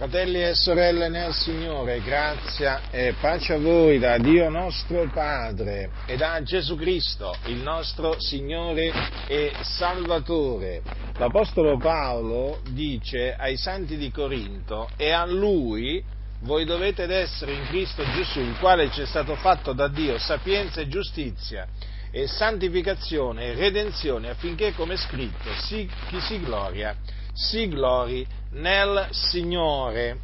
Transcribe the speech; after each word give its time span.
Fratelli 0.00 0.42
e 0.42 0.54
sorelle 0.54 1.10
nel 1.10 1.34
Signore, 1.34 2.00
grazia 2.00 2.88
e 2.90 3.12
pace 3.20 3.52
a 3.52 3.58
voi 3.58 3.98
da 3.98 4.16
Dio 4.16 4.48
nostro 4.48 5.06
Padre 5.12 5.90
e 6.06 6.16
da 6.16 6.42
Gesù 6.42 6.74
Cristo, 6.74 7.36
il 7.48 7.58
nostro 7.58 8.18
Signore 8.18 8.90
e 9.26 9.52
Salvatore. 9.60 10.80
L'Apostolo 11.18 11.76
Paolo 11.76 12.62
dice 12.70 13.36
ai 13.36 13.58
santi 13.58 13.98
di 13.98 14.10
Corinto 14.10 14.88
e 14.96 15.10
a 15.10 15.26
lui 15.26 16.02
voi 16.44 16.64
dovete 16.64 17.04
essere 17.04 17.52
in 17.52 17.66
Cristo 17.66 18.02
Gesù, 18.02 18.40
il 18.40 18.56
quale 18.58 18.90
ci 18.90 19.02
è 19.02 19.06
stato 19.06 19.34
fatto 19.34 19.74
da 19.74 19.88
Dio 19.88 20.16
sapienza 20.16 20.80
e 20.80 20.88
giustizia 20.88 21.68
e 22.10 22.26
santificazione 22.26 23.48
e 23.48 23.54
redenzione 23.54 24.30
affinché, 24.30 24.72
come 24.72 24.94
è 24.94 24.96
scritto, 24.96 25.50
si, 25.58 25.86
chi 26.08 26.20
si 26.20 26.40
gloria, 26.40 26.96
si 27.34 27.68
glori 27.68 28.26
nel 28.52 29.08
Signore. 29.10 30.18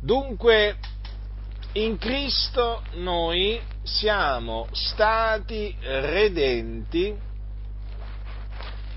Dunque, 0.00 0.76
in 1.72 1.98
Cristo 1.98 2.82
noi 2.94 3.60
siamo 3.82 4.68
stati 4.72 5.76
redenti, 5.80 7.14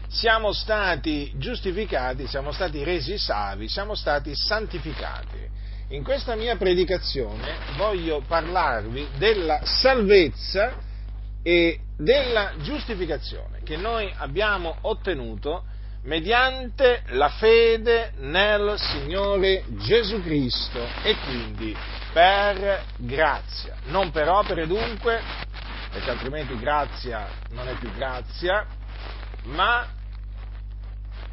siamo 0.07 0.51
stati 0.51 1.31
giustificati, 1.35 2.27
siamo 2.27 2.51
stati 2.51 2.83
resi 2.83 3.17
savi, 3.17 3.67
siamo 3.67 3.95
stati 3.95 4.35
santificati. 4.35 5.57
In 5.89 6.03
questa 6.03 6.35
mia 6.35 6.55
predicazione 6.55 7.55
voglio 7.77 8.21
parlarvi 8.21 9.07
della 9.17 9.61
salvezza 9.63 10.73
e 11.41 11.79
della 11.97 12.53
giustificazione 12.61 13.61
che 13.63 13.75
noi 13.75 14.11
abbiamo 14.17 14.77
ottenuto 14.81 15.63
mediante 16.03 17.03
la 17.07 17.29
fede 17.29 18.13
nel 18.17 18.75
Signore 18.77 19.63
Gesù 19.79 20.21
Cristo 20.21 20.79
e 21.03 21.15
quindi 21.25 21.75
per 22.13 22.83
grazia, 22.97 23.75
non 23.85 24.11
per 24.11 24.29
opere 24.29 24.65
dunque, 24.65 25.21
perché 25.91 26.09
altrimenti 26.09 26.57
grazia 26.57 27.27
non 27.49 27.67
è 27.67 27.73
più 27.73 27.91
grazia, 27.93 28.65
ma 29.45 29.85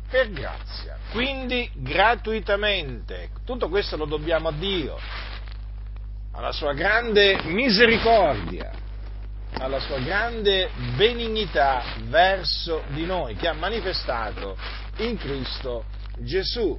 per 0.09 0.31
grazia, 0.31 0.99
quindi 1.13 1.71
gratuitamente. 1.75 3.31
Tutto 3.45 3.69
questo 3.69 3.97
lo 3.97 4.07
dobbiamo 4.07 4.49
a 4.49 4.53
Dio, 4.53 4.99
alla 6.33 6.53
sua 6.53 6.73
grande 6.75 7.43
misericordia 7.45 8.85
alla 9.59 9.81
sua 9.81 9.99
grande 9.99 10.71
benignità 10.97 11.83
verso 12.09 12.83
di 12.89 13.07
noi, 13.07 13.35
che 13.37 13.49
ha 13.49 13.55
manifestato 13.55 14.57
in 14.99 15.17
Cristo 15.17 15.85
Gesù. 16.19 16.79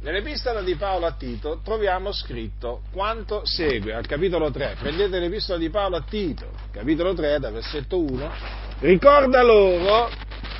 Nell'epistola 0.00 0.60
di 0.60 0.74
Paolo 0.74 1.06
a 1.06 1.12
Tito 1.12 1.60
troviamo 1.64 2.12
scritto 2.12 2.82
quanto 2.92 3.44
segue, 3.44 3.94
al 3.94 4.06
capitolo 4.06 4.50
3, 4.50 4.76
prendete 4.78 5.18
l'epistola 5.18 5.58
di 5.58 5.70
Paolo 5.70 5.96
a 5.96 6.02
Tito, 6.02 6.50
capitolo 6.70 7.14
3, 7.14 7.38
da 7.38 7.50
versetto 7.50 7.98
1, 7.98 8.32
ricorda 8.80 9.42
loro, 9.42 10.10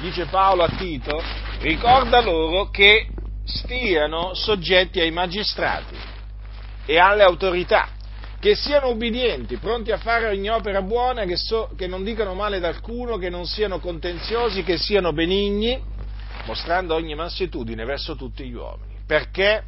dice 0.00 0.24
Paolo 0.26 0.62
a 0.62 0.68
Tito, 0.68 1.22
ricorda 1.60 2.22
loro 2.22 2.70
che 2.70 3.08
stiano 3.44 4.32
soggetti 4.32 5.00
ai 5.00 5.10
magistrati 5.10 5.94
e 6.86 6.98
alle 6.98 7.22
autorità, 7.22 7.88
che 8.44 8.56
siano 8.56 8.90
ubbidienti, 8.90 9.56
pronti 9.56 9.90
a 9.90 9.96
fare 9.96 10.28
ogni 10.28 10.50
opera 10.50 10.82
buona, 10.82 11.24
che, 11.24 11.34
so, 11.34 11.70
che 11.78 11.86
non 11.86 12.04
dicano 12.04 12.34
male 12.34 12.58
ad 12.58 12.64
alcuno, 12.64 13.16
che 13.16 13.30
non 13.30 13.46
siano 13.46 13.78
contenziosi, 13.78 14.62
che 14.62 14.76
siano 14.76 15.14
benigni, 15.14 15.82
mostrando 16.44 16.94
ogni 16.94 17.14
mansuetudine 17.14 17.86
verso 17.86 18.16
tutti 18.16 18.44
gli 18.44 18.52
uomini. 18.52 18.96
Perché 19.06 19.62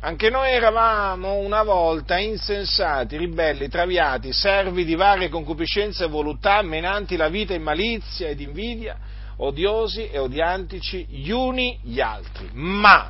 anche 0.00 0.28
noi 0.28 0.50
eravamo 0.50 1.36
una 1.36 1.62
volta 1.62 2.18
insensati, 2.18 3.16
ribelli, 3.16 3.70
traviati, 3.70 4.34
servi 4.34 4.84
di 4.84 4.96
varie 4.96 5.30
concupiscenze 5.30 6.04
e 6.04 6.08
voluttà, 6.08 6.60
menanti 6.60 7.16
la 7.16 7.28
vita 7.28 7.54
in 7.54 7.62
malizia 7.62 8.28
ed 8.28 8.38
invidia, 8.38 8.98
odiosi 9.38 10.10
e 10.10 10.18
odiantici 10.18 11.06
gli 11.08 11.30
uni 11.30 11.80
gli 11.82 12.02
altri. 12.02 12.50
Ma 12.52 13.08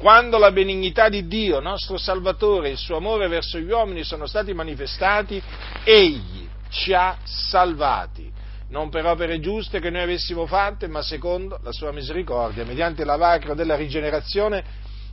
quando 0.00 0.38
la 0.38 0.50
benignità 0.50 1.10
di 1.10 1.26
Dio, 1.26 1.60
nostro 1.60 1.98
Salvatore, 1.98 2.68
e 2.68 2.70
il 2.72 2.78
suo 2.78 2.96
amore 2.96 3.28
verso 3.28 3.58
gli 3.58 3.70
uomini 3.70 4.02
sono 4.02 4.26
stati 4.26 4.54
manifestati, 4.54 5.40
Egli 5.84 6.48
ci 6.70 6.94
ha 6.94 7.18
salvati, 7.22 8.32
non 8.70 8.88
per 8.88 9.04
opere 9.04 9.40
giuste 9.40 9.78
che 9.78 9.90
noi 9.90 10.00
avessimo 10.00 10.46
fatte, 10.46 10.88
ma 10.88 11.02
secondo 11.02 11.58
la 11.62 11.70
sua 11.72 11.92
misericordia, 11.92 12.64
mediante 12.64 13.04
l'avacro 13.04 13.52
della 13.52 13.76
rigenerazione 13.76 14.64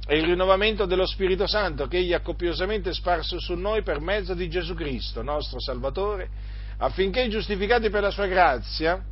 e 0.08 0.20
il 0.20 0.24
rinnovamento 0.24 0.86
dello 0.86 1.06
Spirito 1.06 1.48
Santo 1.48 1.88
che 1.88 1.98
Egli 1.98 2.14
ha 2.14 2.22
copiosamente 2.22 2.94
sparso 2.94 3.42
su 3.42 3.56
noi 3.56 3.84
per 3.84 4.00
mezzo 4.00 4.34
di 4.34 4.48
Gesù 4.48 4.74
Cristo, 4.74 5.22
nostro 5.22 5.60
Salvatore, 5.60 6.30
affinché 6.78 7.28
giustificati 7.28 7.90
per 7.90 8.04
la 8.04 8.12
sua 8.12 8.28
grazia, 8.28 9.04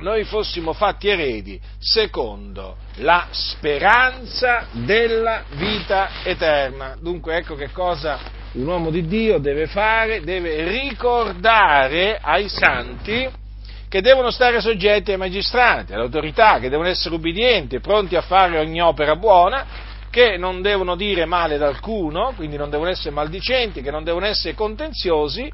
noi 0.00 0.24
fossimo 0.24 0.72
fatti 0.72 1.08
eredi 1.08 1.60
secondo 1.78 2.76
la 2.96 3.26
speranza 3.30 4.66
della 4.70 5.42
vita 5.56 6.22
eterna. 6.22 6.96
Dunque 7.00 7.36
ecco 7.36 7.54
che 7.54 7.70
cosa 7.70 8.18
un 8.52 8.66
uomo 8.66 8.90
di 8.90 9.06
Dio 9.06 9.38
deve 9.38 9.66
fare, 9.66 10.22
deve 10.22 10.68
ricordare 10.68 12.18
ai 12.20 12.48
santi 12.48 13.28
che 13.88 14.00
devono 14.02 14.30
stare 14.30 14.60
soggetti 14.60 15.12
ai 15.12 15.16
magistrati, 15.16 15.94
all'autorità, 15.94 16.58
che 16.58 16.68
devono 16.68 16.88
essere 16.88 17.14
ubbidienti, 17.14 17.80
pronti 17.80 18.16
a 18.16 18.20
fare 18.20 18.58
ogni 18.58 18.82
opera 18.82 19.16
buona, 19.16 19.64
che 20.10 20.36
non 20.36 20.60
devono 20.60 20.94
dire 20.94 21.24
male 21.24 21.54
ad 21.54 21.62
alcuno, 21.62 22.32
quindi 22.36 22.56
non 22.56 22.68
devono 22.68 22.90
essere 22.90 23.10
maldicenti, 23.10 23.80
che 23.80 23.90
non 23.90 24.04
devono 24.04 24.26
essere 24.26 24.54
contenziosi, 24.54 25.50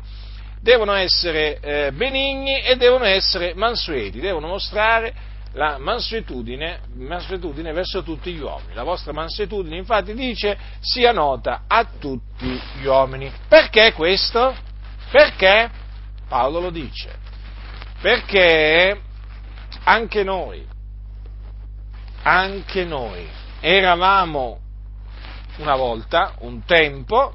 devono 0.64 0.94
essere 0.94 1.60
eh, 1.60 1.92
benigni 1.92 2.62
e 2.62 2.76
devono 2.76 3.04
essere 3.04 3.52
mansueti, 3.54 4.19
devono 4.19 4.47
mostrare 4.47 5.14
la 5.52 5.76
mansuetudine, 5.76 6.80
mansuetudine, 6.94 7.70
verso 7.72 8.02
tutti 8.02 8.32
gli 8.32 8.41
uomini. 8.41 8.72
La 8.72 8.82
vostra 8.82 9.12
mansuetudine, 9.12 9.76
infatti, 9.76 10.14
dice 10.14 10.56
sia 10.80 11.12
nota 11.12 11.64
a 11.69 11.84
tutti 11.84 12.58
gli 12.80 12.86
uomini. 12.86 13.30
Perché 13.47 13.92
questo? 13.92 14.56
Perché 15.10 15.70
Paolo 16.26 16.60
lo 16.60 16.70
dice. 16.70 17.10
Perché 18.00 18.98
anche 19.84 20.25
noi, 20.25 20.66
anche 22.22 22.84
noi 22.84 23.28
eravamo 23.60 24.60
una 25.58 25.76
volta, 25.76 26.36
un 26.38 26.64
tempo, 26.64 27.34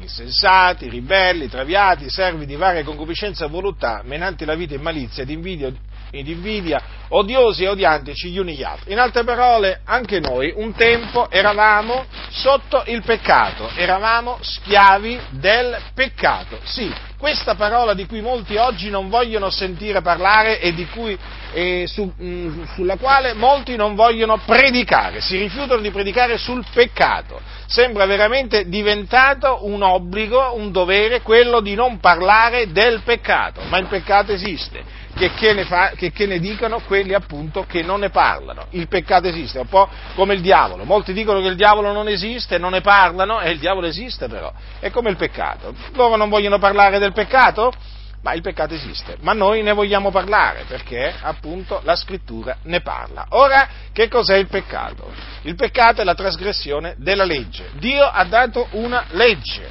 insensati, 0.00 0.88
ribelli, 0.88 1.48
traviati, 1.48 2.08
servi 2.08 2.46
di 2.46 2.56
varia 2.56 2.84
concupiscenza 2.84 3.44
e 3.44 3.48
voluttà, 3.48 4.02
menanti 4.04 4.44
la 4.44 4.54
vita 4.54 4.74
in 4.74 4.82
malizia 4.82 5.22
ed 5.22 5.30
invidia, 5.30 5.72
ed 6.10 6.26
invidia, 6.28 6.80
odiosi 7.08 7.64
e 7.64 7.68
odiantici 7.68 8.30
gli 8.30 8.38
uni 8.38 8.56
gli 8.56 8.62
altri. 8.62 8.92
In 8.92 8.98
altre 8.98 9.24
parole, 9.24 9.80
anche 9.84 10.20
noi 10.20 10.52
un 10.56 10.72
tempo 10.74 11.30
eravamo 11.30 12.06
sotto 12.30 12.82
il 12.86 13.02
peccato, 13.02 13.68
eravamo 13.74 14.38
schiavi 14.40 15.18
del 15.30 15.76
peccato. 15.94 16.58
Sì, 16.64 16.92
questa 17.18 17.56
parola 17.56 17.94
di 17.94 18.06
cui 18.06 18.20
molti 18.20 18.56
oggi 18.56 18.90
non 18.90 19.08
vogliono 19.08 19.50
sentire 19.50 20.00
parlare 20.00 20.60
e, 20.60 20.72
cui, 20.86 21.18
e 21.52 21.84
su, 21.86 22.10
mh, 22.16 22.74
sulla 22.74 22.96
quale 22.96 23.34
molti 23.34 23.74
non 23.74 23.96
vogliono 23.96 24.38
predicare, 24.38 25.20
si 25.20 25.36
rifiutano 25.36 25.80
di 25.80 25.90
predicare 25.90 26.38
sul 26.38 26.64
peccato. 26.72 27.40
Sembra 27.66 28.06
veramente 28.06 28.68
diventato 28.68 29.66
un 29.66 29.82
obbligo, 29.82 30.54
un 30.54 30.70
dovere, 30.70 31.20
quello 31.20 31.60
di 31.60 31.74
non 31.74 31.98
parlare 31.98 32.70
del 32.72 33.02
peccato, 33.04 33.62
ma 33.68 33.78
il 33.78 33.86
peccato 33.86 34.32
esiste 34.32 35.06
che, 35.18 35.32
che, 35.34 35.52
ne 35.52 35.64
fa, 35.64 35.92
che, 35.96 36.12
che, 36.12 36.26
ne 36.26 36.38
dicano 36.38 36.80
quelli 36.80 37.12
appunto 37.12 37.64
che 37.66 37.82
non 37.82 38.00
ne 38.00 38.08
parlano. 38.08 38.66
Il 38.70 38.86
peccato 38.88 39.26
esiste, 39.26 39.58
un 39.58 39.68
po' 39.68 39.88
come 40.14 40.34
il 40.34 40.40
diavolo. 40.40 40.84
Molti 40.84 41.12
dicono 41.12 41.40
che 41.40 41.48
il 41.48 41.56
diavolo 41.56 41.92
non 41.92 42.08
esiste, 42.08 42.56
non 42.56 42.70
ne 42.70 42.80
parlano, 42.80 43.40
e 43.40 43.50
il 43.50 43.58
diavolo 43.58 43.88
esiste 43.88 44.28
però. 44.28 44.52
È 44.78 44.90
come 44.90 45.10
il 45.10 45.16
peccato. 45.16 45.74
Loro 45.92 46.16
non 46.16 46.28
vogliono 46.28 46.58
parlare 46.58 46.98
del 46.98 47.12
peccato? 47.12 47.72
Ma 48.20 48.32
il 48.32 48.42
peccato 48.42 48.74
esiste, 48.74 49.16
ma 49.20 49.32
noi 49.32 49.62
ne 49.62 49.72
vogliamo 49.72 50.10
parlare 50.10 50.64
perché 50.66 51.14
appunto 51.20 51.80
la 51.84 51.94
scrittura 51.94 52.56
ne 52.64 52.80
parla. 52.80 53.26
Ora, 53.30 53.68
che 53.92 54.08
cos'è 54.08 54.36
il 54.36 54.48
peccato? 54.48 55.12
Il 55.42 55.54
peccato 55.54 56.00
è 56.00 56.04
la 56.04 56.14
trasgressione 56.14 56.94
della 56.98 57.24
legge. 57.24 57.70
Dio 57.74 58.04
ha 58.04 58.24
dato 58.24 58.66
una 58.72 59.04
legge. 59.10 59.70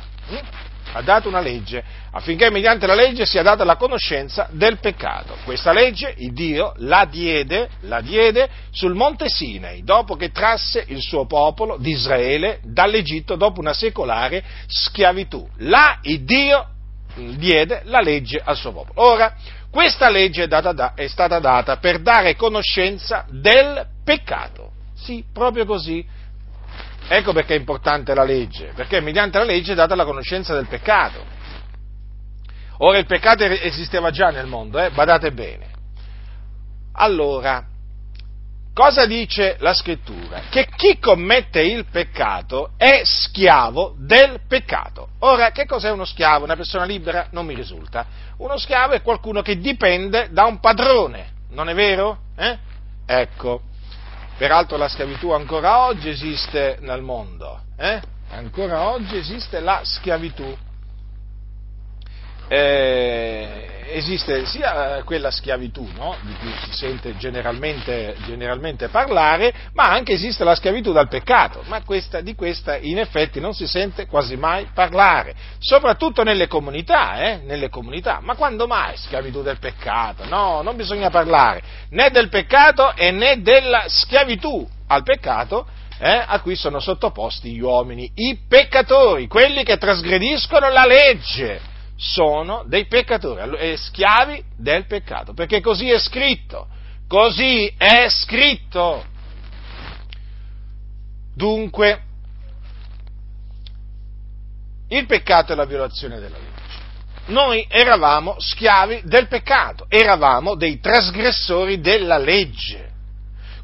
Ha 0.93 1.01
dato 1.01 1.27
una 1.27 1.39
legge 1.39 1.83
affinché 2.11 2.49
mediante 2.49 2.87
la 2.87 2.95
legge 2.95 3.25
sia 3.25 3.43
data 3.43 3.63
la 3.63 3.75
conoscenza 3.75 4.47
del 4.51 4.79
peccato. 4.79 5.35
Questa 5.43 5.71
legge 5.71 6.13
il 6.17 6.33
Dio 6.33 6.73
la 6.77 7.05
diede, 7.05 7.69
la 7.81 8.01
diede 8.01 8.49
sul 8.71 8.95
monte 8.95 9.29
Sinai, 9.29 9.83
dopo 9.83 10.15
che 10.15 10.31
trasse 10.31 10.83
il 10.87 11.01
suo 11.01 11.25
popolo 11.25 11.77
di 11.77 11.91
Israele 11.91 12.59
dall'Egitto 12.63 13.35
dopo 13.35 13.59
una 13.59 13.73
secolare 13.73 14.43
schiavitù. 14.67 15.47
Là 15.57 15.99
il 16.03 16.23
Dio 16.23 16.67
diede 17.15 17.81
la 17.85 17.99
legge 17.99 18.41
al 18.43 18.55
suo 18.55 18.71
popolo. 18.71 19.01
Ora, 19.01 19.35
questa 19.69 20.09
legge 20.09 20.43
è, 20.43 20.47
data, 20.47 20.93
è 20.95 21.07
stata 21.07 21.39
data 21.39 21.77
per 21.77 22.01
dare 22.01 22.35
conoscenza 22.35 23.25
del 23.29 23.85
peccato. 24.03 24.71
Sì, 24.95 25.23
proprio 25.31 25.65
così 25.65 26.03
Ecco 27.09 27.31
perché 27.31 27.55
è 27.55 27.57
importante 27.57 28.13
la 28.13 28.23
legge, 28.23 28.73
perché 28.75 28.99
mediante 28.99 29.37
la 29.37 29.45
legge 29.45 29.71
è 29.71 29.75
data 29.75 29.95
la 29.95 30.03
conoscenza 30.03 30.53
del 30.53 30.67
peccato. 30.67 31.35
Ora 32.79 32.97
il 32.97 33.05
peccato 33.05 33.43
esisteva 33.43 34.11
già 34.11 34.29
nel 34.29 34.45
mondo, 34.45 34.77
eh? 34.79 34.91
badate 34.91 35.31
bene. 35.31 35.65
Allora, 36.93 37.63
cosa 38.73 39.05
dice 39.05 39.55
la 39.59 39.73
scrittura? 39.73 40.41
Che 40.49 40.67
chi 40.75 40.99
commette 40.99 41.61
il 41.61 41.85
peccato 41.85 42.71
è 42.77 43.01
schiavo 43.03 43.95
del 43.97 44.41
peccato. 44.47 45.09
Ora, 45.19 45.51
che 45.51 45.65
cos'è 45.65 45.89
uno 45.89 46.05
schiavo? 46.05 46.43
Una 46.43 46.55
persona 46.55 46.83
libera? 46.83 47.27
Non 47.31 47.45
mi 47.45 47.55
risulta. 47.55 48.05
Uno 48.37 48.57
schiavo 48.57 48.93
è 48.93 49.01
qualcuno 49.01 49.41
che 49.41 49.57
dipende 49.57 50.27
da 50.31 50.45
un 50.45 50.59
padrone, 50.59 51.31
non 51.51 51.69
è 51.69 51.73
vero? 51.73 52.19
Eh? 52.35 52.57
Ecco. 53.05 53.61
Peraltro 54.37 54.77
la 54.77 54.87
schiavitù 54.87 55.31
ancora 55.31 55.85
oggi 55.87 56.09
esiste 56.09 56.77
nel 56.81 57.01
mondo, 57.01 57.59
eh? 57.75 57.99
ancora 58.29 58.89
oggi 58.89 59.17
esiste 59.17 59.59
la 59.59 59.81
schiavitù. 59.83 60.55
Eh, 62.47 63.66
esiste 63.89 64.45
sia 64.45 65.01
quella 65.03 65.31
schiavitù 65.31 65.87
no? 65.95 66.15
di 66.21 66.33
cui 66.39 66.51
si 66.63 66.71
sente 66.73 67.15
generalmente, 67.17 68.15
generalmente, 68.25 68.87
parlare, 68.89 69.53
ma 69.73 69.85
anche 69.85 70.13
esiste 70.13 70.43
la 70.43 70.55
schiavitù 70.55 70.91
dal 70.91 71.07
peccato, 71.07 71.63
ma 71.67 71.81
questa, 71.83 72.21
di 72.21 72.35
questa 72.35 72.77
in 72.77 72.99
effetti 72.99 73.39
non 73.39 73.53
si 73.53 73.67
sente 73.67 74.05
quasi 74.05 74.35
mai 74.35 74.67
parlare, 74.73 75.35
soprattutto 75.59 76.23
nelle 76.23 76.47
comunità, 76.47 77.19
eh? 77.21 77.41
nelle 77.43 77.69
comunità. 77.69 78.19
Ma 78.21 78.35
quando 78.35 78.67
mai 78.67 78.97
schiavitù 78.97 79.41
del 79.41 79.59
peccato? 79.59 80.25
No, 80.25 80.61
non 80.61 80.75
bisogna 80.75 81.09
parlare 81.09 81.61
né 81.89 82.09
del 82.09 82.29
peccato 82.29 82.95
e 82.95 83.11
né 83.11 83.41
della 83.41 83.85
schiavitù 83.87 84.67
al 84.87 85.03
peccato 85.03 85.67
eh, 85.99 86.23
a 86.25 86.39
cui 86.41 86.55
sono 86.55 86.79
sottoposti 86.79 87.51
gli 87.51 87.59
uomini, 87.59 88.11
i 88.15 88.39
peccatori, 88.47 89.27
quelli 89.27 89.63
che 89.63 89.77
trasgrediscono 89.77 90.69
la 90.69 90.85
legge 90.85 91.75
sono 91.97 92.63
dei 92.67 92.85
peccatori, 92.85 93.57
e 93.57 93.75
schiavi 93.75 94.43
del 94.55 94.85
peccato, 94.85 95.33
perché 95.33 95.61
così 95.61 95.89
è 95.89 95.99
scritto, 95.99 96.67
così 97.07 97.73
è 97.75 98.07
scritto. 98.07 99.03
Dunque, 101.35 102.01
il 104.89 105.05
peccato 105.05 105.53
è 105.53 105.55
la 105.55 105.65
violazione 105.65 106.19
della 106.19 106.37
legge. 106.37 106.55
Noi 107.27 107.65
eravamo 107.67 108.39
schiavi 108.39 109.01
del 109.03 109.27
peccato, 109.27 109.85
eravamo 109.89 110.55
dei 110.55 110.79
trasgressori 110.79 111.81
della 111.81 112.17
legge. 112.17 112.91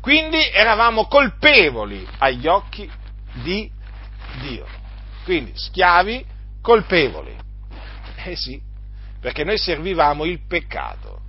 Quindi 0.01 0.37
eravamo 0.51 1.05
colpevoli 1.05 2.05
agli 2.17 2.45
occhi 2.45 2.91
di 3.35 3.71
Dio. 4.41 4.65
Quindi 5.23 5.53
schiavi 5.55 6.25
colpevoli. 6.61 7.42
Eh 8.25 8.35
sì, 8.35 8.59
perché 9.19 9.43
noi 9.43 9.57
servivamo 9.57 10.25
il 10.25 10.39
peccato. 10.47 11.21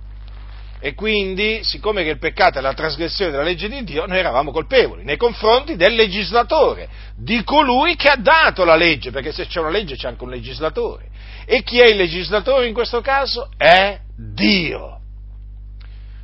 E 0.79 0.93
quindi, 0.93 1.63
siccome 1.63 2.03
che 2.03 2.11
il 2.11 2.19
peccato 2.19 2.59
è 2.59 2.61
la 2.61 2.73
trasgressione 2.73 3.31
della 3.31 3.43
legge 3.43 3.67
di 3.67 3.83
Dio, 3.83 4.05
noi 4.05 4.19
eravamo 4.19 4.51
colpevoli 4.51 5.03
nei 5.03 5.17
confronti 5.17 5.75
del 5.75 5.95
legislatore, 5.95 6.87
di 7.15 7.43
colui 7.43 7.95
che 7.95 8.09
ha 8.09 8.17
dato 8.17 8.63
la 8.65 8.75
legge, 8.75 9.09
perché 9.11 9.31
se 9.31 9.47
c'è 9.47 9.59
una 9.59 9.69
legge 9.69 9.95
c'è 9.95 10.07
anche 10.07 10.23
un 10.23 10.29
legislatore. 10.29 11.09
E 11.45 11.63
chi 11.63 11.79
è 11.79 11.87
il 11.87 11.97
legislatore 11.97 12.67
in 12.67 12.73
questo 12.73 13.01
caso? 13.01 13.49
È 13.57 13.99
Dio. 14.15 14.99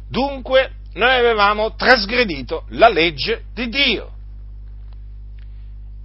Dunque, 0.07 0.73
noi 0.93 1.15
avevamo 1.15 1.73
trasgredito 1.75 2.65
la 2.69 2.89
legge 2.89 3.45
di 3.53 3.67
Dio. 3.67 4.11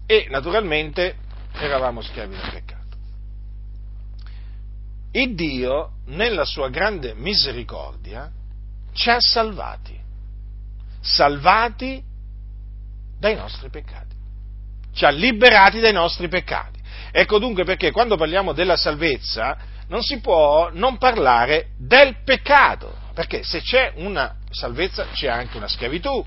E 0.07 0.29
naturalmente 0.31 1.17
eravamo 1.59 2.01
schiavi 2.01 2.35
del 2.35 2.51
peccato 2.53 2.76
il 5.21 5.35
Dio, 5.35 5.93
nella 6.07 6.45
sua 6.45 6.69
grande 6.69 7.15
misericordia, 7.15 8.31
ci 8.93 9.11
ha 9.11 9.17
salvati, 9.19 9.99
salvati 11.01 12.03
dai 13.19 13.35
nostri 13.35 13.71
peccati, 13.71 14.15
ci 14.93 15.05
ha 15.05 15.11
liberati 15.11 15.81
dai 15.81 15.93
nostri 15.93 16.29
peccati. 16.29 16.79
Ecco 17.13 17.39
dunque 17.39 17.65
perché 17.65 17.93
quando 17.93 18.17
parliamo 18.17 18.53
della 18.53 18.77
salvezza 18.77 19.57
non 19.89 20.03
si 20.03 20.21
può 20.21 20.71
non 20.73 20.99
parlare 20.99 21.69
del 21.79 22.23
peccato, 22.23 22.95
perché 23.15 23.43
se 23.43 23.63
c'è 23.63 23.93
una 23.97 24.37
salvezza 24.51 25.07
c'è 25.13 25.29
anche 25.29 25.57
una 25.57 25.69
schiavitù. 25.69 26.25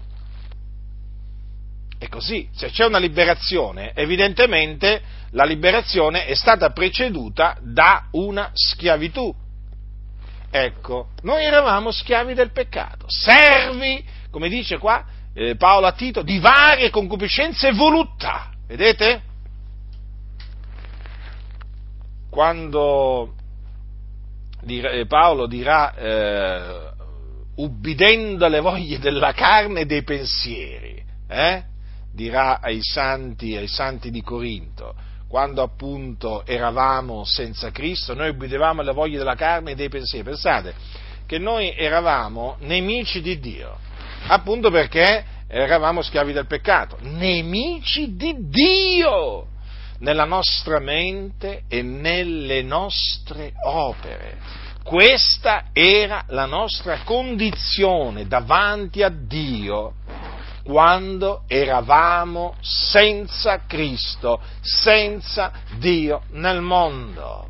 È 1.99 2.07
così, 2.07 2.47
se 2.55 2.69
c'è 2.69 2.85
una 2.85 2.97
liberazione, 2.97 3.91
evidentemente 3.93 5.01
la 5.31 5.43
liberazione 5.43 6.27
è 6.27 6.33
stata 6.33 6.69
preceduta 6.69 7.57
da 7.61 8.07
una 8.11 8.51
schiavitù. 8.53 9.35
Ecco, 10.49 11.09
noi 11.23 11.43
eravamo 11.43 11.91
schiavi 11.91 12.33
del 12.33 12.53
peccato, 12.53 13.05
servi, 13.09 14.01
come 14.31 14.47
dice 14.47 14.77
qua 14.77 15.05
eh, 15.33 15.57
Paolo 15.57 15.87
a 15.87 15.91
Tito, 15.91 16.21
di 16.21 16.39
varie 16.39 16.89
concupiscenze 16.89 17.67
e 17.67 17.73
voluttà. 17.73 18.49
Vedete? 18.65 19.21
Quando 22.29 23.33
eh, 24.65 25.05
Paolo 25.05 25.47
dirà 25.47 25.93
eh, 25.95 26.91
ubbidendo 27.55 28.45
alle 28.45 28.61
voglie 28.61 28.99
della 28.99 29.33
carne 29.33 29.81
e 29.81 29.85
dei 29.85 30.03
pensieri, 30.03 31.03
eh? 31.27 31.63
Dirà 32.11 32.59
ai 32.61 32.79
santi, 32.81 33.55
ai 33.55 33.67
santi 33.67 34.11
di 34.11 34.21
Corinto, 34.21 34.95
quando 35.27 35.61
appunto 35.61 36.45
eravamo 36.45 37.23
senza 37.23 37.71
Cristo, 37.71 38.13
noi 38.13 38.29
obbedivamo 38.29 38.81
alle 38.81 38.93
voglie 38.93 39.17
della 39.17 39.35
carne 39.35 39.71
e 39.71 39.75
dei 39.75 39.89
pensieri. 39.89 40.25
Pensate 40.25 40.73
che 41.25 41.37
noi 41.37 41.73
eravamo 41.75 42.57
nemici 42.61 43.21
di 43.21 43.39
Dio, 43.39 43.77
appunto 44.27 44.71
perché 44.71 45.23
eravamo 45.47 46.01
schiavi 46.01 46.33
del 46.33 46.47
peccato, 46.47 46.97
nemici 47.01 48.15
di 48.15 48.35
Dio 48.49 49.47
nella 49.99 50.25
nostra 50.25 50.79
mente 50.79 51.63
e 51.67 51.81
nelle 51.81 52.63
nostre 52.63 53.53
opere. 53.65 54.37
Questa 54.83 55.65
era 55.71 56.23
la 56.29 56.45
nostra 56.45 57.01
condizione 57.03 58.25
davanti 58.27 59.03
a 59.03 59.09
Dio 59.09 59.93
quando 60.69 61.45
eravamo 61.47 62.53
senza 62.61 63.65
Cristo, 63.65 64.39
senza 64.61 65.51
Dio 65.79 66.21
nel 66.33 66.61
mondo. 66.61 67.49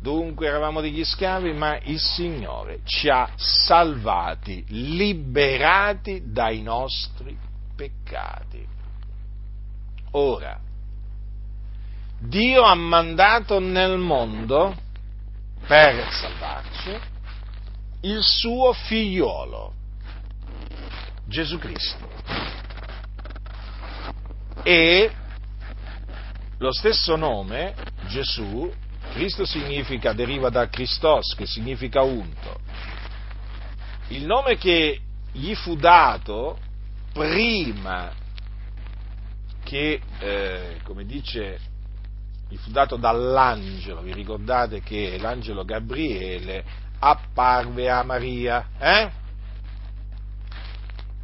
Dunque 0.00 0.46
eravamo 0.46 0.80
degli 0.80 1.02
schiavi, 1.02 1.52
ma 1.52 1.76
il 1.82 1.98
Signore 1.98 2.82
ci 2.84 3.08
ha 3.08 3.28
salvati, 3.34 4.64
liberati 4.68 6.22
dai 6.26 6.62
nostri 6.62 7.36
peccati. 7.74 8.64
Ora, 10.12 10.56
Dio 12.20 12.62
ha 12.62 12.74
mandato 12.76 13.58
nel 13.58 13.98
mondo 13.98 14.72
per 15.66 16.08
salvarci 16.08 16.96
il 18.02 18.22
suo 18.22 18.72
figliolo 18.72 19.82
Gesù 21.34 21.58
Cristo. 21.58 22.08
E 24.62 25.10
lo 26.58 26.72
stesso 26.72 27.16
nome, 27.16 27.74
Gesù, 28.06 28.72
Cristo 29.10 29.44
significa, 29.44 30.12
deriva 30.12 30.48
da 30.48 30.68
Christos, 30.68 31.34
che 31.34 31.44
significa 31.44 32.02
unto. 32.02 32.60
Il 34.08 34.24
nome 34.26 34.56
che 34.58 35.00
gli 35.32 35.54
fu 35.56 35.74
dato 35.74 36.56
prima 37.12 38.12
che, 39.64 40.00
eh, 40.20 40.76
come 40.84 41.04
dice, 41.04 41.58
gli 42.48 42.56
fu 42.58 42.70
dato 42.70 42.94
dall'angelo, 42.94 44.02
vi 44.02 44.12
ricordate 44.12 44.82
che 44.82 45.18
l'angelo 45.18 45.64
Gabriele 45.64 46.64
apparve 47.00 47.90
a 47.90 48.04
Maria, 48.04 48.68
eh? 48.78 49.22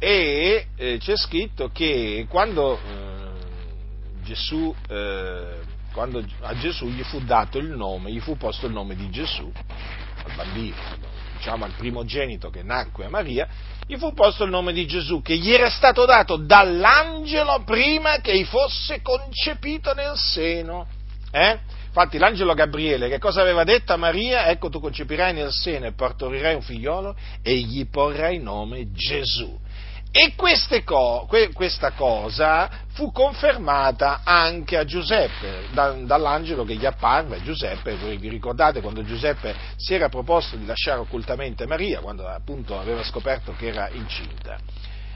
E 0.03 0.65
eh, 0.77 0.97
c'è 0.97 1.15
scritto 1.15 1.69
che 1.71 2.25
quando, 2.27 2.75
eh, 2.75 4.23
Gesù, 4.23 4.73
eh, 4.89 5.59
quando 5.93 6.25
a 6.39 6.57
Gesù 6.57 6.87
gli 6.87 7.03
fu 7.03 7.19
dato 7.19 7.59
il 7.59 7.67
nome, 7.67 8.11
gli 8.11 8.19
fu 8.19 8.35
posto 8.35 8.65
il 8.65 8.73
nome 8.73 8.95
di 8.95 9.11
Gesù, 9.11 9.51
al 10.25 10.35
bambino, 10.35 10.75
diciamo 11.37 11.65
al 11.65 11.73
primogenito 11.77 12.49
che 12.49 12.63
nacque 12.63 13.05
a 13.05 13.09
Maria, 13.09 13.47
gli 13.85 13.95
fu 13.97 14.11
posto 14.13 14.43
il 14.43 14.49
nome 14.49 14.73
di 14.73 14.87
Gesù, 14.87 15.21
che 15.21 15.37
gli 15.37 15.51
era 15.51 15.69
stato 15.69 16.03
dato 16.05 16.35
dall'angelo 16.35 17.61
prima 17.63 18.21
che 18.21 18.43
fosse 18.45 19.03
concepito 19.03 19.93
nel 19.93 20.15
seno. 20.15 20.87
Eh? 21.29 21.59
Infatti 21.85 22.17
l'angelo 22.17 22.55
Gabriele 22.55 23.07
che 23.07 23.19
cosa 23.19 23.41
aveva 23.41 23.63
detto 23.63 23.93
a 23.93 23.97
Maria? 23.97 24.47
Ecco 24.47 24.69
tu 24.69 24.79
concepirai 24.79 25.33
nel 25.33 25.51
seno 25.51 25.85
e 25.85 25.93
partorirai 25.93 26.55
un 26.55 26.61
figliolo 26.63 27.15
e 27.43 27.53
gli 27.57 27.85
porrai 27.87 28.39
nome 28.39 28.91
Gesù 28.91 29.59
E 30.13 30.35
co- 30.83 31.25
que- 31.29 31.53
questa 31.53 31.93
cosa 31.93 32.69
fu 32.87 33.13
confermata 33.13 34.19
anche 34.25 34.77
a 34.77 34.83
Giuseppe, 34.83 35.67
da- 35.71 35.93
dall'angelo 36.03 36.65
che 36.65 36.75
gli 36.75 36.85
apparve 36.85 37.41
Giuseppe, 37.41 37.95
voi 37.95 38.17
vi 38.17 38.27
ricordate 38.27 38.81
quando 38.81 39.05
Giuseppe 39.05 39.55
si 39.77 39.93
era 39.93 40.09
proposto 40.09 40.57
di 40.57 40.65
lasciare 40.65 40.99
occultamente 40.99 41.65
Maria, 41.65 42.01
quando 42.01 42.27
appunto 42.27 42.77
aveva 42.77 43.03
scoperto 43.03 43.53
che 43.53 43.67
era 43.67 43.87
incinta. 43.93 44.59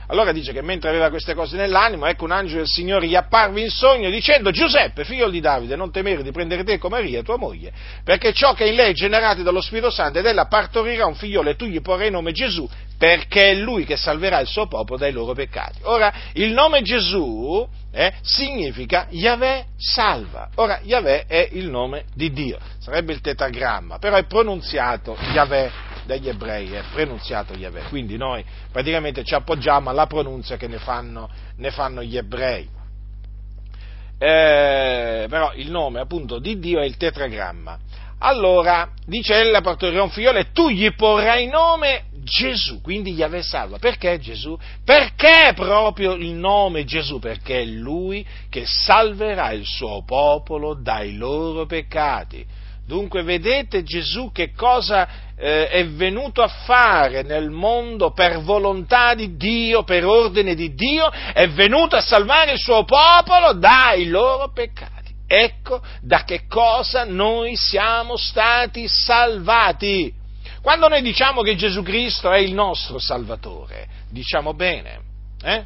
Allora 0.08 0.32
dice 0.32 0.52
che 0.52 0.62
mentre 0.62 0.88
aveva 0.88 1.10
queste 1.10 1.34
cose 1.34 1.56
nell'animo, 1.56 2.06
ecco 2.06 2.24
un 2.24 2.30
angelo 2.30 2.58
del 2.58 2.68
Signore 2.68 3.06
gli 3.06 3.16
apparve 3.16 3.60
in 3.60 3.70
sogno 3.70 4.08
dicendo 4.08 4.50
Giuseppe, 4.50 5.04
figlio 5.04 5.28
di 5.28 5.40
Davide, 5.40 5.74
non 5.74 5.90
temere 5.90 6.22
di 6.22 6.30
prendere 6.30 6.62
te 6.62 6.78
con 6.78 6.90
Maria, 6.90 7.22
tua 7.22 7.36
moglie, 7.36 7.72
perché 8.04 8.32
ciò 8.32 8.54
che 8.54 8.66
in 8.66 8.74
lei 8.76 8.90
è 8.90 8.94
generato 8.94 9.42
dallo 9.42 9.60
Spirito 9.60 9.90
Santo 9.90 10.18
ed 10.18 10.26
ella 10.26 10.46
partorirà 10.46 11.06
un 11.06 11.14
figliolo 11.14 11.50
e 11.50 11.56
tu 11.56 11.66
gli 11.66 11.80
porrai 11.80 12.10
nome 12.10 12.30
Gesù, 12.32 12.68
perché 12.96 13.50
è 13.50 13.54
lui 13.54 13.84
che 13.84 13.96
salverà 13.96 14.38
il 14.38 14.46
suo 14.46 14.66
popolo 14.68 14.98
dai 14.98 15.12
loro 15.12 15.32
peccati. 15.32 15.80
Ora, 15.82 16.12
il 16.34 16.52
nome 16.52 16.82
Gesù 16.82 17.66
eh, 17.92 18.12
significa 18.22 19.06
Yahweh 19.10 19.64
salva. 19.76 20.50
Ora, 20.56 20.80
Yahweh 20.82 21.26
è 21.26 21.48
il 21.52 21.68
nome 21.68 22.04
di 22.14 22.32
Dio, 22.32 22.58
sarebbe 22.78 23.12
il 23.12 23.20
tetagramma, 23.20 23.98
però 23.98 24.16
è 24.16 24.24
pronunziato 24.24 25.16
Yahweh 25.32 25.85
dagli 26.06 26.28
ebrei, 26.28 26.72
è 26.72 26.82
pronunziato 26.92 27.52
Yahweh. 27.54 27.88
Quindi 27.88 28.16
noi 28.16 28.44
praticamente 28.72 29.24
ci 29.24 29.34
appoggiamo 29.34 29.90
alla 29.90 30.06
pronuncia 30.06 30.56
che 30.56 30.68
ne 30.68 30.78
fanno, 30.78 31.28
ne 31.56 31.70
fanno 31.70 32.02
gli 32.02 32.16
ebrei. 32.16 32.68
Eh, 34.18 35.26
però 35.28 35.52
il 35.54 35.70
nome 35.70 36.00
appunto 36.00 36.38
di 36.38 36.58
Dio 36.58 36.80
è 36.80 36.84
il 36.86 36.96
tetragramma. 36.96 37.78
Allora, 38.18 38.92
dice 39.04 39.34
ella 39.34 39.60
partorirà 39.60 40.02
un 40.02 40.08
figliolo 40.08 40.38
e 40.38 40.52
tu 40.52 40.70
gli 40.70 40.90
porrai 40.94 41.46
nome 41.48 42.04
Gesù, 42.26 42.80
quindi 42.80 43.12
Yahweh 43.12 43.42
salva. 43.42 43.78
Perché 43.78 44.18
Gesù? 44.18 44.58
Perché 44.84 45.52
proprio 45.54 46.14
il 46.14 46.32
nome 46.32 46.84
Gesù? 46.84 47.18
Perché 47.18 47.60
è 47.60 47.64
lui 47.64 48.26
che 48.48 48.64
salverà 48.66 49.52
il 49.52 49.64
suo 49.64 50.02
popolo 50.04 50.74
dai 50.74 51.14
loro 51.14 51.66
peccati. 51.66 52.44
Dunque 52.86 53.24
vedete 53.24 53.82
Gesù 53.82 54.30
che 54.30 54.52
cosa 54.52 55.08
eh, 55.36 55.68
è 55.68 55.86
venuto 55.88 56.40
a 56.40 56.46
fare 56.46 57.22
nel 57.22 57.50
mondo 57.50 58.12
per 58.12 58.40
volontà 58.42 59.14
di 59.14 59.36
Dio, 59.36 59.82
per 59.82 60.04
ordine 60.04 60.54
di 60.54 60.72
Dio, 60.72 61.10
è 61.10 61.48
venuto 61.48 61.96
a 61.96 62.00
salvare 62.00 62.52
il 62.52 62.60
suo 62.60 62.84
popolo 62.84 63.54
dai 63.54 64.06
loro 64.06 64.52
peccati. 64.52 64.94
Ecco 65.26 65.82
da 66.00 66.22
che 66.22 66.46
cosa 66.46 67.02
noi 67.02 67.56
siamo 67.56 68.16
stati 68.16 68.86
salvati. 68.86 70.14
Quando 70.62 70.86
noi 70.86 71.02
diciamo 71.02 71.42
che 71.42 71.56
Gesù 71.56 71.82
Cristo 71.82 72.30
è 72.30 72.38
il 72.38 72.54
nostro 72.54 73.00
Salvatore, 73.00 73.88
diciamo 74.10 74.54
bene, 74.54 75.00
eh? 75.42 75.64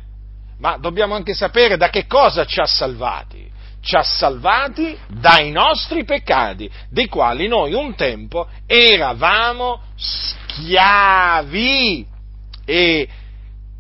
ma 0.59 0.79
dobbiamo 0.79 1.15
anche 1.15 1.35
sapere 1.35 1.77
da 1.77 1.91
che 1.91 2.07
cosa 2.07 2.47
ci 2.47 2.61
ha 2.61 2.67
salvati 2.67 3.50
ci 3.83 3.97
ha 3.97 4.03
salvati 4.03 4.97
dai 5.09 5.51
nostri 5.51 6.05
peccati, 6.05 6.71
dei 6.91 7.09
quali 7.09 7.49
noi 7.49 7.73
un 7.73 7.95
tempo 7.95 8.49
eravamo 8.67 9.81
schiavi. 9.97 12.07
E 12.65 13.09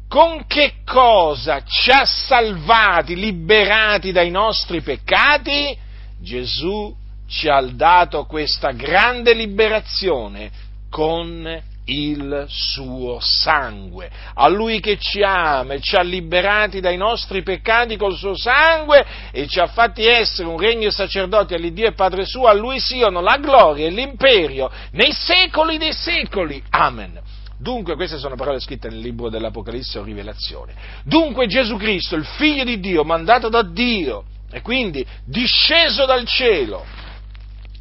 con 0.08 0.46
che 0.46 0.76
cosa 0.84 1.62
ci 1.64 1.90
ha 1.90 2.04
salvati, 2.04 3.14
liberati 3.14 4.10
dai 4.10 4.30
nostri 4.30 4.80
peccati? 4.80 5.76
Gesù 6.20 6.94
ci 7.28 7.48
ha 7.48 7.60
dato 7.60 8.24
questa 8.24 8.72
grande 8.72 9.34
liberazione 9.34 10.50
con 10.90 11.62
il 11.90 12.46
suo 12.48 13.18
sangue. 13.20 14.10
A 14.34 14.48
lui 14.48 14.80
che 14.80 14.96
ci 14.98 15.22
ama 15.22 15.74
e 15.74 15.80
ci 15.80 15.96
ha 15.96 16.02
liberati 16.02 16.80
dai 16.80 16.96
nostri 16.96 17.42
peccati 17.42 17.96
col 17.96 18.16
suo 18.16 18.36
sangue 18.36 19.04
e 19.32 19.46
ci 19.48 19.58
ha 19.58 19.66
fatti 19.66 20.06
essere 20.06 20.46
un 20.46 20.58
regno 20.58 20.88
di 20.88 20.92
sacerdoti 20.92 21.54
all'Iddio 21.54 21.88
e 21.88 21.92
Padre 21.92 22.24
suo, 22.24 22.46
a 22.46 22.52
lui 22.52 22.78
siano 22.78 23.20
la 23.20 23.38
gloria 23.38 23.86
e 23.86 23.90
l'imperio 23.90 24.70
nei 24.92 25.12
secoli 25.12 25.78
dei 25.78 25.92
secoli. 25.92 26.62
Amen. 26.70 27.20
Dunque, 27.58 27.94
queste 27.94 28.16
sono 28.16 28.36
parole 28.36 28.58
scritte 28.58 28.88
nel 28.88 29.00
libro 29.00 29.28
dell'Apocalisse 29.28 29.98
o 29.98 30.02
Rivelazione. 30.02 30.74
Dunque 31.04 31.46
Gesù 31.46 31.76
Cristo, 31.76 32.14
il 32.14 32.24
figlio 32.24 32.64
di 32.64 32.80
Dio, 32.80 33.04
mandato 33.04 33.50
da 33.50 33.62
Dio 33.62 34.24
e 34.50 34.62
quindi 34.62 35.04
disceso 35.24 36.06
dal 36.06 36.24
cielo, 36.26 36.84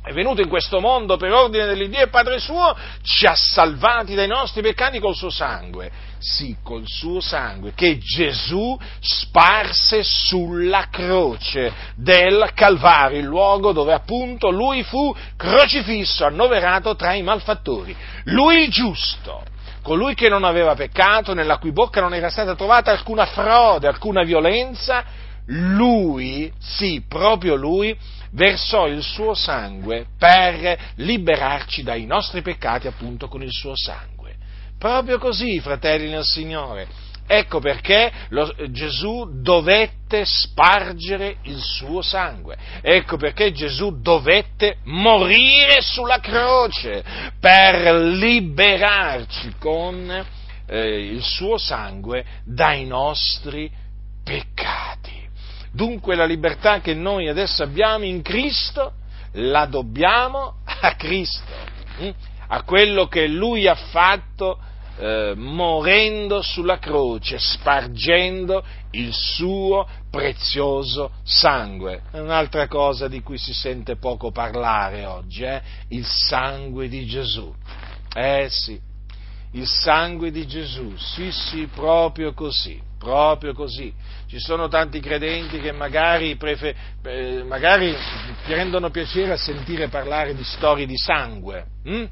è 0.09 0.11
venuto 0.11 0.41
in 0.41 0.49
questo 0.49 0.79
mondo 0.79 1.17
per 1.17 1.31
ordine 1.31 1.67
dell'Iddio 1.67 1.99
e 1.99 2.07
Padre 2.07 2.39
suo, 2.39 2.75
ci 3.03 3.27
ha 3.27 3.35
salvati 3.35 4.15
dai 4.15 4.27
nostri 4.27 4.63
peccati 4.63 4.97
col 4.97 5.13
suo 5.13 5.29
sangue. 5.29 5.91
Sì, 6.17 6.57
col 6.63 6.81
suo 6.87 7.21
sangue 7.21 7.73
che 7.75 7.99
Gesù 7.99 8.75
sparse 8.99 10.01
sulla 10.01 10.87
croce 10.89 11.71
del 11.95 12.49
Calvario, 12.55 13.19
il 13.19 13.25
luogo 13.25 13.71
dove 13.71 13.93
appunto 13.93 14.49
lui 14.49 14.81
fu 14.81 15.15
crocifisso, 15.37 16.25
annoverato 16.25 16.95
tra 16.95 17.13
i 17.13 17.21
malfattori. 17.21 17.95
Lui 18.23 18.63
il 18.63 18.69
giusto, 18.71 19.43
colui 19.83 20.15
che 20.15 20.27
non 20.27 20.43
aveva 20.43 20.73
peccato, 20.73 21.35
nella 21.35 21.59
cui 21.59 21.71
bocca 21.71 22.01
non 22.01 22.15
era 22.15 22.31
stata 22.31 22.55
trovata 22.55 22.89
alcuna 22.89 23.27
frode, 23.27 23.87
alcuna 23.87 24.23
violenza, 24.23 25.03
lui, 25.45 26.51
sì, 26.59 27.03
proprio 27.07 27.53
lui, 27.53 27.95
versò 28.31 28.87
il 28.87 29.01
suo 29.01 29.33
sangue 29.33 30.07
per 30.17 30.77
liberarci 30.95 31.83
dai 31.83 32.05
nostri 32.05 32.41
peccati 32.41 32.87
appunto 32.87 33.27
con 33.27 33.41
il 33.41 33.51
suo 33.51 33.73
sangue. 33.75 34.35
Proprio 34.77 35.17
così, 35.17 35.59
fratelli 35.59 36.09
nel 36.09 36.23
Signore. 36.23 36.87
Ecco 37.31 37.59
perché 37.59 38.11
lo, 38.29 38.51
Gesù 38.71 39.41
dovette 39.43 40.23
spargere 40.25 41.35
il 41.43 41.59
suo 41.59 42.01
sangue. 42.01 42.57
Ecco 42.81 43.17
perché 43.17 43.51
Gesù 43.51 44.01
dovette 44.01 44.77
morire 44.85 45.81
sulla 45.81 46.19
croce 46.19 47.03
per 47.39 47.93
liberarci 47.93 49.53
con 49.59 50.25
eh, 50.65 51.11
il 51.11 51.21
suo 51.21 51.59
sangue 51.59 52.25
dai 52.45 52.85
nostri 52.85 53.69
peccati. 54.23 54.98
Dunque 55.71 56.15
la 56.15 56.25
libertà 56.25 56.81
che 56.81 56.93
noi 56.93 57.27
adesso 57.27 57.63
abbiamo 57.63 58.05
in 58.05 58.21
Cristo 58.21 58.93
la 59.33 59.65
dobbiamo 59.65 60.55
a 60.65 60.95
Cristo, 60.95 61.51
hm? 61.99 62.09
a 62.47 62.63
quello 62.63 63.07
che 63.07 63.27
Lui 63.27 63.67
ha 63.67 63.75
fatto 63.75 64.59
eh, 64.97 65.33
morendo 65.35 66.41
sulla 66.41 66.79
croce, 66.79 67.37
spargendo 67.39 68.63
il 68.91 69.13
suo 69.13 69.87
prezioso 70.09 71.11
sangue. 71.23 72.03
È 72.11 72.19
un'altra 72.19 72.67
cosa 72.67 73.07
di 73.07 73.21
cui 73.21 73.37
si 73.37 73.53
sente 73.53 73.95
poco 73.95 74.31
parlare 74.31 75.05
oggi, 75.05 75.43
eh? 75.43 75.61
il 75.89 76.05
sangue 76.05 76.87
di 76.87 77.05
Gesù. 77.05 77.53
Eh 78.13 78.47
sì, 78.49 78.79
il 79.51 79.67
sangue 79.67 80.31
di 80.31 80.47
Gesù, 80.47 80.95
sì 80.97 81.31
sì, 81.31 81.67
proprio 81.67 82.33
così, 82.33 82.81
proprio 82.99 83.53
così. 83.53 83.91
Ci 84.27 84.39
sono 84.39 84.67
tanti 84.67 84.99
credenti 84.99 85.59
che 85.59 85.71
magari, 85.71 86.35
prefer- 86.35 86.75
eh, 87.03 87.43
magari 87.43 87.95
prendono 88.43 88.91
piacere 88.91 89.31
a 89.31 89.37
sentire 89.37 89.87
parlare 89.87 90.35
di 90.35 90.43
storie 90.43 90.85
di 90.85 90.97
sangue. 90.97 91.65
Hm? 91.85 92.05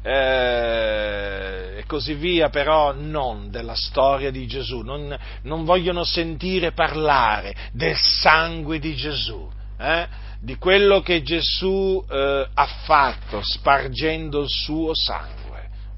Eh, 0.00 1.78
e 1.78 1.84
così 1.86 2.14
via, 2.14 2.48
però 2.48 2.94
non 2.94 3.50
della 3.50 3.74
storia 3.74 4.30
di 4.30 4.46
Gesù, 4.46 4.80
non, 4.80 5.14
non 5.42 5.64
vogliono 5.64 6.04
sentire 6.04 6.72
parlare 6.72 7.54
del 7.72 7.96
sangue 7.96 8.78
di 8.78 8.94
Gesù, 8.94 9.50
eh? 9.76 10.06
di 10.40 10.56
quello 10.56 11.00
che 11.00 11.22
Gesù 11.22 12.02
eh, 12.08 12.46
ha 12.54 12.66
fatto 12.84 13.40
spargendo 13.42 14.42
il 14.42 14.48
suo 14.48 14.94
sangue 14.94 15.48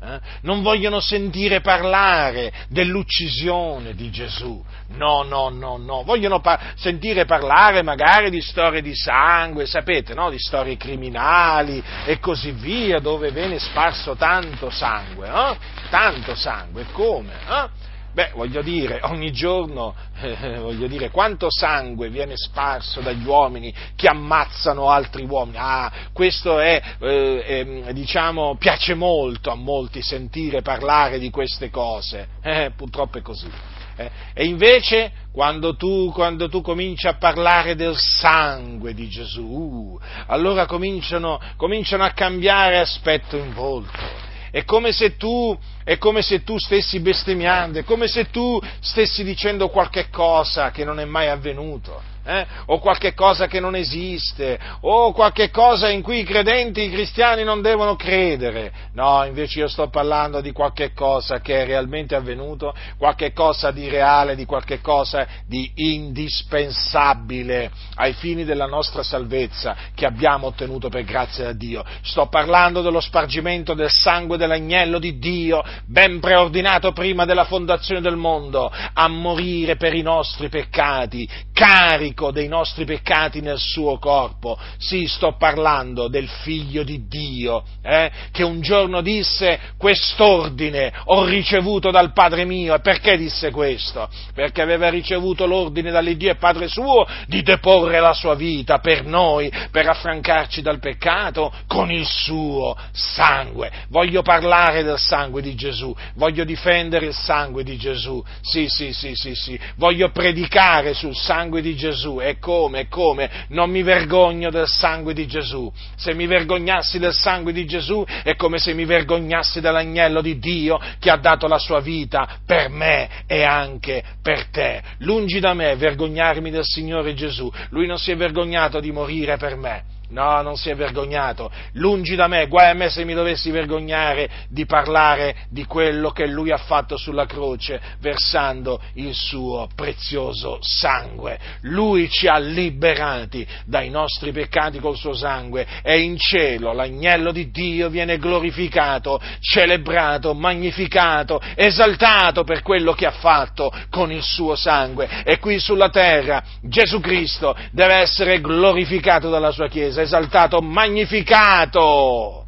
eh? 0.03 0.21
non 0.43 0.63
vogliono 0.63 1.01
sentire 1.01 1.61
parlare 1.61 2.53
dell'uccisione 2.69 3.95
di 3.95 4.11
Gesù, 4.11 4.63
no, 4.89 5.23
no, 5.23 5.49
no, 5.51 5.77
no, 5.77 6.03
vogliono 6.03 6.41
pa- 6.41 6.59
sentire 6.77 7.25
parlare 7.25 7.83
magari 7.83 8.31
di 8.31 8.41
storie 8.41 8.83
di 8.83 8.95
sangue, 8.95 9.67
sapete, 9.67 10.15
no? 10.15 10.31
di 10.31 10.39
storie 10.39 10.77
criminali 10.77 11.83
e 12.05 12.19
così 12.19 12.53
via, 12.53 12.99
dove 12.99 13.31
viene 13.31 13.59
sparso 13.59 14.17
tanto 14.17 14.71
sangue, 14.71 15.29
eh? 15.29 15.57
tanto 15.91 16.35
sangue, 16.35 16.87
come? 16.93 17.33
Eh? 17.49 17.89
Beh, 18.13 18.33
voglio 18.35 18.61
dire, 18.61 18.99
ogni 19.05 19.31
giorno, 19.31 19.95
eh, 20.21 20.59
voglio 20.59 20.89
dire, 20.89 21.11
quanto 21.11 21.47
sangue 21.49 22.09
viene 22.09 22.37
sparso 22.37 23.01
dagli 23.01 23.25
uomini 23.25 23.73
che 23.95 24.09
ammazzano 24.09 24.91
altri 24.91 25.25
uomini. 25.25 25.57
Ah, 25.61 25.93
questo 26.13 26.59
è, 26.59 26.83
eh, 26.99 27.85
eh, 27.87 27.93
diciamo, 27.93 28.57
piace 28.57 28.95
molto 28.95 29.53
a 29.53 29.55
molti 29.55 30.03
sentire 30.03 30.61
parlare 30.61 31.21
di 31.21 31.31
queste 31.31 31.71
cose. 31.71 32.27
Eh, 32.43 32.73
purtroppo 32.77 33.19
è 33.19 33.23
così. 33.23 33.49
Eh. 33.95 34.11
E 34.35 34.45
invece, 34.45 35.13
quando 35.33 35.77
tu, 35.77 36.11
quando 36.13 36.49
tu, 36.49 36.63
cominci 36.63 37.07
a 37.07 37.15
parlare 37.15 37.77
del 37.77 37.97
sangue 37.97 38.93
di 38.93 39.09
Gesù, 39.09 39.97
allora 40.27 40.67
cominciano, 40.67 41.41
cominciano 41.57 42.03
a 42.03 42.11
cambiare 42.11 42.79
aspetto 42.79 43.37
in 43.37 43.53
volto 43.53 44.20
è 44.51 44.65
come 44.65 44.93
se 44.93 45.17
tu, 45.17 45.57
è 45.85 45.97
come 45.99 46.23
se 46.23 46.43
tu 46.43 46.59
stessi 46.59 47.01
bestemmiando, 47.01 47.79
è 47.79 47.85
come 47.85 48.09
se 48.09 48.31
tu 48.31 48.61
stessi 48.81 49.25
dicendo 49.25 49.69
qualche 49.69 50.09
cosa 50.11 50.71
che 50.71 50.85
non 50.85 50.99
è 51.01 51.05
mai 51.05 51.29
avvenuto 51.29 52.19
eh? 52.31 52.47
o 52.67 52.79
qualche 52.79 53.13
cosa 53.13 53.49
che 53.49 53.59
non 53.59 53.75
esiste, 53.75 54.59
o 54.83 55.13
qualche 55.13 55.51
cosa 55.51 55.89
in 55.89 56.01
cui 56.03 56.21
i 56.21 56.25
credenti, 56.25 56.83
i 56.83 56.91
cristiani 56.91 57.43
non 57.43 57.61
devono 57.61 57.97
credere. 57.97 58.73
No, 58.95 59.25
invece 59.25 59.59
io 59.61 59.69
sto 59.69 59.89
parlando 59.89 60.41
di 60.41 60.53
qualche 60.53 60.93
cosa 60.93 61.41
che 61.41 61.63
è 61.63 61.67
realmente 61.67 62.15
avvenuto, 62.15 62.73
qualche 62.97 63.33
cosa 63.33 63.73
di 63.73 63.89
reale, 63.89 64.37
di 64.37 64.45
qualche 64.45 64.81
cosa 64.81 65.27
di 65.47 65.73
indispensabile 65.75 67.71
ai 67.97 68.13
fini 68.13 68.45
della 68.45 68.67
nostra 68.67 69.03
salvezza 69.03 69.77
che 69.95 70.07
abbiamo 70.07 70.47
ottenuto 70.47 70.89
per 70.89 71.03
grazia 71.05 71.45
da 71.45 71.53
Dio. 71.53 71.85
Sto 72.03 72.27
parlando 72.27 72.81
dello 72.83 73.01
spargimento 73.01 73.75
del 73.75 73.91
sangue 73.91 74.37
dell'agnello 74.37 75.01
di 75.01 75.19
Dio, 75.19 75.65
ben 75.87 76.21
preordinato 76.21 76.93
prima 76.93 77.25
della 77.25 77.45
fondazione 77.45 78.01
del 78.01 78.17
mondo, 78.17 78.71
a 78.71 79.09
morire 79.09 79.75
per 79.77 79.95
i 79.95 80.03
nostri 80.03 80.49
peccati, 80.49 81.29
carico 81.53 82.20
carico 82.21 82.31
dei 82.31 82.49
nostri 82.49 82.85
peccati 82.85 83.41
nel 83.41 83.59
suo 83.59 83.99
corpo. 83.99 84.59
Sì, 84.77 85.07
sto 85.07 85.37
parlando 85.39 86.09
del 86.09 86.29
figlio 86.29 86.83
di 86.83 87.07
Dio, 87.09 87.65
eh, 87.83 88.11
che 88.31 88.43
un 88.43 88.61
giorno 88.61 89.01
disse 89.01 89.59
quest'ordine 89.79 90.93
ho 91.07 91.25
ricevuto 91.25 91.91
dal 91.91 92.13
Padre 92.13 92.45
mio. 92.45 92.75
E 92.75 92.81
perché 92.81 93.17
disse 93.17 93.51
questo? 93.51 94.09
Perché 94.35 94.61
aveva 94.61 94.91
ricevuto 94.91 95.47
l'ordine 95.47 95.91
dall'Iddio 95.91 96.31
e 96.31 96.37
Padre 96.37 96.69
suo 96.69 97.07
di 97.27 97.43
deporre 97.43 98.01
la 98.01 98.13
sua 98.13 98.35
vita 98.35 98.79
per 98.79 99.05
noi, 99.05 99.51
per 99.71 99.89
affrancarci 99.89 100.61
dal 100.61 100.79
peccato 100.79 101.53
con 101.67 101.91
il 101.91 102.07
suo 102.07 102.77
sangue. 102.93 103.71
Voglio 103.89 104.23
parlare 104.23 104.83
del 104.83 104.99
sangue 104.99 105.41
di 105.41 105.55
Gesù, 105.55 105.95
voglio 106.15 106.45
difendere 106.45 107.07
il 107.07 107.15
sangue 107.15 107.65
di 107.65 107.77
Gesù. 107.77 108.23
Sì, 108.43 108.67
sì, 108.69 108.93
sì, 108.93 109.15
sì, 109.15 109.35
sì. 109.35 109.59
Voglio 109.77 110.11
predicare 110.11 110.93
sul 110.93 111.17
sangue 111.17 111.63
di 111.63 111.75
Gesù 111.77 112.00
Gesù. 112.01 112.21
E 112.21 112.39
come, 112.39 112.89
come? 112.89 113.31
Non 113.49 113.71
mi 113.71 113.83
vergogno 113.83 114.51
del 114.51 114.67
sangue 114.67 115.13
di 115.13 115.27
Gesù. 115.27 115.71
Se 115.97 116.15
mi 116.15 116.27
vergognassi 116.27 116.99
del 116.99 117.13
sangue 117.13 117.53
di 117.53 117.67
Gesù 117.67 118.05
è 118.23 118.35
come 118.37 118.59
se 118.59 118.73
mi 118.73 118.87
vergognassi 118.87 119.61
dell'agnello 119.61 120.23
di 120.23 120.39
Dio 120.39 120.81
che 120.99 121.11
ha 121.11 121.19
dato 121.19 121.47
la 121.47 121.59
sua 121.59 121.81
vita 121.81 122.39
per 122.47 122.71
me 122.71 123.25
e 123.27 123.43
anche 123.43 124.03
per 124.23 124.47
te. 124.47 124.83
Lungi 124.99 125.41
da 125.41 125.53
me 125.53 125.77
vergognarmi 125.77 126.51
del 126.51 126.65
Signore 126.65 127.13
Gesù. 127.15 127.53
Lui 127.69 127.87
non 127.87 127.99
si 127.99 128.11
è 128.11 128.17
vergognato 128.17 128.81
di 128.81 128.91
morire 128.91 129.37
per 129.37 129.57
me 129.57 129.99
No, 130.11 130.43
non 130.43 130.57
si 130.57 130.71
è 130.71 130.75
vergognato. 130.75 131.51
Lungi 131.75 132.17
da 132.17 132.27
me, 132.27 132.47
guai 132.49 132.71
a 132.71 132.75
me 132.75 132.91
se 132.91 133.05
mi 133.05 133.15
dovessi 133.15 133.51
vergognare 133.51 134.29
di 134.49 134.67
parlare 134.67 135.37
di 135.51 135.65
quello 135.65 136.11
che 136.11 136.27
lui 136.27 136.51
ha 136.51 136.57
fatto 136.57 136.97
sulla 136.97 137.27
croce, 137.27 137.81
versando 138.01 138.81
il 138.95 139.15
suo 139.15 139.69
prezioso 139.75 140.59
sangue. 140.61 141.39
Lui 141.63 142.11
ci 142.11 142.27
ha 142.27 142.39
liberati 142.39 143.47
dai 143.65 143.89
nostri 143.89 144.33
peccati 144.33 144.81
col 144.81 144.97
suo 144.97 145.15
sangue 145.15 145.67
e 145.83 146.01
in 146.01 146.17
cielo 146.19 146.73
l'agnello 146.73 147.31
di 147.31 147.51
Dio 147.51 147.89
viene 147.89 148.19
glorificato, 148.19 149.21
celebrato, 149.41 150.35
magnificato, 150.35 151.41
esaltato 151.55 152.43
per 152.43 152.63
quello 152.63 152.93
che 152.95 153.07
ha 153.07 153.13
fatto 153.13 153.73
con 153.91 154.11
il 154.11 154.23
suo 154.23 154.57
sangue. 154.57 155.23
E 155.25 155.39
qui 155.39 155.61
sulla 155.61 155.89
terra 155.89 156.43
Gesù 156.63 156.99
Cristo 157.01 157.57
deve 157.71 157.95
essere 157.95 158.41
glorificato 158.41 159.31
dalla 159.31 159.53
sua 159.53 159.69
Chiesa 159.69 160.00
esaltato, 160.03 160.61
magnificato 160.61 162.47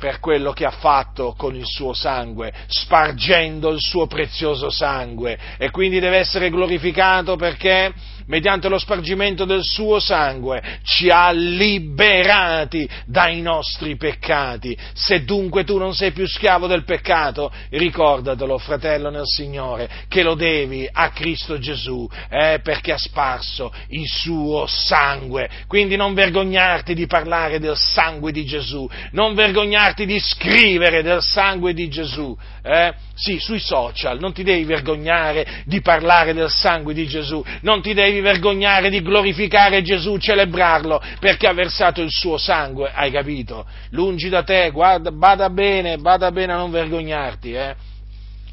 per 0.00 0.18
quello 0.18 0.52
che 0.52 0.64
ha 0.64 0.70
fatto 0.70 1.34
con 1.36 1.54
il 1.54 1.66
suo 1.66 1.92
sangue, 1.92 2.52
spargendo 2.66 3.68
il 3.70 3.80
suo 3.80 4.06
prezioso 4.06 4.70
sangue. 4.70 5.38
E 5.58 5.70
quindi 5.70 6.00
deve 6.00 6.16
essere 6.16 6.48
glorificato 6.50 7.36
perché 7.36 7.92
mediante 8.30 8.68
lo 8.68 8.78
spargimento 8.78 9.44
del 9.44 9.62
suo 9.64 9.98
sangue, 9.98 10.62
ci 10.84 11.10
ha 11.10 11.32
liberati 11.32 12.88
dai 13.04 13.42
nostri 13.42 13.96
peccati. 13.96 14.76
Se 14.94 15.24
dunque 15.24 15.64
tu 15.64 15.76
non 15.78 15.94
sei 15.94 16.12
più 16.12 16.26
schiavo 16.26 16.68
del 16.68 16.84
peccato, 16.84 17.52
ricordatelo, 17.70 18.56
fratello 18.56 19.10
nel 19.10 19.26
Signore, 19.26 19.88
che 20.08 20.22
lo 20.22 20.34
devi 20.34 20.88
a 20.90 21.10
Cristo 21.10 21.58
Gesù, 21.58 22.08
eh, 22.30 22.60
perché 22.62 22.92
ha 22.92 22.98
sparso 22.98 23.72
il 23.88 24.06
suo 24.06 24.64
sangue. 24.66 25.50
Quindi 25.66 25.96
non 25.96 26.14
vergognarti 26.14 26.94
di 26.94 27.06
parlare 27.06 27.58
del 27.58 27.76
sangue 27.76 28.30
di 28.30 28.44
Gesù, 28.44 28.88
non 29.10 29.34
vergognarti 29.34 30.06
di 30.06 30.20
scrivere 30.20 31.02
del 31.02 31.20
sangue 31.20 31.74
di 31.74 31.88
Gesù. 31.88 32.36
Eh? 32.62 32.94
Sì, 33.14 33.38
sui 33.38 33.58
social, 33.58 34.18
non 34.18 34.32
ti 34.32 34.42
devi 34.42 34.64
vergognare 34.64 35.64
di 35.66 35.80
parlare 35.80 36.32
del 36.32 36.48
sangue 36.48 36.94
di 36.94 37.06
Gesù, 37.06 37.44
non 37.62 37.82
ti 37.82 37.92
devi 37.92 38.19
vergognare 38.20 38.90
di 38.90 39.02
glorificare 39.02 39.82
Gesù, 39.82 40.18
celebrarlo, 40.18 41.02
perché 41.18 41.46
ha 41.46 41.52
versato 41.52 42.00
il 42.02 42.10
suo 42.10 42.38
sangue, 42.38 42.90
hai 42.94 43.10
capito? 43.10 43.66
Lungi 43.90 44.28
da 44.28 44.42
te, 44.42 44.70
guarda, 44.70 45.10
bada 45.10 45.50
bene, 45.50 45.98
bada 45.98 46.30
bene 46.30 46.52
a 46.52 46.56
non 46.56 46.70
vergognarti, 46.70 47.52
eh? 47.52 47.74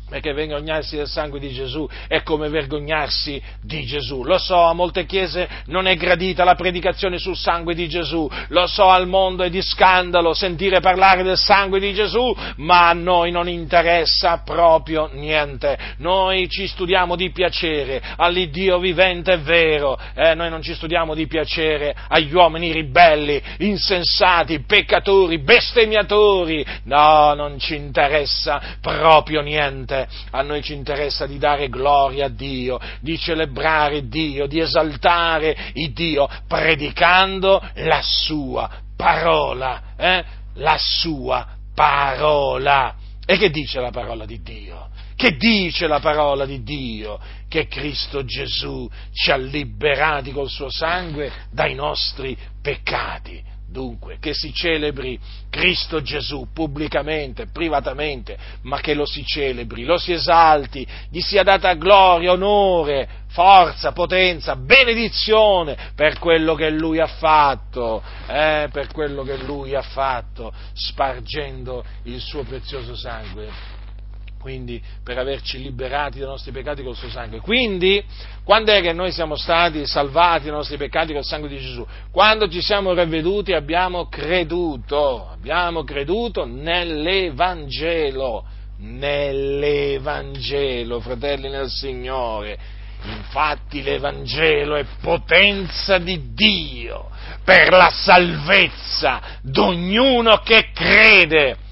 Perché 0.09 0.31
vergognarsi 0.31 0.95
del 0.95 1.07
sangue 1.07 1.39
di 1.39 1.51
Gesù 1.51 1.87
è 2.07 2.23
come 2.23 2.47
vergognarsi 2.47 3.41
di 3.61 3.85
Gesù. 3.85 4.23
Lo 4.23 4.37
so, 4.37 4.61
a 4.61 4.73
molte 4.73 5.05
chiese 5.05 5.47
non 5.65 5.85
è 5.85 5.95
gradita 5.95 6.43
la 6.45 6.55
predicazione 6.55 7.17
sul 7.17 7.35
sangue 7.35 7.75
di 7.75 7.89
Gesù, 7.89 8.29
lo 8.49 8.67
so, 8.67 8.87
al 8.87 9.07
mondo 9.07 9.43
è 9.43 9.49
di 9.49 9.61
scandalo 9.61 10.33
sentire 10.33 10.79
parlare 10.79 11.23
del 11.23 11.37
sangue 11.37 11.79
di 11.79 11.93
Gesù, 11.93 12.33
ma 12.57 12.89
a 12.89 12.93
noi 12.93 13.31
non 13.31 13.49
interessa 13.49 14.41
proprio 14.45 15.09
niente. 15.11 15.77
Noi 15.97 16.47
ci 16.49 16.67
studiamo 16.67 17.15
di 17.15 17.31
piacere 17.31 18.01
all'Iddio 18.15 18.79
vivente 18.79 19.33
e 19.33 19.37
vero, 19.37 19.99
eh, 20.15 20.35
noi 20.35 20.49
non 20.49 20.61
ci 20.61 20.73
studiamo 20.73 21.13
di 21.13 21.27
piacere 21.27 21.93
agli 22.07 22.33
uomini 22.33 22.71
ribelli, 22.71 23.41
insensati, 23.59 24.61
peccatori, 24.61 25.39
bestemmiatori, 25.39 26.65
no, 26.83 27.33
non 27.33 27.59
ci 27.59 27.75
interessa 27.75 28.61
proprio 28.79 29.41
niente 29.41 29.96
niente, 29.97 30.07
a 30.31 30.41
noi 30.41 30.61
ci 30.61 30.73
interessa 30.73 31.25
di 31.25 31.37
dare 31.37 31.69
gloria 31.69 32.25
a 32.25 32.29
Dio, 32.29 32.79
di 33.01 33.17
celebrare 33.17 34.07
Dio, 34.07 34.45
di 34.47 34.59
esaltare 34.59 35.71
il 35.73 35.91
Dio, 35.93 36.29
predicando 36.47 37.61
la 37.75 38.01
sua 38.01 38.69
parola, 38.95 39.81
eh? 39.97 40.23
la 40.55 40.77
sua 40.77 41.47
parola. 41.73 42.95
E 43.25 43.37
che 43.37 43.49
dice 43.49 43.79
la 43.79 43.91
parola 43.91 44.25
di 44.25 44.41
Dio? 44.41 44.89
Che 45.15 45.35
dice 45.35 45.87
la 45.87 45.99
parola 45.99 46.45
di 46.45 46.61
Dio? 46.61 47.19
Che 47.49 47.67
Cristo 47.67 48.23
Gesù 48.23 48.87
ci 49.11 49.31
ha 49.31 49.37
liberati 49.37 50.31
col 50.31 50.49
suo 50.49 50.69
sangue 50.69 51.31
dai 51.51 51.73
nostri 51.73 52.37
peccati. 52.61 53.55
Dunque, 53.69 54.17
che 54.19 54.33
si 54.33 54.53
celebri 54.53 55.19
Cristo 55.49 56.01
Gesù 56.01 56.47
pubblicamente, 56.53 57.47
privatamente, 57.47 58.37
ma 58.61 58.79
che 58.79 58.93
lo 58.93 59.05
si 59.05 59.25
celebri, 59.25 59.83
lo 59.83 59.97
si 59.97 60.13
esalti, 60.13 60.87
gli 61.09 61.19
sia 61.19 61.43
data 61.43 61.73
gloria, 61.73 62.31
onore, 62.31 63.25
forza, 63.27 63.91
potenza, 63.91 64.55
benedizione 64.55 65.91
per 65.95 66.17
quello 66.17 66.55
che 66.55 66.69
Lui 66.69 66.99
ha 66.99 67.07
fatto, 67.07 68.01
eh, 68.27 68.69
per 68.71 68.87
quello 68.93 69.23
che 69.23 69.35
Lui 69.37 69.75
ha 69.75 69.81
fatto, 69.81 70.53
spargendo 70.73 71.83
il 72.03 72.21
suo 72.21 72.43
prezioso 72.43 72.95
sangue 72.95 73.76
quindi 74.47 74.81
per 75.03 75.17
averci 75.17 75.61
liberati 75.61 76.19
dai 76.19 76.27
nostri 76.29 76.53
peccati 76.53 76.81
col 76.81 76.95
suo 76.95 77.09
sangue. 77.09 77.41
Quindi, 77.41 78.01
quando 78.45 78.71
è 78.71 78.79
che 78.79 78.93
noi 78.93 79.11
siamo 79.11 79.35
stati 79.35 79.85
salvati 79.85 80.45
dai 80.45 80.53
nostri 80.53 80.77
peccati 80.77 81.11
col 81.11 81.25
sangue 81.25 81.49
di 81.49 81.57
Gesù? 81.57 81.85
Quando 82.11 82.47
ci 82.47 82.61
siamo 82.61 82.93
ravveduti 82.93 83.51
abbiamo 83.51 84.07
creduto, 84.07 85.27
abbiamo 85.29 85.83
creduto 85.83 86.45
nell'Evangelo, 86.45 88.45
nell'Evangelo, 88.77 91.01
fratelli 91.01 91.49
nel 91.49 91.67
Signore. 91.67 92.57
Infatti 93.03 93.83
l'Evangelo 93.83 94.77
è 94.77 94.85
potenza 95.01 95.97
di 95.97 96.33
Dio 96.33 97.09
per 97.43 97.71
la 97.71 97.89
salvezza 97.91 99.19
d'ognuno 99.41 100.37
che 100.37 100.69
crede 100.73 101.65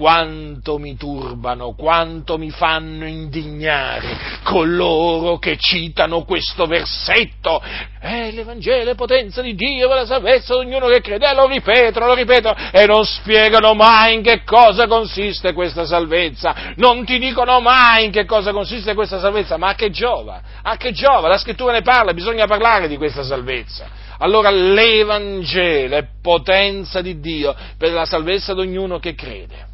quanto 0.00 0.78
mi 0.78 0.96
turbano, 0.96 1.74
quanto 1.74 2.38
mi 2.38 2.48
fanno 2.48 3.06
indignare 3.06 4.38
coloro 4.42 5.36
che 5.36 5.58
citano 5.58 6.24
questo 6.24 6.64
versetto. 6.64 7.62
Eh, 8.00 8.30
l'Evangelo 8.30 8.92
è 8.92 8.94
potenza 8.94 9.42
di 9.42 9.54
Dio 9.54 9.88
per 9.88 9.98
la 9.98 10.06
salvezza 10.06 10.54
di 10.54 10.64
ognuno 10.64 10.86
che 10.86 11.02
crede, 11.02 11.28
eh, 11.28 11.34
lo 11.34 11.46
ripetono, 11.46 12.06
lo 12.06 12.14
ripetono, 12.14 12.56
e 12.72 12.86
non 12.86 13.04
spiegano 13.04 13.74
mai 13.74 14.14
in 14.14 14.22
che 14.22 14.42
cosa 14.42 14.86
consiste 14.86 15.52
questa 15.52 15.84
salvezza, 15.84 16.72
non 16.76 17.04
ti 17.04 17.18
dicono 17.18 17.60
mai 17.60 18.06
in 18.06 18.10
che 18.10 18.24
cosa 18.24 18.52
consiste 18.52 18.94
questa 18.94 19.18
salvezza, 19.18 19.58
ma 19.58 19.68
a 19.68 19.74
che 19.74 19.90
giova? 19.90 20.40
A 20.62 20.78
che 20.78 20.92
giova? 20.92 21.28
La 21.28 21.36
scrittura 21.36 21.72
ne 21.72 21.82
parla, 21.82 22.14
bisogna 22.14 22.46
parlare 22.46 22.88
di 22.88 22.96
questa 22.96 23.22
salvezza. 23.22 23.86
Allora 24.16 24.50
l'Evangelo 24.50 25.96
è 25.96 26.06
potenza 26.22 27.02
di 27.02 27.20
Dio 27.20 27.54
per 27.76 27.92
la 27.92 28.06
salvezza 28.06 28.54
di 28.54 28.60
ognuno 28.60 28.98
che 28.98 29.14
crede. 29.14 29.68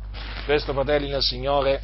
Questo, 0.46 0.72
fratelli 0.72 1.08
nel 1.08 1.22
Signore, 1.22 1.82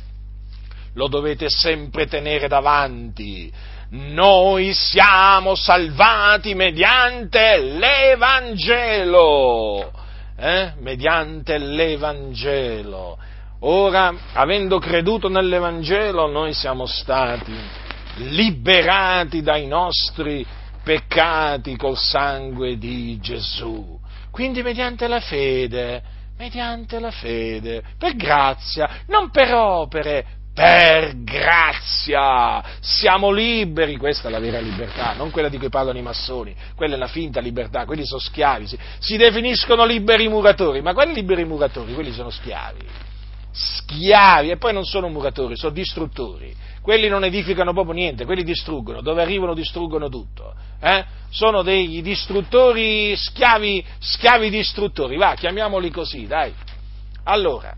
lo 0.95 1.09
dovete 1.09 1.49
sempre 1.49 2.07
tenere 2.07 2.47
davanti. 2.47 3.53
Noi 3.91 4.73
siamo 4.73 5.57
salvati 5.57 6.55
mediante 6.55 7.59
l'Evangelo. 7.59 9.11
Eh? 10.37 10.75
Mediante 10.79 11.59
l'Evangelo. 11.59 13.19
Ora, 13.63 14.15
avendo 14.35 14.79
creduto 14.79 15.29
nell'Evangelo, 15.29 16.29
noi 16.29 16.55
siamo 16.55 16.87
stati 16.87 17.53
liberati 18.19 19.43
dai 19.43 19.67
nostri 19.67 20.47
peccati 20.85 21.77
col 21.77 21.99
sangue 21.99 22.79
di 22.79 23.19
Gesù. 23.19 23.99
Quindi 24.31 24.63
mediante 24.63 25.09
la 25.09 25.19
fede, 25.19 26.21
mediante 26.43 26.99
la 26.99 27.13
fede, 27.13 27.85
per 27.97 28.17
grazia, 28.17 29.05
non 29.07 29.31
per 29.31 29.55
opere, 29.55 30.25
per 30.53 31.23
grazia. 31.23 32.61
Siamo 32.81 33.31
liberi, 33.31 33.97
questa 33.97 34.27
è 34.27 34.31
la 34.33 34.41
vera 34.41 34.59
libertà, 34.59 35.13
non 35.13 35.31
quella 35.31 35.49
di 35.49 35.57
cui 35.57 35.69
parlano 35.69 35.99
i 35.99 36.03
massoni, 36.03 36.53
quella 36.75 36.97
è 36.97 36.99
la 36.99 37.07
finta 37.07 37.39
libertà, 37.39 37.85
quelli 37.85 38.05
sono 38.05 38.19
schiavi, 38.19 38.67
si, 38.67 38.77
si 38.99 39.17
definiscono 39.17 39.85
liberi 39.85 40.27
muratori, 40.27 40.83
ma 40.83 40.93
quelli 40.95 41.15
liberi 41.15 41.45
muratori, 41.45 41.95
quelli 41.95 42.13
sono 42.13 42.31
schiavi, 42.31 42.87
schiavi 43.53 44.51
e 44.51 44.57
poi 44.57 44.73
non 44.73 44.85
sono 44.85 45.09
muratori, 45.09 45.57
sono 45.57 45.73
distruttori, 45.73 46.55
quelli 46.81 47.09
non 47.09 47.25
edificano 47.25 47.73
proprio 47.73 47.95
niente, 47.95 48.25
quelli 48.25 48.43
distruggono, 48.43 49.03
dove 49.03 49.23
arrivano 49.23 49.55
distruggono 49.55 50.09
tutto, 50.09 50.55
eh? 50.81 51.05
sono 51.29 51.63
dei 51.63 52.03
distruttori, 52.03 53.15
schiavi, 53.15 53.85
schiavi 53.99 54.51
distruttori, 54.51 55.17
va, 55.17 55.35
chiamiamoli 55.35 55.91
così, 55.91 56.27
dai. 56.27 56.53
Allora, 57.25 57.77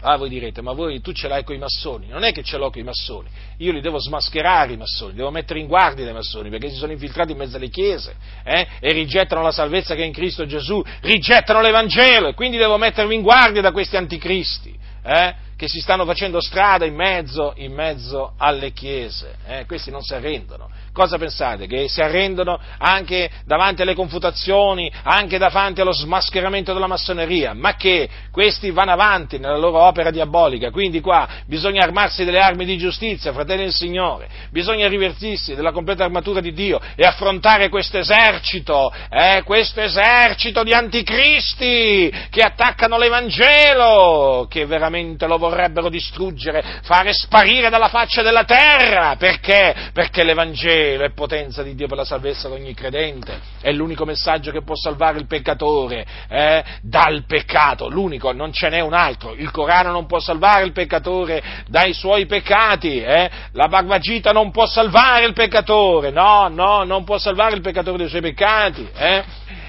Ah, 0.00 0.16
voi 0.16 0.28
direte, 0.28 0.62
ma 0.62 0.72
voi 0.72 1.00
tu 1.00 1.12
ce 1.12 1.26
l'hai 1.26 1.42
con 1.42 1.56
i 1.56 1.58
massoni? 1.58 2.06
Non 2.06 2.22
è 2.22 2.32
che 2.32 2.44
ce 2.44 2.56
l'ho 2.56 2.70
con 2.70 2.80
i 2.80 2.84
massoni, 2.84 3.28
io 3.58 3.72
li 3.72 3.80
devo 3.80 3.98
smascherare 3.98 4.72
i 4.72 4.76
massoni, 4.76 5.14
devo 5.14 5.30
mettere 5.30 5.58
in 5.58 5.66
guardia 5.66 6.04
dai 6.04 6.14
massoni 6.14 6.50
perché 6.50 6.68
si 6.70 6.76
sono 6.76 6.92
infiltrati 6.92 7.32
in 7.32 7.38
mezzo 7.38 7.56
alle 7.56 7.68
chiese 7.68 8.14
eh, 8.44 8.66
e 8.78 8.92
rigettano 8.92 9.42
la 9.42 9.50
salvezza 9.50 9.96
che 9.96 10.02
è 10.02 10.06
in 10.06 10.12
Cristo 10.12 10.46
Gesù, 10.46 10.80
rigettano 11.00 11.60
l'Evangelo 11.60 12.28
e 12.28 12.34
quindi 12.34 12.56
devo 12.56 12.76
mettervi 12.76 13.14
in 13.14 13.22
guardia 13.22 13.60
da 13.60 13.72
questi 13.72 13.96
anticristi. 13.96 14.76
Eh? 15.02 15.46
che 15.58 15.66
si 15.66 15.80
stanno 15.80 16.04
facendo 16.04 16.40
strada 16.40 16.84
in 16.84 16.94
mezzo, 16.94 17.52
in 17.56 17.72
mezzo 17.72 18.34
alle 18.36 18.70
chiese, 18.70 19.38
eh? 19.44 19.66
questi 19.66 19.90
non 19.90 20.02
si 20.02 20.14
arrendono. 20.14 20.70
Cosa 20.98 21.16
pensate? 21.16 21.68
Che 21.68 21.88
si 21.88 22.00
arrendono 22.00 22.58
anche 22.78 23.30
davanti 23.44 23.82
alle 23.82 23.94
confutazioni, 23.94 24.90
anche 25.04 25.38
davanti 25.38 25.80
allo 25.80 25.92
smascheramento 25.92 26.72
della 26.72 26.88
massoneria, 26.88 27.54
ma 27.54 27.76
che 27.76 28.08
questi 28.32 28.72
vanno 28.72 28.90
avanti 28.90 29.38
nella 29.38 29.58
loro 29.58 29.78
opera 29.78 30.10
diabolica, 30.10 30.72
quindi 30.72 31.00
qua 31.00 31.28
bisogna 31.46 31.84
armarsi 31.84 32.24
delle 32.24 32.40
armi 32.40 32.64
di 32.64 32.76
giustizia, 32.78 33.32
fratelli 33.32 33.62
del 33.62 33.72
Signore, 33.72 34.28
bisogna 34.50 34.88
rivertirsi 34.88 35.54
della 35.54 35.70
completa 35.70 36.02
armatura 36.02 36.40
di 36.40 36.52
Dio 36.52 36.80
e 36.96 37.06
affrontare 37.06 37.68
questo 37.68 37.98
esercito, 37.98 38.92
eh? 39.08 39.42
questo 39.44 39.80
esercito 39.80 40.64
di 40.64 40.72
anticristi 40.72 42.12
che 42.28 42.42
attaccano 42.42 42.98
l'Evangelo, 42.98 44.48
che 44.50 44.66
veramente 44.66 45.28
lo 45.28 45.38
vorrebbero 45.38 45.90
distruggere, 45.90 46.80
fare 46.82 47.12
sparire 47.12 47.70
dalla 47.70 47.86
faccia 47.86 48.22
della 48.22 48.42
terra. 48.42 49.14
Perché? 49.16 49.90
Perché 49.92 50.24
l'Evangelo 50.24 50.86
è 50.94 51.10
potenza 51.12 51.62
di 51.62 51.74
Dio 51.74 51.86
per 51.86 51.96
la 51.96 52.04
salvezza 52.04 52.48
di 52.48 52.54
ogni 52.54 52.74
credente, 52.74 53.40
è 53.60 53.72
l'unico 53.72 54.04
messaggio 54.04 54.50
che 54.50 54.62
può 54.62 54.74
salvare 54.74 55.18
il 55.18 55.26
peccatore 55.26 56.06
eh, 56.28 56.64
dal 56.82 57.24
peccato, 57.26 57.88
l'unico, 57.88 58.32
non 58.32 58.52
ce 58.52 58.68
n'è 58.68 58.80
un 58.80 58.94
altro. 58.94 59.34
Il 59.34 59.50
Corano 59.50 59.90
non 59.90 60.06
può 60.06 60.20
salvare 60.20 60.64
il 60.64 60.72
peccatore 60.72 61.42
dai 61.68 61.92
suoi 61.92 62.26
peccati, 62.26 63.00
eh? 63.00 63.30
la 63.52 63.68
Bhagavad 63.68 64.02
non 64.32 64.50
può 64.50 64.66
salvare 64.66 65.26
il 65.26 65.32
peccatore, 65.32 66.10
no, 66.10 66.48
no, 66.48 66.84
non 66.84 67.04
può 67.04 67.18
salvare 67.18 67.54
il 67.54 67.60
peccatore 67.60 67.98
dai 67.98 68.08
suoi 68.08 68.20
peccati. 68.22 68.88
Eh? 68.94 69.24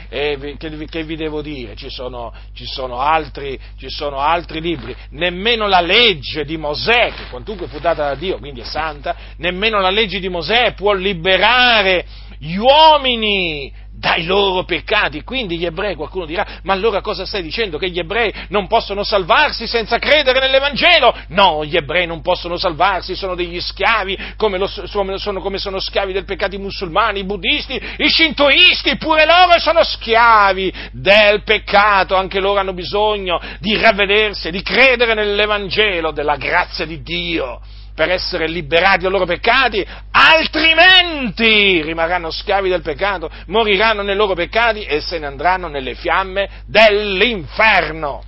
E 0.10 0.56
che, 0.58 0.86
che 0.88 1.04
vi 1.04 1.15
devo 1.15 1.41
dire? 1.41 1.76
Ci 1.76 1.89
sono, 1.89 2.34
ci, 2.54 2.65
sono 2.65 3.00
altri, 3.00 3.60
ci 3.78 3.89
sono, 3.89 4.17
altri, 4.17 4.60
libri, 4.60 4.95
nemmeno 5.12 5.67
la 5.67 5.82
legge 5.82 6.43
di 6.45 6.58
Mosè, 6.58 7.13
che 7.13 7.30
quantunque 7.30 7.67
fu 7.67 7.80
data 7.80 8.08
da 8.08 8.15
Dio, 8.15 8.39
quindi 8.39 8.62
è 8.62 8.65
santa, 8.65 9.15
nemmeno 9.38 9.80
la 9.80 9.91
legge 9.91 10.19
di 10.19 10.28
Mosè 10.28 10.74
può 10.74 10.93
liberare 10.93 12.06
gli 12.39 12.56
uomini 12.56 13.72
dai 13.99 14.23
loro 14.23 14.63
peccati. 14.63 15.23
Quindi 15.23 15.57
gli 15.57 15.65
ebrei, 15.65 15.95
qualcuno 15.95 16.25
dirà, 16.25 16.45
ma 16.63 16.71
allora 16.73 17.01
cosa 17.01 17.25
stai 17.25 17.43
dicendo? 17.43 17.77
Che 17.77 17.89
gli 17.89 17.99
ebrei 17.99 18.33
non 18.47 18.67
possono 18.67 19.03
salvarsi 19.03 19.67
senza 19.67 19.99
credere 19.99 20.39
nell'Evangelo? 20.39 21.13
No, 21.29 21.65
gli 21.65 21.75
ebrei 21.75 22.07
non 22.07 22.21
possono 22.21 22.57
salvarsi, 22.57 23.15
sono 23.15 23.35
degli 23.35 23.59
schiavi, 23.59 24.17
come, 24.38 24.57
lo, 24.57 24.67
sono, 24.67 25.41
come 25.41 25.57
sono 25.57 25.79
schiavi 25.79 26.13
del 26.13 26.23
peccato 26.23 26.55
i 26.55 26.59
musulmani, 26.59 27.19
i 27.19 27.25
buddisti, 27.25 27.79
i 27.97 28.09
shintoisti, 28.09 28.95
pure 28.95 29.25
loro 29.25 29.59
sono 29.59 29.83
schiavi 29.83 30.73
del 30.93 31.43
peccato, 31.43 32.15
anche 32.15 32.39
loro 32.39 32.59
hanno 32.59 32.73
bisogno 32.73 33.39
di 33.59 33.75
ravvedersi, 33.77 34.49
di 34.49 34.62
credere 34.62 35.13
nell'Evangelo, 35.13 36.12
della 36.12 36.38
grazia 36.38 36.85
di 36.85 37.01
Dio 37.01 37.59
per 37.99 38.12
essere 38.12 38.47
liberati 38.47 38.99
dai 38.99 39.12
loro 39.12 39.25
peccati, 39.25 39.85
altrimenti 40.12 41.81
rimarranno 41.81 42.31
schiavi 42.31 42.69
del 42.69 42.81
peccato, 42.81 43.29
moriranno 43.47 44.03
nei 44.03 44.15
loro 44.15 44.35
peccati 44.35 44.83
e 44.83 45.01
se 45.01 45.19
ne 45.19 45.25
andranno 45.25 45.67
nelle 45.67 45.95
fiamme 45.95 46.49
dell'inferno. 46.65 48.23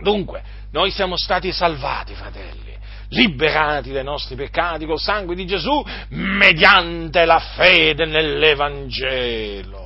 Dunque, 0.00 0.42
noi 0.72 0.90
siamo 0.90 1.18
stati 1.18 1.52
salvati, 1.52 2.14
fratelli, 2.14 2.74
liberati 3.10 3.92
dai 3.92 4.02
nostri 4.02 4.34
peccati 4.34 4.86
col 4.86 4.98
sangue 4.98 5.34
di 5.34 5.44
Gesù 5.44 5.84
mediante 6.08 7.26
la 7.26 7.38
fede 7.38 8.06
nell'Evangelo 8.06 9.79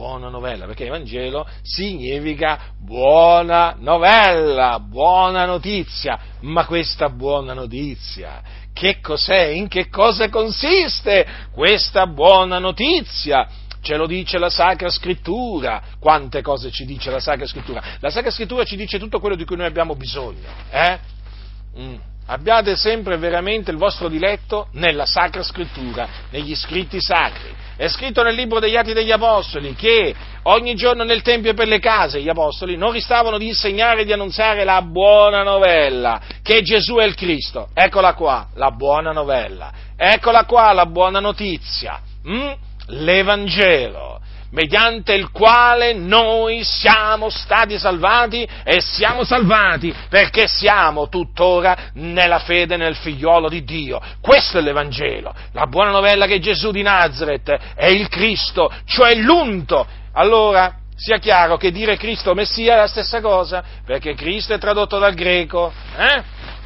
buona 0.00 0.30
novella, 0.30 0.64
perché 0.64 0.86
Evangelo 0.86 1.46
significa 1.60 2.72
buona 2.78 3.76
novella, 3.78 4.78
buona 4.80 5.44
notizia, 5.44 6.18
ma 6.40 6.64
questa 6.64 7.10
buona 7.10 7.52
notizia, 7.52 8.40
che 8.72 9.00
cos'è? 9.02 9.48
In 9.48 9.68
che 9.68 9.90
cosa 9.90 10.30
consiste 10.30 11.26
questa 11.52 12.06
buona 12.06 12.58
notizia? 12.58 13.46
Ce 13.82 13.94
lo 13.96 14.06
dice 14.06 14.38
la 14.38 14.48
Sacra 14.48 14.88
Scrittura. 14.88 15.82
Quante 15.98 16.40
cose 16.40 16.70
ci 16.70 16.86
dice 16.86 17.10
la 17.10 17.20
Sacra 17.20 17.46
Scrittura? 17.46 17.82
La 18.00 18.08
Sacra 18.08 18.30
Scrittura 18.30 18.64
ci 18.64 18.76
dice 18.76 18.98
tutto 18.98 19.20
quello 19.20 19.36
di 19.36 19.44
cui 19.44 19.56
noi 19.56 19.66
abbiamo 19.66 19.96
bisogno. 19.96 20.48
Eh? 20.70 20.98
Mm. 21.78 21.94
Abbiate 22.26 22.76
sempre 22.76 23.18
veramente 23.18 23.70
il 23.70 23.76
vostro 23.76 24.08
diletto 24.08 24.68
nella 24.72 25.04
Sacra 25.04 25.42
Scrittura, 25.42 26.08
negli 26.30 26.54
scritti 26.54 27.02
sacri. 27.02 27.52
È 27.80 27.88
scritto 27.88 28.22
nel 28.22 28.34
libro 28.34 28.60
degli 28.60 28.76
Atti 28.76 28.92
degli 28.92 29.10
Apostoli 29.10 29.74
che 29.74 30.14
ogni 30.42 30.74
giorno 30.74 31.02
nel 31.02 31.22
Tempio 31.22 31.52
e 31.52 31.54
per 31.54 31.66
le 31.66 31.78
case 31.78 32.20
gli 32.20 32.28
Apostoli 32.28 32.76
non 32.76 32.92
ristavano 32.92 33.38
di 33.38 33.46
insegnare 33.46 34.02
e 34.02 34.04
di 34.04 34.12
annunziare 34.12 34.64
la 34.64 34.82
buona 34.82 35.42
novella, 35.42 36.20
che 36.42 36.60
Gesù 36.60 36.96
è 36.96 37.04
il 37.04 37.14
Cristo. 37.14 37.68
Eccola 37.72 38.12
qua, 38.12 38.48
la 38.56 38.70
buona 38.70 39.12
novella. 39.12 39.72
Eccola 39.96 40.44
qua, 40.44 40.74
la 40.74 40.84
buona 40.84 41.20
notizia. 41.20 41.98
Mm? 42.28 42.50
L'Evangelo 42.88 44.20
mediante 44.50 45.14
il 45.14 45.30
quale 45.30 45.92
noi 45.92 46.62
siamo 46.64 47.28
stati 47.28 47.78
salvati 47.78 48.46
e 48.64 48.80
siamo 48.80 49.24
salvati 49.24 49.94
perché 50.08 50.46
siamo 50.46 51.08
tuttora 51.08 51.76
nella 51.94 52.38
fede 52.38 52.76
nel 52.76 52.96
figliolo 52.96 53.48
di 53.48 53.64
Dio. 53.64 54.00
Questo 54.20 54.58
è 54.58 54.60
l'Evangelo, 54.60 55.34
la 55.52 55.66
buona 55.66 55.90
novella 55.90 56.26
che 56.26 56.38
Gesù 56.38 56.70
di 56.70 56.82
Nazareth 56.82 57.74
è 57.74 57.86
il 57.86 58.08
Cristo, 58.08 58.72
cioè 58.84 59.14
l'unto. 59.14 59.86
Allora, 60.12 60.74
sia 60.96 61.18
chiaro 61.18 61.56
che 61.56 61.70
dire 61.70 61.96
Cristo 61.96 62.34
Messia 62.34 62.74
è 62.74 62.76
la 62.76 62.86
stessa 62.86 63.20
cosa, 63.20 63.62
perché 63.86 64.14
Cristo 64.14 64.52
è 64.52 64.58
tradotto 64.58 64.98
dal 64.98 65.14
greco, 65.14 65.72
eh? 65.96 66.22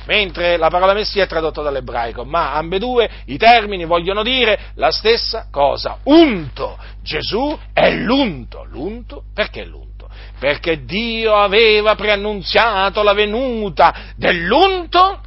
Mentre 0.07 0.57
la 0.57 0.69
parola 0.69 0.95
Messia 0.95 1.25
è 1.25 1.27
tradotta 1.27 1.63
dall'ebraico, 1.63 2.25
ma 2.25 2.53
ambedue 2.55 3.11
i 3.27 3.37
termini 3.37 3.85
vogliono 3.85 4.23
dire 4.23 4.73
la 4.75 4.91
stessa 4.91 5.49
cosa, 5.51 5.99
unto. 6.05 6.79
Gesù 7.03 7.59
è 7.73 7.91
l'unto. 7.91 8.65
L'unto 8.65 9.25
perché 9.35 9.65
l'unto? 9.65 10.09
Perché 10.39 10.85
Dio 10.85 11.35
aveva 11.35 11.95
preannunziato 11.95 13.03
la 13.03 13.13
venuta 13.13 14.13
dell'unto 14.17 15.21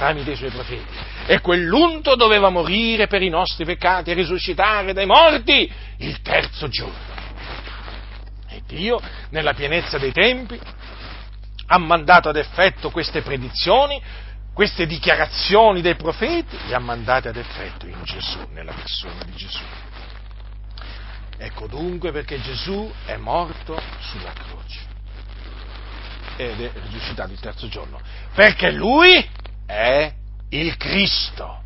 tramite 0.00 0.30
i 0.30 0.36
suoi 0.36 0.48
profeti. 0.48 1.08
E 1.26 1.40
quell'unto 1.40 2.16
doveva 2.16 2.48
morire 2.48 3.06
per 3.06 3.20
i 3.20 3.28
nostri 3.28 3.66
peccati 3.66 4.10
e 4.10 4.14
risuscitare 4.14 4.94
dai 4.94 5.04
morti 5.04 5.70
il 5.98 6.22
terzo 6.22 6.68
giorno. 6.68 7.18
E 8.48 8.62
Dio, 8.66 8.98
nella 9.28 9.52
pienezza 9.52 9.98
dei 9.98 10.12
tempi, 10.12 10.58
ha 11.72 11.78
mandato 11.78 12.28
ad 12.28 12.36
effetto 12.36 12.90
queste 12.90 13.22
predizioni, 13.22 14.02
queste 14.52 14.86
dichiarazioni 14.86 15.80
dei 15.80 15.94
profeti, 15.94 16.56
le 16.66 16.74
ha 16.74 16.80
mandate 16.80 17.28
ad 17.28 17.36
effetto 17.36 17.86
in 17.86 18.02
Gesù, 18.02 18.40
nella 18.50 18.72
persona 18.72 19.22
di 19.24 19.32
Gesù. 19.36 19.62
Ecco 21.38 21.68
dunque 21.68 22.10
perché 22.10 22.40
Gesù 22.40 22.92
è 23.06 23.16
morto 23.16 23.80
sulla 24.00 24.32
croce. 24.32 24.80
ed 26.36 26.60
è 26.60 26.72
risuscitato 26.90 27.32
il 27.32 27.38
terzo 27.38 27.68
giorno. 27.68 28.00
Perché 28.34 28.72
lui 28.72 29.24
è 29.66 30.12
il 30.48 30.76
Cristo, 30.76 31.62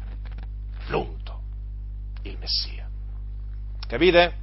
l'unto, 0.89 1.41
il 2.25 2.37
Messia. 2.39 2.87
Capite? 3.87 4.43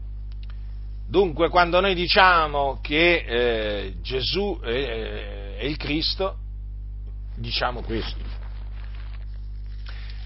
Dunque, 1.08 1.50
quando 1.50 1.82
noi 1.82 1.94
diciamo 1.94 2.80
che 2.82 3.26
eh, 3.28 3.94
Gesù 4.02 4.58
è, 4.62 5.51
è 5.62 5.66
il 5.66 5.78
Cristo, 5.78 6.38
diciamo 7.36 7.84
questo. 7.84 8.18